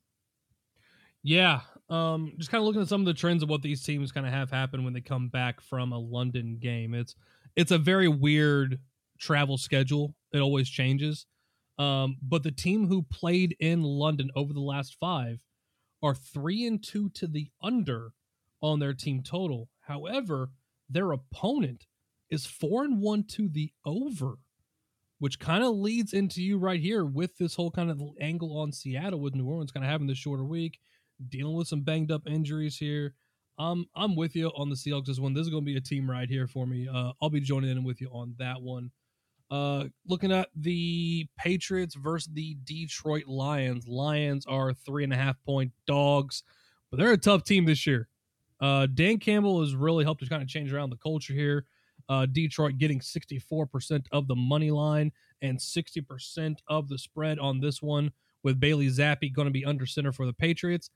Yeah, 1.23 1.61
um, 1.90 2.33
just 2.38 2.51
kind 2.51 2.61
of 2.61 2.66
looking 2.66 2.81
at 2.81 2.88
some 2.88 3.03
of 3.03 3.07
the 3.07 3.14
trends 3.14 3.43
of 3.43 3.51
what 3.51 3.62
these 3.62 3.83
teams 3.83 4.11
kind 4.11 4.27
of 4.27 4.33
have 4.33 4.51
happen 4.51 4.85
when 4.85 4.95
they 4.95 5.03
come 5.03 5.29
back 5.29 5.61
from 5.61 5.93
a 5.93 5.99
London 5.99 6.57
game. 6.61 6.95
It's 6.95 7.14
it's 7.57 7.73
a 7.73 7.79
very 7.79 8.09
weird 8.09 8.79
travel 9.19 9.59
schedule. 9.59 10.14
It 10.33 10.38
always 10.38 10.69
changes. 10.69 11.27
Um, 11.81 12.19
but 12.21 12.43
the 12.43 12.51
team 12.51 12.88
who 12.88 13.03
played 13.03 13.57
in 13.59 13.83
London 13.83 14.31
over 14.37 14.53
the 14.53 14.61
last 14.61 14.99
five 15.01 15.40
are 16.03 16.14
three 16.14 16.66
and 16.66 16.83
two 16.83 17.09
to 17.14 17.27
the 17.27 17.49
under 17.62 18.12
on 18.61 18.81
their 18.81 18.93
team 18.93 19.23
total. 19.23 19.71
However, 19.81 20.51
their 20.90 21.11
opponent 21.11 21.87
is 22.29 22.45
four 22.45 22.85
and 22.85 23.01
one 23.01 23.25
to 23.29 23.49
the 23.49 23.73
over, 23.87 24.35
which 25.21 25.38
kind 25.38 25.64
of 25.64 25.75
leads 25.75 26.12
into 26.12 26.43
you 26.43 26.59
right 26.59 26.81
here 26.81 27.07
with 27.07 27.38
this 27.38 27.55
whole 27.55 27.71
kind 27.71 27.90
of 27.90 28.03
angle 28.21 28.59
on 28.59 28.73
Seattle 28.73 29.21
with 29.21 29.35
New 29.35 29.47
Orleans 29.47 29.73
kind 29.73 29.85
of 29.85 29.90
having 29.90 30.07
this 30.07 30.19
shorter 30.19 30.45
week, 30.45 30.81
dealing 31.31 31.57
with 31.57 31.69
some 31.69 31.81
banged 31.81 32.12
up 32.12 32.27
injuries 32.27 32.77
here. 32.77 33.14
Um, 33.59 33.87
I'm 33.95 34.16
with 34.16 34.37
you 34.37 34.49
on 34.49 34.69
the 34.69 34.77
Seahawks 34.77 35.07
this 35.07 35.19
one. 35.19 35.33
This 35.33 35.45
is 35.45 35.51
going 35.51 35.64
to 35.64 35.73
be 35.73 35.79
a 35.79 35.81
team 35.81 36.11
right 36.11 36.29
here 36.29 36.47
for 36.47 36.66
me. 36.66 36.88
Uh, 36.88 37.12
I'll 37.23 37.31
be 37.31 37.40
joining 37.40 37.71
in 37.71 37.85
with 37.85 38.03
you 38.03 38.09
on 38.09 38.35
that 38.38 38.61
one. 38.61 38.90
Uh, 39.50 39.84
looking 40.06 40.30
at 40.30 40.48
the 40.54 41.26
Patriots 41.36 41.96
versus 41.96 42.32
the 42.32 42.56
Detroit 42.64 43.26
Lions. 43.26 43.88
Lions 43.88 44.46
are 44.46 44.72
three 44.72 45.02
and 45.02 45.12
a 45.12 45.16
half 45.16 45.42
point 45.44 45.72
dogs, 45.86 46.44
but 46.90 46.98
they're 46.98 47.12
a 47.12 47.18
tough 47.18 47.42
team 47.42 47.64
this 47.64 47.86
year. 47.86 48.08
Uh, 48.60 48.86
Dan 48.86 49.18
Campbell 49.18 49.60
has 49.60 49.74
really 49.74 50.04
helped 50.04 50.22
to 50.22 50.28
kind 50.28 50.42
of 50.42 50.48
change 50.48 50.72
around 50.72 50.90
the 50.90 50.96
culture 50.96 51.32
here. 51.32 51.64
Uh, 52.08 52.26
Detroit 52.26 52.78
getting 52.78 53.00
64% 53.00 54.04
of 54.12 54.28
the 54.28 54.36
money 54.36 54.70
line 54.70 55.12
and 55.42 55.58
60% 55.58 56.56
of 56.68 56.88
the 56.88 56.98
spread 56.98 57.38
on 57.38 57.60
this 57.60 57.80
one, 57.80 58.12
with 58.42 58.60
Bailey 58.60 58.88
Zappe 58.88 59.32
going 59.32 59.46
to 59.46 59.52
be 59.52 59.64
under 59.64 59.86
center 59.86 60.12
for 60.12 60.26
the 60.26 60.32
Patriots. 60.32 60.90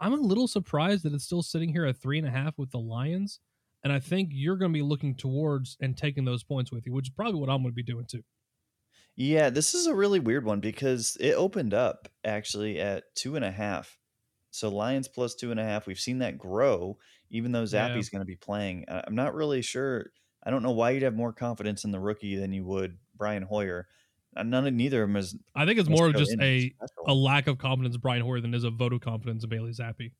I'm 0.00 0.12
a 0.12 0.16
little 0.16 0.48
surprised 0.48 1.04
that 1.04 1.14
it's 1.14 1.24
still 1.24 1.42
sitting 1.42 1.70
here 1.70 1.86
at 1.86 1.96
three 1.96 2.18
and 2.18 2.26
a 2.26 2.30
half 2.30 2.58
with 2.58 2.70
the 2.70 2.78
Lions. 2.78 3.40
And 3.86 3.92
I 3.92 4.00
think 4.00 4.30
you're 4.32 4.56
going 4.56 4.72
to 4.72 4.76
be 4.76 4.82
looking 4.82 5.14
towards 5.14 5.76
and 5.80 5.96
taking 5.96 6.24
those 6.24 6.42
points 6.42 6.72
with 6.72 6.86
you, 6.86 6.92
which 6.92 7.06
is 7.06 7.14
probably 7.14 7.38
what 7.38 7.48
I'm 7.48 7.62
going 7.62 7.70
to 7.70 7.76
be 7.76 7.84
doing 7.84 8.04
too. 8.04 8.24
Yeah, 9.14 9.48
this 9.48 9.76
is 9.76 9.86
a 9.86 9.94
really 9.94 10.18
weird 10.18 10.44
one 10.44 10.58
because 10.58 11.16
it 11.20 11.34
opened 11.34 11.72
up 11.72 12.08
actually 12.24 12.80
at 12.80 13.04
two 13.14 13.36
and 13.36 13.44
a 13.44 13.50
half. 13.52 13.96
So 14.50 14.70
Lions 14.70 15.06
plus 15.06 15.36
two 15.36 15.52
and 15.52 15.60
a 15.60 15.62
half. 15.62 15.86
We've 15.86 16.00
seen 16.00 16.18
that 16.18 16.36
grow, 16.36 16.98
even 17.30 17.52
though 17.52 17.62
Zappe's 17.62 18.08
Yeah. 18.08 18.10
going 18.10 18.22
to 18.22 18.24
be 18.24 18.34
playing. 18.34 18.86
I'm 18.88 19.14
not 19.14 19.34
really 19.34 19.62
sure. 19.62 20.10
I 20.42 20.50
don't 20.50 20.64
know 20.64 20.72
why 20.72 20.90
you'd 20.90 21.04
have 21.04 21.14
more 21.14 21.32
confidence 21.32 21.84
in 21.84 21.92
the 21.92 22.00
rookie 22.00 22.34
than 22.34 22.52
you 22.52 22.64
would 22.64 22.98
Brian 23.16 23.44
Hoyer. 23.44 23.86
Uh, 24.36 24.42
None 24.42 24.66
of 24.66 24.74
neither 24.74 25.04
of 25.04 25.08
them 25.10 25.16
is. 25.16 25.36
I 25.54 25.64
think 25.64 25.78
it's 25.78 25.88
more 25.88 26.08
of 26.08 26.16
just 26.16 26.34
a 26.40 26.70
special. 26.70 27.04
a 27.06 27.14
lack 27.14 27.46
of 27.46 27.58
confidence 27.58 27.94
in 27.94 28.00
Brian 28.00 28.22
Hoyer 28.22 28.40
than 28.40 28.52
is 28.52 28.64
a 28.64 28.70
vote 28.70 28.92
of 28.92 29.00
confidence 29.00 29.44
in 29.44 29.48
Bailey 29.48 29.70
Zappe. 29.70 30.10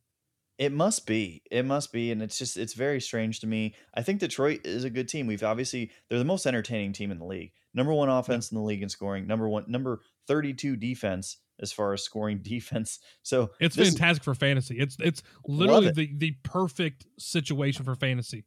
It 0.58 0.72
must 0.72 1.06
be. 1.06 1.42
It 1.50 1.64
must 1.64 1.92
be. 1.92 2.10
And 2.10 2.22
it's 2.22 2.38
just, 2.38 2.56
it's 2.56 2.72
very 2.74 3.00
strange 3.00 3.40
to 3.40 3.46
me. 3.46 3.74
I 3.94 4.02
think 4.02 4.20
Detroit 4.20 4.60
is 4.64 4.84
a 4.84 4.90
good 4.90 5.08
team. 5.08 5.26
We've 5.26 5.42
obviously, 5.42 5.90
they're 6.08 6.18
the 6.18 6.24
most 6.24 6.46
entertaining 6.46 6.92
team 6.94 7.10
in 7.10 7.18
the 7.18 7.26
league. 7.26 7.52
Number 7.74 7.92
one 7.92 8.08
offense 8.08 8.50
in 8.50 8.56
the 8.56 8.62
league 8.64 8.82
in 8.82 8.88
scoring. 8.88 9.26
Number 9.26 9.48
one, 9.48 9.64
number 9.68 10.00
32 10.28 10.76
defense 10.76 11.36
as 11.60 11.72
far 11.72 11.92
as 11.92 12.02
scoring 12.02 12.38
defense. 12.42 13.00
So 13.22 13.50
It's 13.60 13.76
this- 13.76 13.90
fantastic 13.90 14.24
for 14.24 14.34
fantasy. 14.34 14.78
It's 14.78 14.96
it's 15.00 15.22
literally 15.46 15.88
it. 15.88 15.94
the 15.94 16.10
the 16.16 16.30
perfect 16.42 17.04
situation 17.18 17.84
for 17.84 17.94
fantasy. 17.94 18.44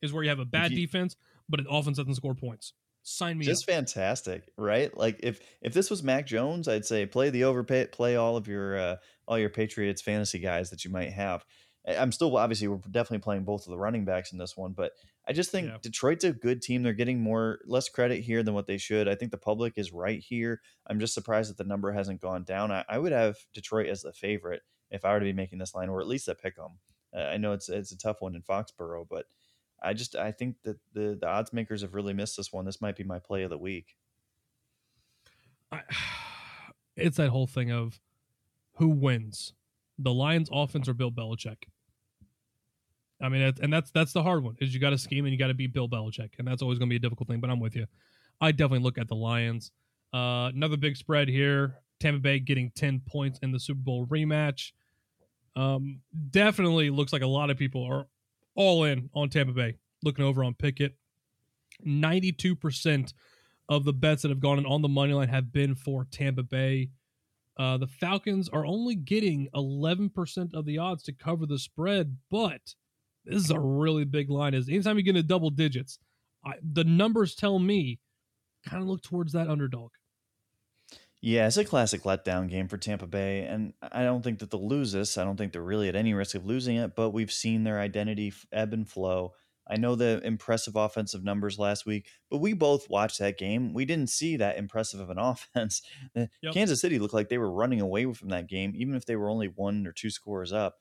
Is 0.00 0.12
where 0.12 0.22
you 0.22 0.28
have 0.28 0.38
a 0.38 0.44
bad 0.44 0.70
you- 0.70 0.76
defense, 0.86 1.16
but 1.48 1.58
an 1.58 1.66
offense 1.68 1.96
doesn't 1.96 2.14
score 2.14 2.36
points. 2.36 2.72
Sign 3.10 3.38
me 3.38 3.44
just 3.46 3.68
up. 3.68 3.74
fantastic, 3.74 4.50
right? 4.58 4.94
Like 4.96 5.20
if 5.22 5.40
if 5.62 5.72
this 5.72 5.88
was 5.90 6.02
Mac 6.02 6.26
Jones, 6.26 6.68
I'd 6.68 6.84
say 6.84 7.06
play 7.06 7.30
the 7.30 7.44
overpay, 7.44 7.86
play 7.86 8.16
all 8.16 8.36
of 8.36 8.46
your 8.46 8.78
uh, 8.78 8.96
all 9.26 9.38
your 9.38 9.48
Patriots 9.50 10.02
fantasy 10.02 10.38
guys 10.38 10.68
that 10.70 10.84
you 10.84 10.90
might 10.90 11.12
have. 11.12 11.44
I'm 11.86 12.12
still 12.12 12.36
obviously 12.36 12.68
we're 12.68 12.76
definitely 12.90 13.20
playing 13.22 13.44
both 13.44 13.66
of 13.66 13.70
the 13.70 13.78
running 13.78 14.04
backs 14.04 14.32
in 14.32 14.38
this 14.38 14.56
one, 14.58 14.72
but 14.72 14.92
I 15.26 15.32
just 15.32 15.50
think 15.50 15.68
Yeah. 15.68 15.78
Detroit's 15.80 16.24
a 16.24 16.32
good 16.32 16.60
team. 16.60 16.82
They're 16.82 16.92
getting 16.92 17.20
more 17.22 17.60
less 17.64 17.88
credit 17.88 18.20
here 18.20 18.42
than 18.42 18.52
what 18.52 18.66
they 18.66 18.76
should. 18.76 19.08
I 19.08 19.14
think 19.14 19.30
the 19.30 19.38
public 19.38 19.78
is 19.78 19.90
right 19.90 20.20
here. 20.20 20.60
I'm 20.86 21.00
just 21.00 21.14
surprised 21.14 21.48
that 21.48 21.56
the 21.56 21.64
number 21.68 21.92
hasn't 21.92 22.20
gone 22.20 22.44
down. 22.44 22.70
I, 22.70 22.84
I 22.90 22.98
would 22.98 23.12
have 23.12 23.36
Detroit 23.54 23.86
as 23.86 24.02
the 24.02 24.12
favorite 24.12 24.60
if 24.90 25.06
I 25.06 25.12
were 25.14 25.20
to 25.20 25.24
be 25.24 25.32
making 25.32 25.60
this 25.60 25.74
line, 25.74 25.88
or 25.88 26.00
at 26.02 26.06
least 26.08 26.28
a 26.28 26.34
pick 26.34 26.56
'em. 26.58 26.78
Uh, 27.16 27.20
I 27.22 27.38
know 27.38 27.52
it's 27.52 27.70
it's 27.70 27.92
a 27.92 27.96
tough 27.96 28.20
one 28.20 28.34
in 28.34 28.42
Foxborough, 28.42 29.06
but 29.08 29.24
I 29.82 29.94
just 29.94 30.16
I 30.16 30.32
think 30.32 30.56
that 30.64 30.78
the 30.92 31.16
the 31.20 31.26
odds 31.28 31.52
makers 31.52 31.82
have 31.82 31.94
really 31.94 32.12
missed 32.12 32.36
this 32.36 32.52
one. 32.52 32.64
This 32.64 32.80
might 32.80 32.96
be 32.96 33.04
my 33.04 33.18
play 33.18 33.42
of 33.42 33.50
the 33.50 33.58
week. 33.58 33.96
I, 35.70 35.82
it's 36.96 37.16
that 37.16 37.30
whole 37.30 37.46
thing 37.46 37.70
of 37.70 38.00
who 38.76 38.88
wins, 38.88 39.52
the 39.98 40.12
Lions' 40.12 40.48
offense 40.52 40.88
or 40.88 40.94
Bill 40.94 41.10
Belichick. 41.10 41.64
I 43.20 43.28
mean, 43.28 43.52
and 43.60 43.72
that's 43.72 43.90
that's 43.90 44.12
the 44.12 44.22
hard 44.22 44.44
one 44.44 44.56
is 44.60 44.72
you 44.72 44.80
got 44.80 44.90
to 44.90 44.98
scheme 44.98 45.24
and 45.24 45.32
you 45.32 45.38
got 45.38 45.48
to 45.48 45.54
beat 45.54 45.72
Bill 45.72 45.88
Belichick, 45.88 46.30
and 46.38 46.46
that's 46.46 46.62
always 46.62 46.78
going 46.78 46.88
to 46.88 46.92
be 46.92 46.96
a 46.96 47.00
difficult 47.00 47.28
thing. 47.28 47.40
But 47.40 47.50
I'm 47.50 47.60
with 47.60 47.74
you. 47.74 47.86
I 48.40 48.52
definitely 48.52 48.84
look 48.84 48.98
at 48.98 49.08
the 49.08 49.16
Lions. 49.16 49.72
Uh, 50.14 50.50
another 50.54 50.76
big 50.76 50.96
spread 50.96 51.28
here. 51.28 51.78
Tampa 52.00 52.20
Bay 52.20 52.38
getting 52.38 52.70
10 52.76 53.02
points 53.06 53.40
in 53.42 53.50
the 53.50 53.58
Super 53.58 53.80
Bowl 53.80 54.06
rematch. 54.06 54.70
Um, 55.56 56.00
definitely 56.30 56.90
looks 56.90 57.12
like 57.12 57.22
a 57.22 57.26
lot 57.26 57.50
of 57.50 57.58
people 57.58 57.82
are 57.82 58.06
all 58.58 58.84
in 58.84 59.08
on 59.14 59.30
Tampa 59.30 59.52
Bay. 59.52 59.76
Looking 60.02 60.24
over 60.24 60.44
on 60.44 60.54
Pikkit, 60.54 60.92
92% 61.86 63.14
of 63.68 63.84
the 63.84 63.92
bets 63.92 64.22
that 64.22 64.30
have 64.30 64.40
gone 64.40 64.58
in 64.58 64.66
on 64.66 64.82
the 64.82 64.88
money 64.88 65.12
line 65.12 65.28
have 65.28 65.52
been 65.52 65.74
for 65.74 66.06
Tampa 66.10 66.42
Bay. 66.42 66.90
Uh, 67.56 67.78
the 67.78 67.86
Falcons 67.86 68.48
are 68.48 68.66
only 68.66 68.94
getting 68.94 69.48
11% 69.54 70.54
of 70.54 70.64
the 70.64 70.78
odds 70.78 71.02
to 71.04 71.12
cover 71.12 71.46
the 71.46 71.58
spread, 71.58 72.16
but 72.30 72.74
this 73.24 73.44
is 73.44 73.50
a 73.50 73.60
really 73.60 74.04
big 74.04 74.30
line. 74.30 74.54
Is 74.54 74.68
anytime 74.68 74.96
you 74.96 75.02
get 75.02 75.16
into 75.16 75.26
double 75.26 75.50
digits, 75.50 75.98
I, 76.44 76.54
the 76.62 76.84
numbers 76.84 77.34
tell 77.34 77.58
me 77.58 78.00
kind 78.66 78.82
of 78.82 78.88
look 78.88 79.02
towards 79.02 79.32
that 79.32 79.48
underdog. 79.48 79.90
Yeah, 81.20 81.48
it's 81.48 81.56
a 81.56 81.64
classic 81.64 82.02
letdown 82.02 82.48
game 82.48 82.68
for 82.68 82.78
Tampa 82.78 83.06
Bay, 83.06 83.42
and 83.42 83.72
I 83.82 84.04
don't 84.04 84.22
think 84.22 84.38
that 84.38 84.50
they'll 84.50 84.68
lose 84.68 84.92
this. 84.92 85.18
I 85.18 85.24
don't 85.24 85.36
think 85.36 85.52
they're 85.52 85.62
really 85.62 85.88
at 85.88 85.96
any 85.96 86.14
risk 86.14 86.36
of 86.36 86.46
losing 86.46 86.76
it, 86.76 86.94
but 86.94 87.10
we've 87.10 87.32
seen 87.32 87.64
their 87.64 87.80
identity 87.80 88.32
ebb 88.52 88.72
and 88.72 88.88
flow. 88.88 89.32
I 89.68 89.76
know 89.76 89.96
the 89.96 90.20
impressive 90.24 90.76
offensive 90.76 91.24
numbers 91.24 91.58
last 91.58 91.84
week, 91.84 92.06
but 92.30 92.38
we 92.38 92.52
both 92.52 92.88
watched 92.88 93.18
that 93.18 93.36
game. 93.36 93.74
We 93.74 93.84
didn't 93.84 94.10
see 94.10 94.36
that 94.36 94.56
impressive 94.56 95.00
of 95.00 95.10
an 95.10 95.18
offense. 95.18 95.82
Yep. 96.14 96.54
Kansas 96.54 96.80
City 96.80 96.98
looked 96.98 97.14
like 97.14 97.28
they 97.28 97.38
were 97.38 97.50
running 97.50 97.80
away 97.80 98.12
from 98.14 98.28
that 98.28 98.48
game, 98.48 98.72
even 98.76 98.94
if 98.94 99.04
they 99.04 99.16
were 99.16 99.28
only 99.28 99.48
one 99.48 99.86
or 99.86 99.92
two 99.92 100.10
scores 100.10 100.52
up. 100.52 100.76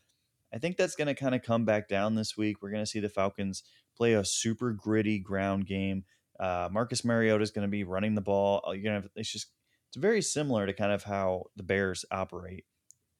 I 0.53 0.59
think 0.59 0.77
that's 0.77 0.95
going 0.95 1.07
to 1.07 1.15
kind 1.15 1.35
of 1.35 1.41
come 1.41 1.65
back 1.65 1.89
down 1.89 2.15
this 2.15 2.38
week. 2.38 2.61
We're 2.61 2.71
going 2.71 2.83
to 2.83 2.89
see 2.89 3.01
the 3.01 3.09
Falcons 3.09 3.63
play 3.97 4.13
a 4.13 4.23
super 4.23 4.71
gritty 4.71 5.19
ground 5.19 5.65
game. 5.65 6.05
Uh, 6.39 6.69
Marcus 6.71 7.03
Mariota 7.03 7.43
is 7.43 7.51
going 7.51 7.67
to 7.67 7.71
be 7.71 7.83
running 7.83 8.15
the 8.15 8.21
ball. 8.21 8.63
Uh, 8.65 8.71
You're 8.71 8.83
going 8.83 9.01
to 9.01 9.09
it's 9.15 9.31
just 9.31 9.47
it's 9.88 9.97
very 9.97 10.21
similar 10.21 10.65
to 10.65 10.73
kind 10.73 10.91
of 10.91 11.03
how 11.03 11.45
the 11.55 11.63
Bears 11.63 12.05
operate. 12.11 12.65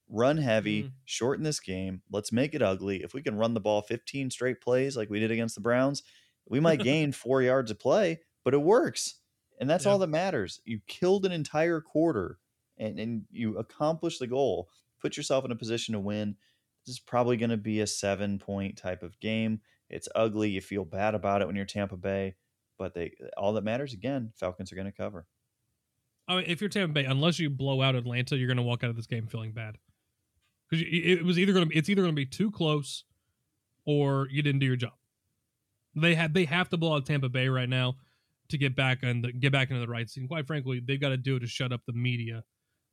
Run 0.10 0.38
heavy, 0.38 0.84
Mm. 0.84 0.92
shorten 1.06 1.44
this 1.44 1.60
game. 1.60 2.02
Let's 2.10 2.32
make 2.32 2.54
it 2.54 2.62
ugly. 2.62 3.04
If 3.04 3.14
we 3.14 3.22
can 3.22 3.36
run 3.38 3.54
the 3.54 3.60
ball 3.60 3.82
15 3.82 4.30
straight 4.32 4.62
plays 4.62 4.96
like 4.96 5.10
we 5.10 5.20
did 5.20 5.32
against 5.32 5.56
the 5.56 5.62
Browns, 5.62 6.04
we 6.48 6.60
might 6.62 6.80
gain 6.84 7.12
four 7.12 7.42
yards 7.42 7.72
of 7.72 7.80
play, 7.80 8.22
but 8.46 8.54
it 8.54 8.62
works. 8.62 9.16
And 9.60 9.70
that's 9.70 9.86
Yeah. 9.86 9.92
all 9.92 10.00
that 10.00 10.08
matters. 10.08 10.62
You 10.64 10.80
killed 10.88 11.26
an 11.26 11.32
entire 11.34 11.82
quarter 11.82 12.40
and, 12.78 13.00
and 13.00 13.26
you 13.32 13.58
accomplished 13.58 14.20
the 14.20 14.28
goal. 14.28 14.70
Put 15.02 15.18
yourself 15.18 15.44
in 15.44 15.52
a 15.52 15.56
position 15.56 15.94
to 15.94 16.00
win. 16.00 16.38
This 16.86 16.94
is 16.96 17.00
probably 17.00 17.36
going 17.36 17.50
to 17.50 17.58
be 17.58 17.82
a 17.82 17.88
seven 17.88 18.40
point 18.40 18.78
type 18.78 19.04
of 19.04 19.20
game. 19.20 19.60
It's 19.90 20.08
ugly. 20.16 20.50
You 20.52 20.62
feel 20.62 20.86
bad 20.86 21.16
about 21.16 21.42
it 21.42 21.48
when 21.48 21.56
you're 21.58 21.66
Tampa 21.66 21.98
Bay, 21.98 22.36
but 22.78 22.94
they 22.94 23.14
all 23.36 23.54
that 23.54 23.64
matters 23.64 23.94
again, 23.94 24.32
Falcons 24.36 24.72
are 24.72 24.76
going 24.76 24.86
to 24.86 24.92
cover. 24.94 25.28
I 26.28 26.36
mean, 26.36 26.46
if 26.48 26.62
you're 26.62 26.70
Tampa 26.70 26.94
Bay, 26.94 27.06
unless 27.06 27.40
you 27.40 27.50
blow 27.50 27.82
out 27.82 27.96
Atlanta, 27.96 28.36
you're 28.36 28.48
going 28.48 28.58
to 28.58 28.64
walk 28.64 28.84
out 28.84 28.90
of 28.90 28.96
this 28.96 29.08
game 29.08 29.28
feeling 29.28 29.54
bad 29.54 29.78
because 30.70 30.86
it 30.90 31.24
was 31.24 31.40
either 31.40 31.54
going 31.54 31.70
to 31.70 31.78
it's 31.78 31.90
either 31.90 32.02
going 32.02 32.14
to 32.14 32.16
be 32.16 32.26
too 32.26 32.52
close 32.52 33.04
or 33.86 34.28
you 34.30 34.42
didn't 34.42 34.60
do 34.60 34.66
your 34.66 34.76
job. 34.76 34.94
They 35.96 36.16
had 36.16 36.34
they 36.34 36.46
have 36.46 36.70
to 36.70 36.78
blow 36.78 36.96
out 36.96 37.06
Tampa 37.06 37.30
Bay 37.30 37.48
right 37.48 37.70
now 37.70 37.96
to 38.50 38.58
get 38.58 38.76
back 38.76 39.00
and 39.04 39.26
get 39.40 39.52
back 39.52 39.70
into 39.70 39.82
the 39.82 39.88
right. 39.88 40.10
And 40.16 40.28
quite 40.28 40.48
frankly, 40.48 40.82
they've 40.86 41.00
got 41.00 41.10
to 41.10 41.18
do 41.18 41.38
it 41.38 41.40
to 41.40 41.48
shut 41.48 41.74
up 41.74 41.82
the 41.86 41.94
media, 41.94 42.44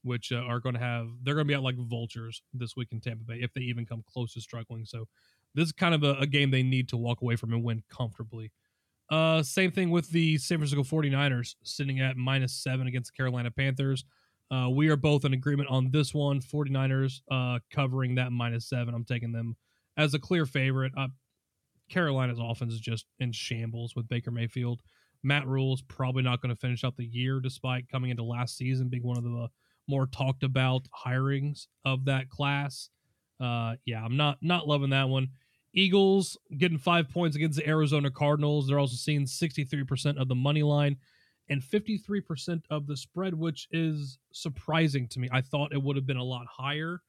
which 0.03 0.33
uh, 0.33 0.37
are 0.37 0.61
going 0.61 0.75
to 0.75 0.81
have 0.81 1.09
they're 1.23 1.35
going 1.35 1.47
to 1.47 1.51
be 1.51 1.55
out 1.55 1.63
like 1.63 1.77
vultures 1.77 2.43
this 2.53 2.77
week 2.77 2.89
in 2.93 3.01
Tampa 3.01 3.25
Bay 3.25 3.39
if 3.41 3.53
they 3.53 3.63
even 3.63 3.85
come 3.85 4.05
close 4.11 4.33
to 4.35 4.41
struggling. 4.41 4.85
So 4.85 5.07
this 5.55 5.67
is 5.67 5.73
kind 5.73 5.95
of 5.95 6.03
a, 6.03 6.15
a 6.15 6.27
game 6.27 6.51
they 6.51 6.63
need 6.63 6.89
to 6.91 6.97
walk 6.97 7.21
away 7.23 7.37
from 7.37 7.53
and 7.53 7.63
win 7.63 7.83
comfortably. 7.89 8.53
Uh, 9.11 9.43
same 9.43 9.71
thing 9.71 9.91
with 9.91 10.11
the 10.11 10.39
San 10.39 10.59
Francisco 10.59 10.83
49ers 10.83 11.57
sitting 11.63 12.01
at 12.01 12.17
minus 12.17 12.53
seven 12.63 12.87
against 12.87 13.13
the 13.13 13.17
Carolina 13.17 13.51
Panthers. 13.51 14.05
Uh, 14.51 14.69
we 14.71 14.89
are 14.89 14.97
both 14.97 15.25
in 15.25 15.33
agreement 15.33 15.69
on 15.69 15.91
this 15.91 16.15
one. 16.15 16.41
49ers 16.41 17.21
uh, 17.31 17.59
covering 17.71 18.15
that 18.15 18.33
minus 18.33 18.69
seven. 18.69 18.95
I'm 18.95 19.05
taking 19.05 19.33
them 19.33 19.57
as 19.97 20.15
a 20.15 20.19
clear 20.19 20.47
favorite. 20.47 20.93
Uh, 20.97 21.09
Carolina's 21.91 22.39
offense 22.41 22.73
is 22.73 22.81
just 22.81 23.07
in 23.19 23.33
shambles 23.33 23.95
with 23.95 24.09
Baker 24.09 24.31
Mayfield. 24.31 24.81
Matt 25.23 25.47
Rhule's 25.47 25.83
probably 25.83 26.23
not 26.23 26.41
going 26.41 26.55
to 26.55 26.61
finish 26.61 26.85
out 26.85 26.97
the 26.97 27.07
year 27.07 27.41
despite 27.41 27.89
coming 27.89 28.11
into 28.11 28.23
last 28.23 28.57
season 28.57 28.89
being 28.89 29.03
one 29.03 29.17
of 29.17 29.25
the 29.25 29.49
more 29.89 30.07
talked 30.07 30.43
about 30.43 30.87
hirings 31.05 31.67
of 31.85 32.05
that 32.07 32.29
class. 32.29 32.91
Uh, 33.41 33.75
yeah, 33.85 34.03
I'm 34.05 34.17
not 34.17 34.39
not 34.41 34.69
loving 34.69 34.91
that 34.91 35.09
one. 35.09 35.29
Eagles 35.75 36.39
getting 36.57 36.79
five 36.79 37.11
points 37.11 37.37
against 37.37 37.59
the 37.59 37.69
Arizona 37.69 38.11
Cardinals. 38.11 38.69
They're 38.69 38.79
also 38.79 38.97
seeing 38.97 39.27
63% 39.27 40.21
of 40.21 40.29
the 40.29 40.35
money 40.35 40.63
line 40.63 40.97
and 41.49 41.61
53% 41.61 42.63
of 42.71 42.87
the 42.87 42.97
spread, 42.97 43.35
which 43.35 43.69
is 43.71 44.19
surprising 44.33 45.09
to 45.09 45.19
me. 45.19 45.29
I 45.33 45.41
thought 45.41 45.73
it 45.73 45.83
would 45.83 45.97
have 45.97 46.07
been 46.07 46.17
a 46.17 46.25
lot 46.25 46.47
higher. 46.47 47.03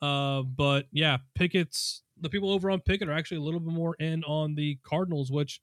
Uh, 0.00 0.42
but 0.42 0.86
yeah, 0.92 1.18
Pikkit's 1.38 2.02
the 2.20 2.28
people 2.28 2.50
over 2.50 2.70
on 2.70 2.80
Pikkit 2.80 3.08
are 3.08 3.12
actually 3.12 3.38
a 3.38 3.42
little 3.42 3.60
bit 3.60 3.72
more 3.72 3.94
in 3.96 4.24
on 4.24 4.54
the 4.54 4.78
Cardinals, 4.84 5.30
which 5.30 5.60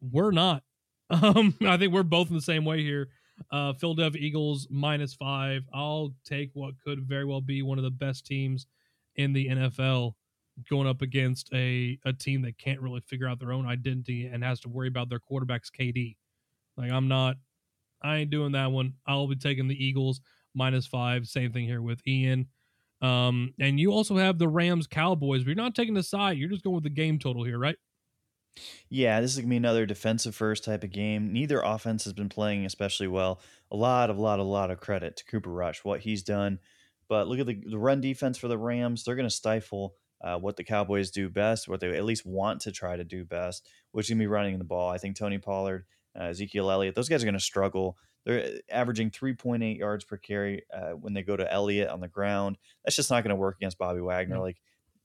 we're 0.00 0.30
not. 0.30 0.62
Um, 1.10 1.54
I 1.66 1.78
think 1.78 1.94
we're 1.94 2.02
both 2.02 2.28
in 2.28 2.36
the 2.36 2.42
same 2.42 2.66
way 2.66 2.82
here. 2.82 3.08
Uh, 3.50 3.72
Philadelphia 3.72 4.20
Eagles 4.20 4.68
minus 4.70 5.14
five. 5.14 5.62
I'll 5.72 6.12
take 6.22 6.50
what 6.52 6.74
could 6.84 7.00
very 7.00 7.24
well 7.24 7.40
be 7.40 7.62
one 7.62 7.78
of 7.78 7.84
the 7.84 7.90
best 7.90 8.26
teams 8.26 8.66
in 9.16 9.32
the 9.32 9.48
NFL 9.48 10.16
going 10.68 10.86
up 10.86 11.02
against 11.02 11.52
a, 11.52 11.98
a 12.04 12.12
team 12.12 12.42
that 12.42 12.58
can't 12.58 12.80
really 12.80 13.00
figure 13.00 13.28
out 13.28 13.38
their 13.38 13.52
own 13.52 13.66
identity 13.66 14.26
and 14.26 14.42
has 14.42 14.60
to 14.60 14.68
worry 14.68 14.88
about 14.88 15.08
their 15.08 15.18
quarterback's 15.18 15.70
KD. 15.70 16.16
Like 16.76 16.90
I'm 16.90 17.08
not 17.08 17.36
I 18.02 18.18
ain't 18.18 18.30
doing 18.30 18.52
that 18.52 18.70
one. 18.70 18.94
I'll 19.06 19.26
be 19.26 19.36
taking 19.36 19.68
the 19.68 19.84
Eagles 19.84 20.20
minus 20.54 20.86
five. 20.86 21.26
Same 21.26 21.52
thing 21.52 21.66
here 21.66 21.82
with 21.82 22.00
Ian. 22.06 22.46
Um, 23.00 23.54
and 23.60 23.78
you 23.78 23.92
also 23.92 24.16
have 24.16 24.38
the 24.38 24.48
Rams 24.48 24.86
Cowboys, 24.86 25.42
but 25.42 25.48
you're 25.48 25.56
not 25.56 25.74
taking 25.74 25.94
the 25.94 26.02
side. 26.02 26.36
You're 26.36 26.48
just 26.48 26.64
going 26.64 26.74
with 26.74 26.84
the 26.84 26.90
game 26.90 27.18
total 27.18 27.44
here, 27.44 27.58
right? 27.58 27.76
Yeah, 28.88 29.20
this 29.20 29.32
is 29.32 29.38
gonna 29.38 29.50
be 29.50 29.56
another 29.56 29.86
defensive 29.86 30.34
first 30.34 30.64
type 30.64 30.82
of 30.82 30.90
game. 30.90 31.32
Neither 31.32 31.60
offense 31.60 32.04
has 32.04 32.12
been 32.12 32.28
playing 32.28 32.64
especially 32.64 33.06
well. 33.06 33.40
A 33.70 33.76
lot 33.76 34.10
of 34.10 34.18
lot, 34.18 34.40
a 34.40 34.44
lot 34.44 34.70
of 34.70 34.80
credit 34.80 35.16
to 35.18 35.24
Cooper 35.24 35.50
Rush, 35.50 35.84
what 35.84 36.00
he's 36.00 36.22
done. 36.22 36.58
But 37.08 37.28
look 37.28 37.38
at 37.38 37.46
the, 37.46 37.54
the 37.54 37.78
run 37.78 38.00
defense 38.00 38.36
for 38.36 38.48
the 38.48 38.58
Rams. 38.58 39.04
They're 39.04 39.14
gonna 39.16 39.30
stifle 39.30 39.94
uh, 40.20 40.38
what 40.38 40.56
the 40.56 40.64
Cowboys 40.64 41.10
do 41.10 41.28
best, 41.28 41.68
what 41.68 41.80
they 41.80 41.96
at 41.96 42.04
least 42.04 42.26
want 42.26 42.60
to 42.62 42.72
try 42.72 42.96
to 42.96 43.04
do 43.04 43.24
best, 43.24 43.68
which 43.92 44.06
is 44.06 44.10
gonna 44.10 44.20
be 44.20 44.26
running 44.26 44.58
the 44.58 44.64
ball. 44.64 44.90
I 44.90 44.98
think 44.98 45.16
Tony 45.16 45.38
Pollard, 45.38 45.86
uh, 46.18 46.24
Ezekiel 46.24 46.70
Elliott, 46.70 46.94
those 46.94 47.08
guys 47.08 47.22
are 47.22 47.26
gonna 47.26 47.40
struggle. 47.40 47.96
They're 48.24 48.44
uh, 48.44 48.58
averaging 48.70 49.10
3.8 49.10 49.78
yards 49.78 50.04
per 50.04 50.16
carry 50.16 50.62
uh, 50.74 50.90
when 50.90 51.14
they 51.14 51.22
go 51.22 51.36
to 51.36 51.50
Elliott 51.50 51.88
on 51.88 52.00
the 52.00 52.08
ground. 52.08 52.58
That's 52.84 52.96
just 52.96 53.10
not 53.10 53.22
going 53.22 53.30
to 53.30 53.36
work 53.36 53.56
against 53.56 53.78
Bobby 53.78 54.00
Wagner. 54.00 54.34
No. 54.34 54.42
Like 54.42 54.58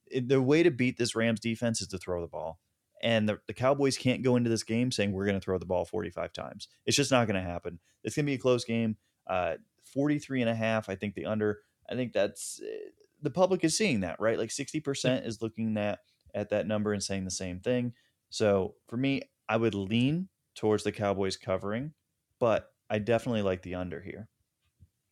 it, 0.08 0.28
the 0.28 0.42
way 0.42 0.62
to 0.62 0.70
beat 0.70 0.98
this 0.98 1.14
Rams 1.14 1.40
defense 1.40 1.80
is 1.80 1.86
to 1.88 1.98
throw 1.98 2.20
the 2.20 2.26
ball 2.26 2.58
and 3.04 3.28
the, 3.28 3.38
the 3.46 3.52
Cowboys 3.52 3.98
can't 3.98 4.22
go 4.22 4.36
into 4.36 4.48
this 4.48 4.62
game 4.62 4.90
saying 4.90 5.12
we're 5.12 5.26
going 5.26 5.38
to 5.38 5.44
throw 5.44 5.58
the 5.58 5.66
ball 5.66 5.84
45 5.84 6.32
times. 6.32 6.68
It's 6.86 6.96
just 6.96 7.10
not 7.10 7.26
going 7.28 7.40
to 7.40 7.48
happen. 7.48 7.78
It's 8.02 8.16
going 8.16 8.24
to 8.24 8.30
be 8.30 8.34
a 8.34 8.38
close 8.38 8.64
game. 8.64 8.96
Uh, 9.26 9.54
43 9.92 10.40
and 10.40 10.50
a 10.50 10.54
half, 10.54 10.88
I 10.88 10.96
think 10.96 11.14
the 11.14 11.26
under, 11.26 11.60
I 11.88 11.94
think 11.94 12.14
that's 12.14 12.60
uh, 12.64 12.90
the 13.24 13.30
public 13.30 13.64
is 13.64 13.76
seeing 13.76 14.00
that, 14.00 14.20
right? 14.20 14.38
Like 14.38 14.50
60% 14.50 15.26
is 15.26 15.42
looking 15.42 15.76
at 15.76 16.00
at 16.34 16.50
that 16.50 16.66
number 16.66 16.92
and 16.92 17.02
saying 17.02 17.24
the 17.24 17.30
same 17.30 17.60
thing. 17.60 17.92
So 18.30 18.74
for 18.88 18.96
me, 18.96 19.22
I 19.48 19.56
would 19.56 19.74
lean 19.74 20.28
towards 20.54 20.84
the 20.84 20.92
Cowboys 20.92 21.36
covering, 21.36 21.92
but 22.40 22.72
I 22.90 22.98
definitely 22.98 23.42
like 23.42 23.62
the 23.62 23.76
under 23.76 24.00
here. 24.00 24.28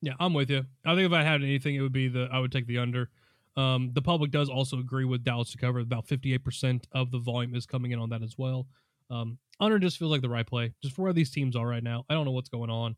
Yeah, 0.00 0.14
I'm 0.18 0.34
with 0.34 0.50
you. 0.50 0.64
I 0.84 0.94
think 0.94 1.06
if 1.06 1.12
I 1.12 1.22
had 1.22 1.42
anything, 1.42 1.76
it 1.76 1.80
would 1.80 1.92
be 1.92 2.08
the 2.08 2.28
I 2.32 2.40
would 2.40 2.52
take 2.52 2.66
the 2.66 2.78
under. 2.78 3.10
Um, 3.56 3.90
the 3.92 4.02
public 4.02 4.30
does 4.30 4.48
also 4.48 4.78
agree 4.78 5.04
with 5.04 5.24
Dallas 5.24 5.52
to 5.52 5.58
cover. 5.58 5.78
About 5.78 6.06
58% 6.06 6.84
of 6.92 7.10
the 7.10 7.18
volume 7.18 7.54
is 7.54 7.66
coming 7.66 7.92
in 7.92 7.98
on 7.98 8.10
that 8.10 8.22
as 8.22 8.34
well. 8.36 8.66
Um, 9.10 9.38
under 9.60 9.78
just 9.78 9.98
feels 9.98 10.10
like 10.10 10.22
the 10.22 10.28
right 10.28 10.46
play, 10.46 10.72
just 10.82 10.96
for 10.96 11.02
where 11.02 11.12
these 11.12 11.30
teams 11.30 11.54
are 11.54 11.66
right 11.66 11.82
now. 11.82 12.04
I 12.08 12.14
don't 12.14 12.24
know 12.24 12.32
what's 12.32 12.48
going 12.48 12.70
on. 12.70 12.96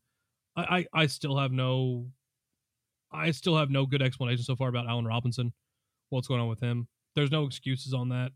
I, 0.57 0.63
I, 0.63 1.03
I 1.03 1.07
still 1.07 1.37
have 1.37 1.53
no, 1.53 2.07
I 3.15 3.31
still 3.31 3.57
have 3.57 3.71
no 3.71 3.87
good 3.87 4.03
explanation 4.03 4.45
so 4.45 4.57
far 4.57 4.69
about 4.69 4.89
Allen 4.89 5.07
Robinson. 5.07 5.53
What's 6.11 6.29
going 6.29 6.41
on 6.41 6.49
with 6.49 6.61
him? 6.61 6.89
There's 7.15 7.31
no 7.31 7.45
excuses 7.45 7.95
on 7.95 8.09
that. 8.11 8.33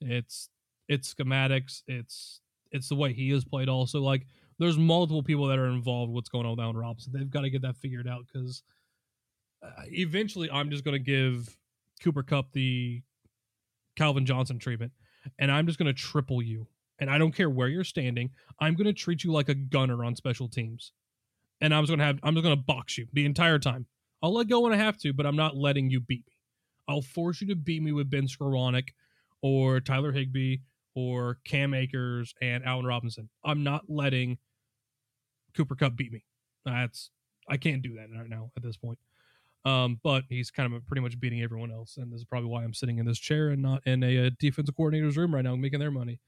It's 0.00 0.48
it's 0.88 1.12
schematics, 1.12 1.82
it's 1.86 2.40
it's 2.70 2.88
the 2.88 2.94
way 2.94 3.12
he 3.12 3.30
is 3.30 3.44
played. 3.44 3.68
Also, 3.68 4.00
like 4.00 4.26
there's 4.58 4.78
multiple 4.78 5.22
people 5.22 5.46
that 5.48 5.58
are 5.58 5.66
involved. 5.66 6.12
What's 6.12 6.28
going 6.28 6.46
on 6.46 6.52
with 6.52 6.60
Allen 6.60 6.76
Robinson? 6.76 7.12
They've 7.14 7.30
got 7.30 7.42
to 7.42 7.50
get 7.50 7.62
that 7.62 7.76
figured 7.76 8.06
out 8.06 8.26
because 8.26 8.62
uh, 9.62 9.82
eventually, 9.86 10.50
I'm 10.50 10.70
just 10.70 10.84
going 10.84 10.94
to 10.94 11.04
give 11.04 11.56
Cooper 12.02 12.22
Kupp 12.22 12.52
the 12.52 13.02
Calvin 13.96 14.26
Johnson 14.26 14.58
treatment, 14.58 14.92
and 15.38 15.50
I'm 15.50 15.66
just 15.66 15.78
going 15.78 15.92
to 15.92 15.98
triple 15.98 16.42
you. 16.42 16.66
And 17.00 17.10
I 17.10 17.18
don't 17.18 17.32
care 17.32 17.50
where 17.50 17.66
you're 17.66 17.82
standing. 17.82 18.30
I'm 18.60 18.74
going 18.74 18.86
to 18.86 18.92
treat 18.92 19.24
you 19.24 19.32
like 19.32 19.48
a 19.48 19.54
gunner 19.54 20.04
on 20.04 20.14
special 20.14 20.48
teams, 20.48 20.92
and 21.60 21.74
I'm 21.74 21.82
just 21.82 21.90
going 21.90 21.98
to 21.98 22.04
have 22.04 22.20
I'm 22.22 22.34
just 22.34 22.44
going 22.44 22.56
to 22.56 22.62
box 22.62 22.98
you 22.98 23.08
the 23.12 23.24
entire 23.24 23.58
time. 23.58 23.86
I'll 24.24 24.32
let 24.32 24.48
go 24.48 24.60
when 24.60 24.72
I 24.72 24.76
have 24.76 24.96
to, 25.00 25.12
but 25.12 25.26
I'm 25.26 25.36
not 25.36 25.54
letting 25.54 25.90
you 25.90 26.00
beat 26.00 26.24
me. 26.26 26.32
I'll 26.88 27.02
force 27.02 27.42
you 27.42 27.46
to 27.48 27.54
beat 27.54 27.82
me 27.82 27.92
with 27.92 28.08
Ben 28.08 28.26
Skowronek 28.26 28.88
or 29.42 29.80
Tyler 29.80 30.12
Higbee 30.12 30.60
or 30.94 31.40
Cam 31.44 31.74
Akers 31.74 32.34
and 32.40 32.64
Allen 32.64 32.86
Robinson. 32.86 33.28
I'm 33.44 33.62
not 33.62 33.82
letting 33.86 34.38
Cooper 35.54 35.74
Kupp 35.74 35.94
beat 35.94 36.10
me. 36.10 36.24
That's 36.64 37.10
I 37.50 37.58
can't 37.58 37.82
do 37.82 37.96
that 37.96 38.08
right 38.18 38.30
now 38.30 38.50
at 38.56 38.62
this 38.62 38.78
point. 38.78 38.98
Um, 39.66 40.00
but 40.02 40.24
he's 40.30 40.50
kind 40.50 40.72
of 40.72 40.86
pretty 40.86 41.02
much 41.02 41.20
beating 41.20 41.42
everyone 41.42 41.70
else, 41.70 41.98
and 41.98 42.10
this 42.10 42.20
is 42.20 42.24
probably 42.24 42.48
why 42.48 42.64
I'm 42.64 42.72
sitting 42.72 42.96
in 42.96 43.04
this 43.04 43.18
chair 43.18 43.50
and 43.50 43.60
not 43.60 43.86
in 43.86 44.02
a, 44.02 44.16
a 44.16 44.30
defensive 44.30 44.74
coordinator's 44.74 45.18
room 45.18 45.34
right 45.34 45.44
now, 45.44 45.54
making 45.54 45.80
their 45.80 45.90
money. 45.90 46.18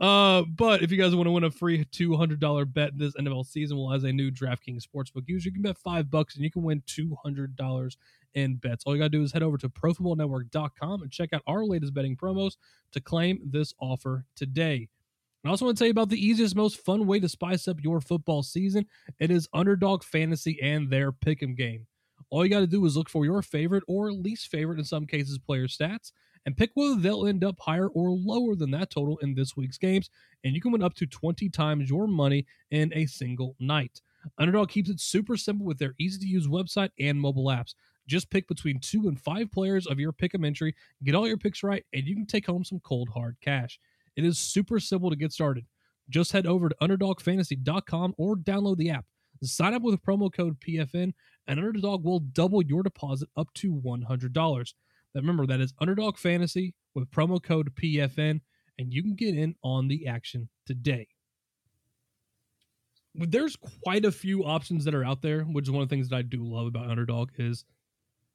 Uh, 0.00 0.42
but 0.56 0.82
if 0.82 0.90
you 0.90 0.96
guys 0.96 1.14
want 1.14 1.26
to 1.26 1.32
win 1.32 1.44
a 1.44 1.50
free 1.50 1.84
two 1.92 2.16
hundred 2.16 2.40
dollar 2.40 2.64
bet 2.64 2.96
this 2.96 3.14
NFL 3.14 3.46
season, 3.46 3.78
well, 3.78 3.92
as 3.92 4.04
a 4.04 4.12
new 4.12 4.30
DraftKings 4.30 4.84
sportsbook 4.86 5.24
user, 5.26 5.48
you 5.48 5.52
can 5.52 5.62
bet 5.62 5.78
five 5.78 6.10
bucks 6.10 6.34
and 6.34 6.44
you 6.44 6.50
can 6.50 6.62
win 6.62 6.82
two 6.86 7.16
hundred 7.22 7.56
dollars 7.56 7.96
in 8.34 8.56
bets. 8.56 8.84
All 8.84 8.94
you 8.94 9.00
gotta 9.00 9.08
do 9.10 9.22
is 9.22 9.32
head 9.32 9.42
over 9.42 9.58
to 9.58 9.68
ProFootballNetwork.com 9.68 11.02
and 11.02 11.10
check 11.10 11.32
out 11.32 11.42
our 11.46 11.64
latest 11.64 11.94
betting 11.94 12.16
promos 12.16 12.56
to 12.92 13.00
claim 13.00 13.40
this 13.44 13.74
offer 13.80 14.24
today. 14.36 14.88
I 15.44 15.50
also 15.50 15.64
want 15.64 15.78
to 15.78 15.80
tell 15.80 15.86
you 15.86 15.92
about 15.92 16.08
the 16.08 16.24
easiest, 16.24 16.56
most 16.56 16.84
fun 16.84 17.06
way 17.06 17.20
to 17.20 17.28
spice 17.28 17.68
up 17.68 17.82
your 17.82 18.00
football 18.00 18.42
season. 18.42 18.86
It 19.20 19.30
is 19.30 19.48
Underdog 19.54 20.02
Fantasy 20.02 20.58
and 20.60 20.90
their 20.90 21.12
Pick'em 21.12 21.56
game. 21.56 21.86
All 22.30 22.44
you 22.44 22.50
got 22.50 22.60
to 22.60 22.66
do 22.66 22.84
is 22.84 22.96
look 22.96 23.08
for 23.08 23.24
your 23.24 23.40
favorite 23.40 23.84
or 23.86 24.12
least 24.12 24.48
favorite, 24.48 24.78
in 24.78 24.84
some 24.84 25.06
cases, 25.06 25.38
player 25.38 25.68
stats, 25.68 26.12
and 26.48 26.56
pick 26.56 26.70
whether 26.72 26.94
they'll 26.98 27.26
end 27.26 27.44
up 27.44 27.60
higher 27.60 27.88
or 27.88 28.08
lower 28.08 28.54
than 28.54 28.70
that 28.70 28.88
total 28.88 29.18
in 29.18 29.34
this 29.34 29.54
week's 29.54 29.76
games. 29.76 30.08
And 30.44 30.54
you 30.54 30.62
can 30.62 30.72
win 30.72 30.82
up 30.82 30.94
to 30.94 31.06
20 31.06 31.46
times 31.50 31.90
your 31.90 32.06
money 32.06 32.46
in 32.70 32.90
a 32.94 33.04
single 33.04 33.54
night. 33.60 34.00
Underdog 34.38 34.70
keeps 34.70 34.88
it 34.88 34.98
super 34.98 35.36
simple 35.36 35.66
with 35.66 35.78
their 35.78 35.94
easy 36.00 36.18
to 36.20 36.26
use 36.26 36.48
website 36.48 36.88
and 36.98 37.20
mobile 37.20 37.48
apps. 37.48 37.74
Just 38.06 38.30
pick 38.30 38.48
between 38.48 38.80
two 38.80 39.08
and 39.08 39.20
five 39.20 39.52
players 39.52 39.86
of 39.86 40.00
your 40.00 40.10
pick 40.10 40.34
'em 40.34 40.46
entry, 40.46 40.74
get 41.04 41.14
all 41.14 41.28
your 41.28 41.36
picks 41.36 41.62
right, 41.62 41.84
and 41.92 42.06
you 42.06 42.14
can 42.14 42.24
take 42.24 42.46
home 42.46 42.64
some 42.64 42.80
cold 42.80 43.10
hard 43.10 43.36
cash. 43.42 43.78
It 44.16 44.24
is 44.24 44.38
super 44.38 44.80
simple 44.80 45.10
to 45.10 45.16
get 45.16 45.32
started. 45.32 45.66
Just 46.08 46.32
head 46.32 46.46
over 46.46 46.70
to 46.70 46.76
underdogfantasy.com 46.80 48.14
or 48.16 48.36
download 48.36 48.78
the 48.78 48.88
app. 48.88 49.04
Sign 49.42 49.74
up 49.74 49.82
with 49.82 49.96
a 49.96 49.98
promo 49.98 50.32
code 50.32 50.58
PFN, 50.60 51.12
and 51.46 51.60
Underdog 51.60 52.04
will 52.04 52.20
double 52.20 52.62
your 52.62 52.82
deposit 52.82 53.28
up 53.36 53.52
to 53.52 53.70
$100. 53.70 54.74
Remember, 55.14 55.46
that 55.46 55.60
is 55.60 55.74
Underdog 55.80 56.16
Fantasy 56.16 56.74
with 56.94 57.10
promo 57.10 57.42
code 57.42 57.74
PFN, 57.74 58.40
and 58.78 58.92
you 58.92 59.02
can 59.02 59.14
get 59.14 59.34
in 59.34 59.54
on 59.62 59.88
the 59.88 60.06
action 60.06 60.48
today. 60.66 61.08
There's 63.14 63.56
quite 63.82 64.04
a 64.04 64.12
few 64.12 64.44
options 64.44 64.84
that 64.84 64.94
are 64.94 65.04
out 65.04 65.22
there, 65.22 65.42
which 65.42 65.66
is 65.66 65.70
one 65.70 65.82
of 65.82 65.88
the 65.88 65.94
things 65.94 66.08
that 66.08 66.16
I 66.16 66.22
do 66.22 66.44
love 66.44 66.66
about 66.66 66.90
Underdog 66.90 67.30
is– 67.38 67.64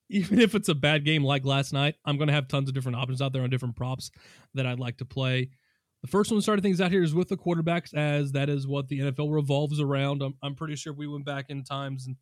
even 0.09 0.39
if 0.39 0.55
it's 0.55 0.69
a 0.69 0.75
bad 0.75 1.05
game 1.05 1.23
like 1.23 1.45
last 1.45 1.73
night, 1.73 1.95
I'm 2.05 2.17
going 2.17 2.27
to 2.27 2.33
have 2.33 2.47
tons 2.47 2.69
of 2.69 2.75
different 2.75 2.97
options 2.97 3.21
out 3.21 3.33
there 3.33 3.43
on 3.43 3.49
different 3.49 3.75
props 3.75 4.11
that 4.53 4.65
I'd 4.65 4.79
like 4.79 4.97
to 4.97 5.05
play. 5.05 5.49
The 6.01 6.07
first 6.07 6.31
one 6.31 6.41
starting 6.41 6.61
things 6.61 6.81
out 6.81 6.91
here 6.91 7.03
is 7.03 7.15
with 7.15 7.29
the 7.29 7.37
quarterbacks, 7.37 7.93
as 7.93 8.33
that 8.33 8.49
is 8.49 8.67
what 8.67 8.89
the 8.89 8.99
NFL 8.99 9.33
revolves 9.33 9.79
around. 9.79 10.21
I'm, 10.21 10.35
I'm 10.43 10.55
pretty 10.55 10.75
sure 10.75 10.93
we 10.93 11.07
went 11.07 11.25
back 11.25 11.45
in 11.49 11.63
times 11.63 12.05
and 12.05 12.17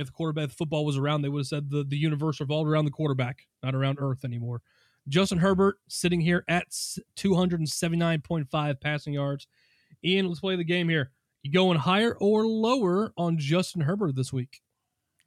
if 0.00 0.06
the 0.06 0.12
quarterback 0.12 0.50
football 0.50 0.86
was 0.86 0.96
around, 0.96 1.22
they 1.22 1.28
would 1.28 1.40
have 1.40 1.46
said 1.46 1.70
the, 1.70 1.84
the 1.84 1.96
universe 1.96 2.40
revolved 2.40 2.68
around 2.68 2.86
the 2.86 2.90
quarterback, 2.90 3.46
not 3.62 3.74
around 3.74 3.98
Earth 4.00 4.24
anymore. 4.24 4.62
Justin 5.08 5.38
Herbert 5.38 5.76
sitting 5.88 6.20
here 6.20 6.44
at 6.48 6.70
279.5 6.70 8.80
passing 8.80 9.12
yards. 9.12 9.46
Ian, 10.02 10.28
let's 10.28 10.40
play 10.40 10.56
the 10.56 10.64
game 10.64 10.88
here. 10.88 11.10
You 11.42 11.52
going 11.52 11.78
higher 11.78 12.16
or 12.18 12.46
lower 12.46 13.12
on 13.16 13.38
Justin 13.38 13.82
Herbert 13.82 14.16
this 14.16 14.32
week? 14.32 14.60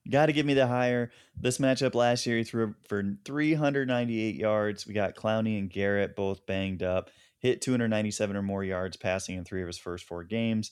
Got 0.10 0.26
to 0.26 0.34
give 0.34 0.46
me 0.46 0.54
the 0.54 0.68
higher. 0.68 1.12
This 1.40 1.60
matchup 1.60 1.96
last 1.96 2.26
year, 2.26 2.38
he 2.38 2.44
threw 2.44 2.76
for 2.88 3.04
398 3.26 4.36
yards. 4.36 4.88
We 4.88 4.94
got 4.94 5.16
Clowney 5.16 5.60
and 5.60 5.70
Garrett 5.70 6.16
both 6.16 6.46
banged 6.46 6.84
up, 6.84 7.10
hit 7.40 7.62
297 7.62 8.36
or 8.36 8.42
more 8.42 8.64
yards 8.64 8.98
passing 8.98 9.38
in 9.38 9.46
three 9.46 9.62
of 9.62 9.68
his 9.68 9.78
first 9.78 10.06
four 10.06 10.24
games. 10.24 10.72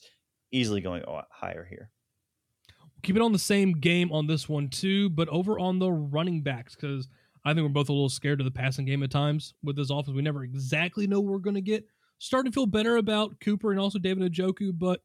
Easily 0.50 0.80
going 0.80 1.04
uh, 1.04 1.22
higher 1.30 1.64
here. 1.64 1.90
Keep 3.02 3.16
it 3.16 3.22
on 3.22 3.32
the 3.32 3.38
same 3.38 3.72
game 3.72 4.12
on 4.12 4.26
this 4.26 4.48
one 4.48 4.68
too, 4.68 5.10
but 5.10 5.28
over 5.28 5.58
on 5.58 5.78
the 5.78 5.90
running 5.90 6.40
backs 6.42 6.74
because 6.76 7.08
I 7.44 7.52
think 7.52 7.64
we're 7.64 7.72
both 7.72 7.88
a 7.88 7.92
little 7.92 8.08
scared 8.08 8.40
of 8.40 8.44
the 8.44 8.50
passing 8.50 8.84
game 8.84 9.02
at 9.02 9.10
times 9.10 9.54
with 9.62 9.76
this 9.76 9.90
offense. 9.90 10.14
We 10.14 10.22
never 10.22 10.44
exactly 10.44 11.06
know 11.06 11.20
what 11.20 11.32
we're 11.32 11.38
going 11.38 11.54
to 11.54 11.60
get. 11.60 11.84
Starting 12.18 12.52
to 12.52 12.54
feel 12.54 12.66
better 12.66 12.96
about 12.96 13.40
Cooper 13.40 13.72
and 13.72 13.80
also 13.80 13.98
David 13.98 14.32
Njoku, 14.32 14.70
but 14.72 15.00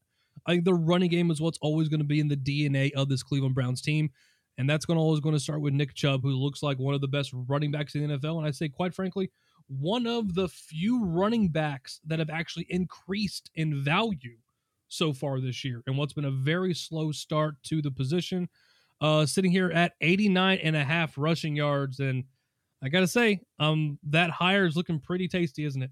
I 0.46 0.52
think 0.52 0.64
the 0.64 0.74
running 0.74 1.10
game 1.10 1.30
is 1.32 1.40
what's 1.40 1.58
always 1.60 1.88
going 1.88 2.00
to 2.00 2.06
be 2.06 2.20
in 2.20 2.28
the 2.28 2.36
DNA 2.36 2.92
of 2.92 3.08
this 3.08 3.24
Cleveland 3.24 3.56
Browns 3.56 3.82
team. 3.82 4.10
And 4.56 4.68
that's 4.68 4.84
going 4.84 4.96
to 4.96 5.02
always 5.02 5.20
going 5.20 5.34
to 5.34 5.40
start 5.40 5.60
with 5.60 5.74
Nick 5.74 5.94
Chubb, 5.94 6.22
who 6.22 6.30
looks 6.30 6.62
like 6.62 6.78
one 6.78 6.94
of 6.94 7.00
the 7.00 7.08
best 7.08 7.32
running 7.32 7.70
backs 7.70 7.94
in 7.94 8.06
the 8.06 8.18
NFL. 8.18 8.38
And 8.38 8.46
I 8.46 8.50
say, 8.50 8.68
quite 8.68 8.94
frankly, 8.94 9.30
one 9.68 10.06
of 10.06 10.34
the 10.34 10.48
few 10.48 11.04
running 11.04 11.48
backs 11.48 12.00
that 12.06 12.18
have 12.18 12.30
actually 12.30 12.66
increased 12.70 13.50
in 13.54 13.82
value 13.82 14.36
so 14.88 15.12
far 15.12 15.40
this 15.40 15.64
year. 15.64 15.82
And 15.86 15.96
what's 15.96 16.12
been 16.12 16.24
a 16.24 16.30
very 16.30 16.74
slow 16.74 17.12
start 17.12 17.54
to 17.64 17.82
the 17.82 17.90
position, 17.90 18.48
uh, 19.00 19.26
sitting 19.26 19.50
here 19.50 19.70
at 19.70 19.92
89 20.00 20.58
and 20.62 20.76
a 20.76 20.84
half 20.84 21.16
rushing 21.16 21.56
yards. 21.56 22.00
And 22.00 22.24
I 22.82 22.88
got 22.88 23.00
to 23.00 23.08
say, 23.08 23.40
um, 23.58 23.98
that 24.04 24.30
higher 24.30 24.66
is 24.66 24.76
looking 24.76 25.00
pretty 25.00 25.28
tasty, 25.28 25.64
isn't 25.64 25.82
it? 25.82 25.90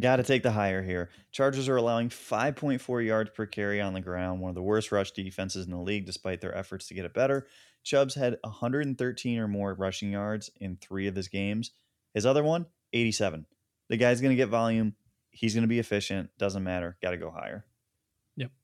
Got 0.00 0.16
to 0.16 0.22
take 0.22 0.42
the 0.42 0.52
higher 0.52 0.82
here. 0.82 1.10
Chargers 1.30 1.68
are 1.68 1.76
allowing 1.76 2.08
5.4 2.08 3.06
yards 3.06 3.30
per 3.30 3.46
carry 3.46 3.80
on 3.80 3.94
the 3.94 4.00
ground, 4.00 4.40
one 4.40 4.48
of 4.48 4.54
the 4.54 4.62
worst 4.62 4.92
rush 4.92 5.12
defenses 5.12 5.66
in 5.66 5.70
the 5.70 5.78
league, 5.78 6.06
despite 6.06 6.40
their 6.40 6.56
efforts 6.56 6.88
to 6.88 6.94
get 6.94 7.04
it 7.04 7.14
better. 7.14 7.46
Chubbs 7.84 8.14
had 8.14 8.38
113 8.42 9.38
or 9.38 9.48
more 9.48 9.74
rushing 9.74 10.12
yards 10.12 10.50
in 10.60 10.76
three 10.76 11.06
of 11.06 11.16
his 11.16 11.28
games. 11.28 11.72
His 12.14 12.26
other 12.26 12.42
one, 12.42 12.66
87. 12.92 13.46
The 13.88 13.96
guy's 13.96 14.20
going 14.20 14.30
to 14.30 14.36
get 14.36 14.48
volume. 14.48 14.94
He's 15.30 15.54
going 15.54 15.62
to 15.62 15.68
be 15.68 15.78
efficient. 15.78 16.30
Doesn't 16.38 16.64
matter. 16.64 16.98
Got 17.02 17.12
to 17.12 17.16
go 17.16 17.30
higher. 17.30 17.64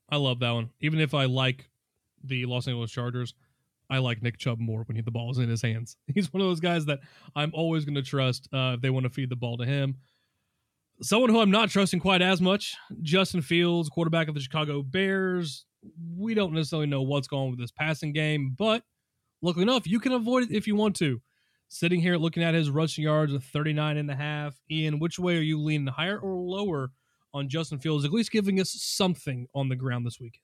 I 0.09 0.17
love 0.17 0.39
that 0.39 0.51
one. 0.51 0.69
Even 0.81 0.99
if 0.99 1.13
I 1.13 1.25
like 1.25 1.69
the 2.23 2.45
Los 2.45 2.67
Angeles 2.67 2.91
Chargers, 2.91 3.33
I 3.89 3.99
like 3.99 4.21
Nick 4.21 4.37
Chubb 4.37 4.59
more 4.59 4.83
when 4.83 4.95
he, 4.95 5.01
the 5.01 5.11
ball 5.11 5.31
is 5.31 5.37
in 5.37 5.49
his 5.49 5.61
hands. 5.61 5.97
He's 6.13 6.31
one 6.33 6.41
of 6.41 6.47
those 6.47 6.59
guys 6.59 6.85
that 6.85 6.99
I'm 7.35 7.51
always 7.53 7.85
going 7.85 7.95
to 7.95 8.01
trust 8.01 8.47
uh, 8.53 8.73
if 8.75 8.81
they 8.81 8.89
want 8.89 9.05
to 9.05 9.09
feed 9.09 9.29
the 9.29 9.35
ball 9.35 9.57
to 9.57 9.65
him. 9.65 9.97
Someone 11.01 11.29
who 11.29 11.41
I'm 11.41 11.51
not 11.51 11.69
trusting 11.69 11.99
quite 11.99 12.21
as 12.21 12.39
much, 12.39 12.75
Justin 13.01 13.41
Fields, 13.41 13.89
quarterback 13.89 14.27
of 14.27 14.33
the 14.33 14.39
Chicago 14.39 14.81
Bears. 14.81 15.65
We 16.17 16.33
don't 16.33 16.53
necessarily 16.53 16.87
know 16.87 17.01
what's 17.01 17.27
going 17.27 17.43
on 17.43 17.49
with 17.51 17.59
this 17.59 17.71
passing 17.71 18.13
game, 18.13 18.55
but 18.57 18.83
luckily 19.41 19.63
enough, 19.63 19.85
you 19.85 19.99
can 19.99 20.13
avoid 20.13 20.43
it 20.43 20.55
if 20.55 20.67
you 20.67 20.75
want 20.75 20.95
to. 20.97 21.21
Sitting 21.67 21.99
here 21.99 22.15
looking 22.15 22.43
at 22.43 22.53
his 22.53 22.69
rushing 22.69 23.03
yards 23.03 23.33
of 23.33 23.43
39 23.43 23.97
and 23.97 24.09
a 24.09 24.15
half. 24.15 24.55
Ian, 24.71 24.99
which 24.99 25.19
way 25.19 25.37
are 25.37 25.41
you 25.41 25.59
leaning, 25.59 25.87
higher 25.87 26.17
or 26.17 26.35
lower 26.35 26.91
on 27.35 27.49
Justin 27.49 27.79
Fields, 27.79 28.05
at 28.05 28.11
least 28.11 28.31
giving 28.31 28.59
us 28.59 28.71
something 28.71 29.47
on 29.53 29.69
the 29.69 29.75
ground 29.75 30.05
this 30.05 30.19
week? 30.19 30.39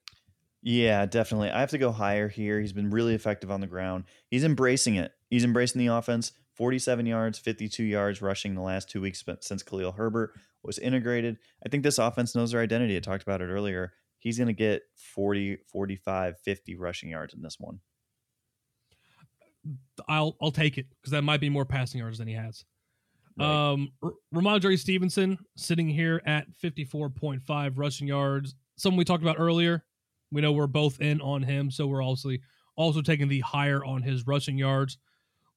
Yeah, 0.62 1.06
definitely. 1.06 1.50
I 1.50 1.58
have 1.58 1.70
to 1.70 1.78
go 1.78 1.90
higher 1.90 2.28
here. 2.28 2.60
He's 2.60 2.72
been 2.72 2.90
really 2.90 3.14
effective 3.14 3.50
on 3.50 3.60
the 3.60 3.66
ground. 3.66 4.04
He's 4.28 4.44
embracing 4.44 4.94
it. 4.94 5.12
He's 5.28 5.42
embracing 5.42 5.80
the 5.80 5.92
offense. 5.92 6.32
47 6.54 7.06
yards, 7.06 7.38
52 7.38 7.82
yards 7.82 8.20
rushing 8.20 8.54
the 8.54 8.60
last 8.60 8.90
two 8.90 9.00
weeks 9.00 9.24
since 9.40 9.62
Khalil 9.62 9.92
Herbert 9.92 10.34
was 10.62 10.78
integrated. 10.78 11.38
I 11.64 11.70
think 11.70 11.82
this 11.82 11.98
offense 11.98 12.34
knows 12.34 12.52
their 12.52 12.60
identity. 12.60 12.96
I 12.96 13.00
talked 13.00 13.22
about 13.22 13.40
it 13.40 13.46
earlier. 13.46 13.94
He's 14.18 14.36
going 14.36 14.48
to 14.48 14.52
get 14.52 14.82
40, 14.94 15.58
45, 15.66 16.38
50 16.38 16.76
rushing 16.76 17.08
yards 17.08 17.34
in 17.34 17.42
this 17.42 17.56
one. 17.58 17.80
I'll 20.08 20.36
I'll 20.40 20.52
take 20.52 20.76
it 20.76 20.86
because 21.00 21.12
that 21.12 21.22
might 21.22 21.40
be 21.40 21.48
more 21.48 21.64
passing 21.64 22.00
yards 22.00 22.18
than 22.18 22.28
he 22.28 22.34
has. 22.34 22.64
Right. 23.38 23.70
Um, 23.70 23.92
R- 24.02 24.12
Rhamondre 24.34 24.78
Stevenson 24.78 25.38
sitting 25.56 25.88
here 25.88 26.20
at 26.26 26.46
54.5 26.62 27.72
rushing 27.76 28.08
yards. 28.08 28.54
Something 28.76 28.98
we 28.98 29.04
talked 29.04 29.22
about 29.22 29.36
earlier. 29.38 29.84
We 30.30 30.40
know 30.40 30.52
we're 30.52 30.66
both 30.66 31.00
in 31.00 31.20
on 31.20 31.42
him, 31.42 31.70
so 31.70 31.86
we're 31.86 32.02
also 32.02 32.30
also 32.74 33.02
taking 33.02 33.28
the 33.28 33.40
higher 33.40 33.84
on 33.84 34.02
his 34.02 34.26
rushing 34.26 34.56
yards. 34.56 34.96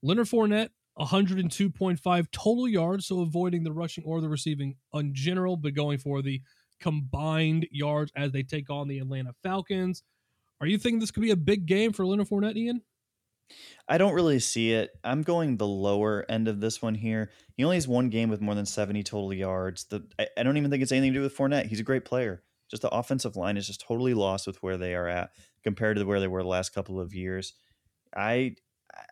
Leonard 0.01 0.27
Fournette 0.27 0.69
102.5 0.99 2.31
total 2.31 2.67
yards, 2.67 3.05
so 3.05 3.21
avoiding 3.21 3.63
the 3.63 3.71
rushing 3.71 4.03
or 4.05 4.21
the 4.21 4.29
receiving 4.29 4.75
in 4.93 5.13
general, 5.13 5.57
but 5.57 5.73
going 5.73 5.97
for 5.97 6.21
the 6.21 6.41
combined 6.79 7.67
yards 7.71 8.11
as 8.15 8.31
they 8.31 8.43
take 8.43 8.69
on 8.69 8.87
the 8.87 8.99
Atlanta 8.99 9.33
Falcons. 9.43 10.03
Are 10.61 10.67
you 10.67 10.77
thinking 10.77 10.99
this 10.99 11.11
could 11.11 11.23
be 11.23 11.31
a 11.31 11.37
big 11.37 11.65
game 11.65 11.91
for 11.91 12.05
Leonard 12.05 12.27
Fournette, 12.27 12.55
Ian? 12.55 12.81
I 13.87 13.97
don't 13.97 14.13
really 14.13 14.39
see 14.39 14.73
it. 14.73 14.91
I'm 15.03 15.21
going 15.21 15.57
the 15.57 15.67
lower 15.67 16.25
end 16.27 16.47
of 16.47 16.59
this 16.59 16.81
one 16.81 16.95
here. 16.95 17.31
He 17.55 17.63
only 17.63 17.77
has 17.77 17.87
one 17.87 18.09
game 18.09 18.29
with 18.29 18.41
more 18.41 18.55
than 18.55 18.65
70 18.65 19.03
total 19.03 19.33
yards. 19.33 19.85
The 19.85 20.05
I, 20.17 20.27
I 20.37 20.43
don't 20.43 20.57
even 20.57 20.71
think 20.71 20.81
it's 20.81 20.91
anything 20.91 21.13
to 21.13 21.19
do 21.19 21.23
with 21.23 21.37
Fournette. 21.37 21.67
He's 21.67 21.79
a 21.79 21.83
great 21.83 22.05
player. 22.05 22.43
Just 22.69 22.81
the 22.81 22.89
offensive 22.89 23.35
line 23.35 23.57
is 23.57 23.67
just 23.67 23.85
totally 23.85 24.13
lost 24.13 24.47
with 24.47 24.61
where 24.63 24.77
they 24.77 24.95
are 24.95 25.07
at 25.07 25.31
compared 25.63 25.97
to 25.97 26.05
where 26.05 26.19
they 26.19 26.27
were 26.27 26.41
the 26.41 26.49
last 26.49 26.73
couple 26.73 26.99
of 26.99 27.13
years. 27.13 27.53
I 28.15 28.55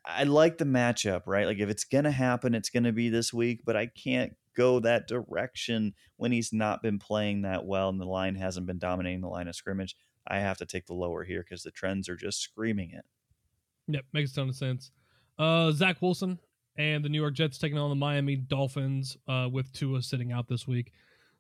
I 0.06 0.24
like 0.24 0.58
the 0.58 0.66
matchup, 0.66 1.24
right? 1.28 1.46
Like 1.46 1.60
if 1.60 1.70
it's 1.70 1.84
gonna 1.84 2.12
happen, 2.12 2.56
it's 2.56 2.70
gonna 2.70 2.94
be 2.94 3.10
this 3.10 3.34
week, 3.34 3.62
but 3.66 3.76
I 3.76 3.88
can't 3.88 4.36
go 4.56 4.80
that 4.80 5.08
direction 5.08 5.94
when 6.18 6.32
he's 6.32 6.54
not 6.54 6.82
been 6.82 7.00
playing 7.00 7.42
that 7.42 7.66
well 7.66 7.90
and 7.90 8.00
the 8.00 8.06
line 8.06 8.36
hasn't 8.36 8.68
been 8.68 8.80
dominating 8.80 9.22
the 9.22 9.28
line 9.28 9.48
of 9.48 9.56
scrimmage. 9.56 9.96
I 10.28 10.40
have 10.40 10.58
to 10.60 10.66
take 10.66 10.86
the 10.86 10.94
lower 10.94 11.24
here 11.24 11.44
because 11.44 11.64
the 11.64 11.72
trends 11.72 12.08
are 12.08 12.16
just 12.16 12.42
screaming 12.42 12.92
it. 12.92 13.06
Yep, 13.88 14.06
makes 14.14 14.32
a 14.32 14.36
ton 14.36 14.50
of 14.50 14.56
sense. 14.56 14.92
Uh, 15.38 15.72
Zach 15.72 16.02
Wilson 16.02 16.40
and 16.78 17.04
the 17.04 17.10
New 17.10 17.20
York 17.20 17.34
Jets 17.34 17.58
taking 17.58 17.78
on 17.78 17.90
the 17.90 17.96
Miami 17.96 18.36
Dolphins 18.36 19.18
uh, 19.28 19.50
with 19.52 19.72
Tua 19.74 20.02
sitting 20.02 20.32
out 20.32 20.48
this 20.48 20.68
week. 20.68 20.92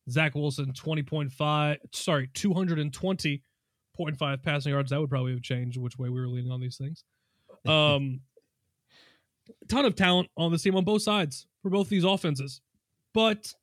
Zach 0.09 0.35
Wilson, 0.35 0.73
20.5, 0.73 1.77
sorry, 1.91 2.27
220.5 2.33 4.43
passing 4.43 4.71
yards. 4.71 4.91
That 4.91 4.99
would 4.99 5.09
probably 5.09 5.31
have 5.31 5.41
changed 5.41 5.77
which 5.77 5.97
way 5.97 6.09
we 6.09 6.19
were 6.19 6.27
leaning 6.27 6.51
on 6.51 6.59
these 6.59 6.77
things. 6.77 7.03
Um, 7.65 8.19
ton 9.69 9.85
of 9.85 9.95
talent 9.95 10.29
on 10.35 10.51
this 10.51 10.63
team 10.63 10.75
on 10.75 10.83
both 10.83 11.01
sides 11.01 11.47
for 11.61 11.69
both 11.69 11.89
these 11.89 12.03
offenses. 12.03 12.61
But 13.13 13.53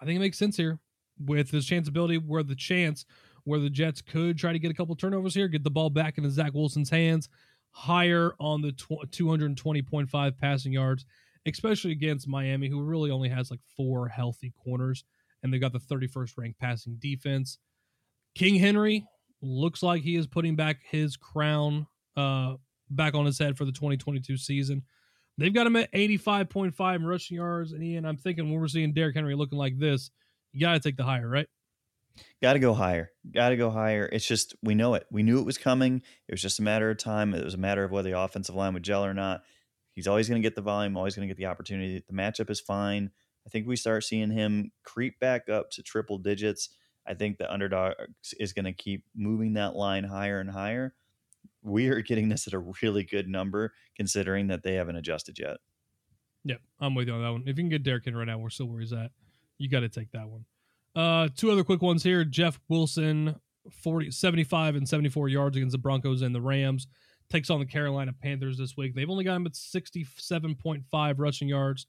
I 0.00 0.04
think 0.04 0.16
it 0.16 0.20
makes 0.20 0.38
sense 0.38 0.56
here 0.56 0.78
with 1.24 1.50
his 1.50 1.64
chance 1.64 1.88
ability 1.88 2.18
where 2.18 2.42
the 2.42 2.54
chance 2.54 3.06
where 3.46 3.60
the 3.60 3.70
Jets 3.70 4.02
could 4.02 4.36
try 4.36 4.52
to 4.52 4.58
get 4.58 4.72
a 4.72 4.74
couple 4.74 4.96
turnovers 4.96 5.32
here, 5.32 5.46
get 5.46 5.62
the 5.62 5.70
ball 5.70 5.88
back 5.88 6.18
into 6.18 6.28
Zach 6.28 6.52
Wilson's 6.52 6.90
hands, 6.90 7.28
higher 7.70 8.34
on 8.40 8.60
the 8.60 8.72
tw- 8.72 9.08
220.5 9.10 10.36
passing 10.36 10.72
yards, 10.72 11.06
especially 11.46 11.92
against 11.92 12.26
Miami, 12.26 12.68
who 12.68 12.82
really 12.82 13.12
only 13.12 13.28
has 13.28 13.50
like 13.50 13.60
four 13.76 14.08
healthy 14.08 14.52
corners, 14.62 15.04
and 15.42 15.52
they've 15.52 15.60
got 15.60 15.72
the 15.72 15.78
31st 15.78 16.32
ranked 16.36 16.58
passing 16.58 16.96
defense. 16.98 17.58
King 18.34 18.56
Henry 18.56 19.06
looks 19.40 19.80
like 19.80 20.02
he 20.02 20.16
is 20.16 20.26
putting 20.26 20.56
back 20.56 20.78
his 20.82 21.16
crown 21.16 21.86
uh, 22.16 22.54
back 22.90 23.14
on 23.14 23.26
his 23.26 23.38
head 23.38 23.56
for 23.56 23.64
the 23.64 23.72
2022 23.72 24.36
season. 24.36 24.82
They've 25.38 25.54
got 25.54 25.68
him 25.68 25.76
at 25.76 25.92
85.5 25.92 27.04
rushing 27.04 27.36
yards. 27.36 27.72
And 27.72 27.84
Ian, 27.84 28.06
I'm 28.06 28.16
thinking 28.16 28.50
when 28.50 28.60
we're 28.60 28.66
seeing 28.66 28.92
Derrick 28.92 29.14
Henry 29.14 29.36
looking 29.36 29.58
like 29.58 29.78
this, 29.78 30.10
you 30.52 30.60
got 30.60 30.72
to 30.72 30.80
take 30.80 30.96
the 30.96 31.04
higher, 31.04 31.28
right? 31.28 31.46
Got 32.42 32.54
to 32.54 32.58
go 32.58 32.74
higher. 32.74 33.10
Got 33.32 33.50
to 33.50 33.56
go 33.56 33.70
higher. 33.70 34.08
It's 34.10 34.26
just, 34.26 34.54
we 34.62 34.74
know 34.74 34.94
it. 34.94 35.06
We 35.10 35.22
knew 35.22 35.38
it 35.38 35.46
was 35.46 35.58
coming. 35.58 36.02
It 36.28 36.32
was 36.32 36.42
just 36.42 36.58
a 36.58 36.62
matter 36.62 36.90
of 36.90 36.98
time. 36.98 37.34
It 37.34 37.44
was 37.44 37.54
a 37.54 37.58
matter 37.58 37.84
of 37.84 37.90
whether 37.90 38.10
the 38.10 38.20
offensive 38.20 38.54
line 38.54 38.74
would 38.74 38.82
gel 38.82 39.04
or 39.04 39.14
not. 39.14 39.42
He's 39.92 40.06
always 40.06 40.28
going 40.28 40.40
to 40.40 40.46
get 40.46 40.54
the 40.54 40.62
volume, 40.62 40.96
always 40.96 41.16
going 41.16 41.26
to 41.26 41.34
get 41.34 41.38
the 41.38 41.46
opportunity. 41.46 42.02
The 42.06 42.14
matchup 42.14 42.50
is 42.50 42.60
fine. 42.60 43.10
I 43.46 43.48
think 43.48 43.66
we 43.66 43.76
start 43.76 44.04
seeing 44.04 44.30
him 44.30 44.72
creep 44.84 45.18
back 45.20 45.48
up 45.48 45.70
to 45.72 45.82
triple 45.82 46.18
digits. 46.18 46.68
I 47.06 47.14
think 47.14 47.38
the 47.38 47.50
underdog 47.50 47.94
is 48.38 48.52
going 48.52 48.64
to 48.64 48.72
keep 48.72 49.04
moving 49.14 49.54
that 49.54 49.76
line 49.76 50.04
higher 50.04 50.40
and 50.40 50.50
higher. 50.50 50.94
We 51.62 51.88
are 51.88 52.02
getting 52.02 52.28
this 52.28 52.46
at 52.46 52.52
a 52.52 52.64
really 52.82 53.04
good 53.04 53.28
number 53.28 53.72
considering 53.96 54.48
that 54.48 54.62
they 54.62 54.74
haven't 54.74 54.96
adjusted 54.96 55.38
yet. 55.38 55.58
Yep, 56.44 56.60
I'm 56.80 56.94
with 56.94 57.08
you 57.08 57.14
on 57.14 57.22
that 57.22 57.30
one. 57.30 57.42
If 57.42 57.56
you 57.56 57.64
can 57.64 57.68
get 57.68 57.82
Derrick 57.82 58.06
in 58.06 58.16
right 58.16 58.26
now, 58.26 58.38
we're 58.38 58.50
still 58.50 58.66
where 58.66 58.80
he's 58.80 58.92
at. 58.92 59.10
You 59.58 59.68
got 59.68 59.80
to 59.80 59.88
take 59.88 60.10
that 60.12 60.28
one. 60.28 60.44
Uh, 60.96 61.28
two 61.36 61.50
other 61.50 61.62
quick 61.62 61.82
ones 61.82 62.02
here. 62.02 62.24
Jeff 62.24 62.58
Wilson, 62.68 63.38
40, 63.70 64.10
75 64.10 64.76
and 64.76 64.88
74 64.88 65.28
yards 65.28 65.56
against 65.56 65.72
the 65.72 65.78
Broncos 65.78 66.22
and 66.22 66.34
the 66.34 66.40
Rams. 66.40 66.88
Takes 67.28 67.50
on 67.50 67.58
the 67.58 67.66
Carolina 67.66 68.12
Panthers 68.12 68.56
this 68.56 68.76
week. 68.76 68.94
They've 68.94 69.10
only 69.10 69.24
got 69.24 69.36
him 69.36 69.46
at 69.46 69.52
67.5 69.52 71.14
rushing 71.18 71.48
yards. 71.48 71.86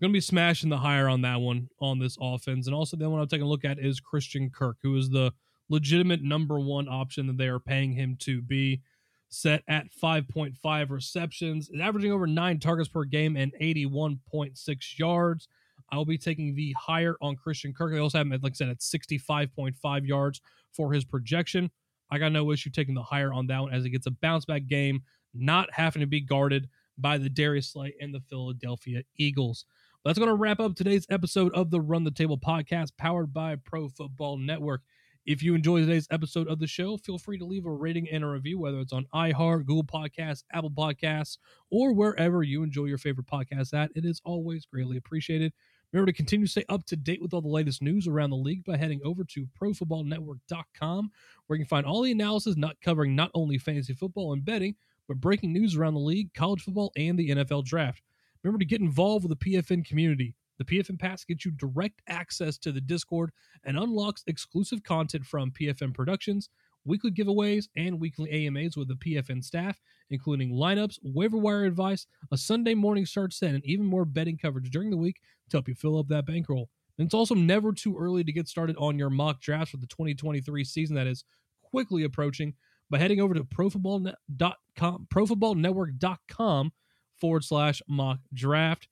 Going 0.00 0.12
to 0.12 0.16
be 0.16 0.20
smashing 0.20 0.68
the 0.68 0.76
higher 0.76 1.08
on 1.08 1.22
that 1.22 1.40
one 1.40 1.68
on 1.80 1.98
this 1.98 2.18
offense. 2.20 2.66
And 2.66 2.74
also, 2.74 2.96
the 2.96 3.08
one 3.08 3.20
I'm 3.20 3.28
taking 3.28 3.46
a 3.46 3.48
look 3.48 3.64
at 3.64 3.78
is 3.78 4.00
Christian 4.00 4.50
Kirk, 4.50 4.76
who 4.82 4.96
is 4.96 5.08
the 5.08 5.32
legitimate 5.70 6.22
number 6.22 6.58
one 6.58 6.88
option 6.88 7.26
that 7.28 7.38
they 7.38 7.46
are 7.46 7.60
paying 7.60 7.92
him 7.92 8.16
to 8.20 8.42
be 8.42 8.82
set 9.28 9.62
at 9.68 9.86
5.5 10.02 10.90
receptions, 10.90 11.70
averaging 11.80 12.12
over 12.12 12.26
nine 12.26 12.58
targets 12.58 12.88
per 12.88 13.04
game 13.04 13.36
and 13.36 13.52
81.6 13.60 14.98
yards. 14.98 15.48
I'll 15.94 16.04
be 16.04 16.18
taking 16.18 16.54
the 16.54 16.74
higher 16.78 17.16
on 17.22 17.36
Christian 17.36 17.72
Kirk. 17.72 17.92
They 17.92 17.98
also 17.98 18.18
have 18.18 18.26
him, 18.26 18.40
like 18.42 18.52
I 18.52 18.54
said, 18.54 18.68
at 18.68 18.80
65.5 18.80 20.06
yards 20.06 20.40
for 20.72 20.92
his 20.92 21.04
projection. 21.04 21.70
I 22.10 22.18
got 22.18 22.32
no 22.32 22.50
issue 22.52 22.70
taking 22.70 22.94
the 22.94 23.02
higher 23.02 23.32
on 23.32 23.46
that 23.46 23.60
one 23.60 23.72
as 23.72 23.84
it 23.84 23.90
gets 23.90 24.06
a 24.06 24.10
bounce 24.10 24.44
back 24.44 24.66
game, 24.66 25.02
not 25.32 25.68
having 25.72 26.00
to 26.00 26.06
be 26.06 26.20
guarded 26.20 26.68
by 26.98 27.18
the 27.18 27.30
Darius 27.30 27.72
Slay 27.72 27.94
and 28.00 28.14
the 28.14 28.20
Philadelphia 28.28 29.02
Eagles. 29.16 29.64
That's 30.04 30.18
going 30.18 30.28
to 30.28 30.34
wrap 30.34 30.60
up 30.60 30.74
today's 30.74 31.06
episode 31.08 31.54
of 31.54 31.70
the 31.70 31.80
Run 31.80 32.04
the 32.04 32.10
Table 32.10 32.38
podcast 32.38 32.90
powered 32.98 33.32
by 33.32 33.56
Pro 33.56 33.88
Football 33.88 34.36
Network. 34.36 34.82
If 35.26 35.42
you 35.42 35.54
enjoyed 35.54 35.86
today's 35.86 36.06
episode 36.10 36.48
of 36.48 36.58
the 36.58 36.66
show, 36.66 36.98
feel 36.98 37.16
free 37.16 37.38
to 37.38 37.46
leave 37.46 37.64
a 37.64 37.72
rating 37.72 38.10
and 38.10 38.22
a 38.22 38.26
review, 38.26 38.58
whether 38.58 38.78
it's 38.80 38.92
on 38.92 39.06
iHeart, 39.14 39.64
Google 39.64 39.84
Podcasts, 39.84 40.44
Apple 40.52 40.70
Podcasts, 40.70 41.38
or 41.70 41.94
wherever 41.94 42.42
you 42.42 42.62
enjoy 42.62 42.84
your 42.84 42.98
favorite 42.98 43.26
podcast 43.26 43.72
at. 43.72 43.90
It 43.94 44.04
is 44.04 44.20
always 44.24 44.66
greatly 44.66 44.98
appreciated. 44.98 45.54
Remember 45.94 46.10
to 46.10 46.16
continue 46.16 46.46
to 46.46 46.50
stay 46.50 46.64
up 46.68 46.84
to 46.86 46.96
date 46.96 47.22
with 47.22 47.32
all 47.32 47.40
the 47.40 47.46
latest 47.46 47.80
news 47.80 48.08
around 48.08 48.30
the 48.30 48.36
league 48.36 48.64
by 48.64 48.76
heading 48.76 49.00
over 49.04 49.22
to 49.22 49.46
profootballnetwork.com, 49.56 51.10
where 51.46 51.56
you 51.56 51.64
can 51.64 51.68
find 51.68 51.86
all 51.86 52.02
the 52.02 52.10
analysis 52.10 52.56
not 52.56 52.80
covering 52.80 53.14
not 53.14 53.30
only 53.32 53.58
fantasy 53.58 53.94
football 53.94 54.32
and 54.32 54.44
betting, 54.44 54.74
but 55.06 55.20
breaking 55.20 55.52
news 55.52 55.76
around 55.76 55.94
the 55.94 56.00
league, 56.00 56.34
college 56.34 56.62
football, 56.62 56.90
and 56.96 57.16
the 57.16 57.30
NFL 57.30 57.64
draft. 57.64 58.02
Remember 58.42 58.58
to 58.58 58.64
get 58.64 58.80
involved 58.80 59.24
with 59.24 59.38
the 59.38 59.52
PFN 59.52 59.86
community. 59.86 60.34
The 60.58 60.64
PFN 60.64 60.98
Pass 60.98 61.24
gets 61.24 61.44
you 61.44 61.52
direct 61.52 62.02
access 62.08 62.58
to 62.58 62.72
the 62.72 62.80
Discord 62.80 63.30
and 63.62 63.78
unlocks 63.78 64.24
exclusive 64.26 64.82
content 64.82 65.24
from 65.24 65.52
PFN 65.52 65.94
Productions, 65.94 66.48
weekly 66.84 67.12
giveaways, 67.12 67.68
and 67.76 68.00
weekly 68.00 68.30
AMAs 68.30 68.76
with 68.76 68.88
the 68.88 68.94
PFN 68.94 69.44
staff, 69.44 69.80
including 70.10 70.50
lineups, 70.50 70.98
waiver 71.02 71.38
wire 71.38 71.64
advice, 71.64 72.06
a 72.32 72.36
Sunday 72.36 72.74
morning 72.74 73.06
start 73.06 73.32
set, 73.32 73.54
and 73.54 73.64
even 73.64 73.86
more 73.86 74.04
betting 74.04 74.36
coverage 74.36 74.70
during 74.70 74.90
the 74.90 74.96
week 74.96 75.20
to 75.50 75.56
help 75.56 75.68
you 75.68 75.74
fill 75.74 75.98
up 75.98 76.08
that 76.08 76.26
bankroll. 76.26 76.68
And 76.98 77.06
it's 77.06 77.14
also 77.14 77.34
never 77.34 77.72
too 77.72 77.96
early 77.98 78.24
to 78.24 78.32
get 78.32 78.48
started 78.48 78.76
on 78.78 78.98
your 78.98 79.10
mock 79.10 79.40
drafts 79.40 79.70
for 79.70 79.78
the 79.78 79.86
2023 79.86 80.64
season 80.64 80.96
that 80.96 81.06
is 81.06 81.24
quickly 81.62 82.04
approaching 82.04 82.54
by 82.90 82.98
heading 82.98 83.20
over 83.20 83.34
to 83.34 83.44
profootballnet.com, 83.44 85.08
profootballnetwork.com 85.12 86.72
forward 87.20 87.44
slash 87.44 87.82
mock 87.88 88.18
draft. 88.32 88.88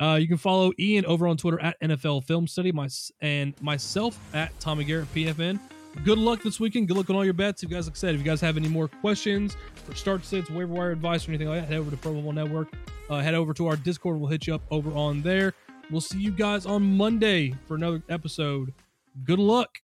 Uh, 0.00 0.18
you 0.20 0.26
can 0.26 0.38
follow 0.38 0.72
Ian 0.78 1.04
over 1.06 1.26
on 1.26 1.36
Twitter 1.36 1.60
at 1.60 1.80
NFL 1.80 2.24
Film 2.24 2.46
Study 2.46 2.72
my, 2.72 2.88
and 3.20 3.54
myself 3.62 4.18
at 4.34 4.58
Tommy 4.58 4.84
Garrett 4.84 5.12
PFN. 5.14 5.60
Good 6.04 6.18
luck 6.18 6.42
this 6.42 6.60
weekend. 6.60 6.88
Good 6.88 6.96
luck 6.96 7.08
on 7.10 7.16
all 7.16 7.24
your 7.24 7.34
bets. 7.34 7.62
If 7.62 7.70
you 7.70 7.76
guys, 7.76 7.86
like 7.86 7.96
I 7.96 7.98
said, 7.98 8.14
if 8.14 8.20
you 8.20 8.24
guys 8.24 8.40
have 8.40 8.56
any 8.56 8.68
more 8.68 8.88
questions 8.88 9.56
for 9.74 9.94
start 9.94 10.24
sits, 10.24 10.50
waiver 10.50 10.72
wire 10.72 10.90
advice, 10.90 11.26
or 11.26 11.30
anything 11.30 11.48
like 11.48 11.62
that, 11.62 11.68
head 11.68 11.78
over 11.78 11.90
to 11.90 11.96
Pro 11.96 12.14
Football 12.14 12.32
Network. 12.32 12.68
Uh, 13.08 13.20
head 13.20 13.34
over 13.34 13.54
to 13.54 13.66
our 13.66 13.76
Discord. 13.76 14.18
We'll 14.18 14.28
hit 14.28 14.46
you 14.46 14.54
up 14.54 14.62
over 14.70 14.90
on 14.92 15.22
there. 15.22 15.54
We'll 15.90 16.00
see 16.00 16.18
you 16.18 16.32
guys 16.32 16.66
on 16.66 16.96
Monday 16.96 17.54
for 17.66 17.76
another 17.76 18.02
episode. 18.08 18.72
Good 19.24 19.38
luck. 19.38 19.70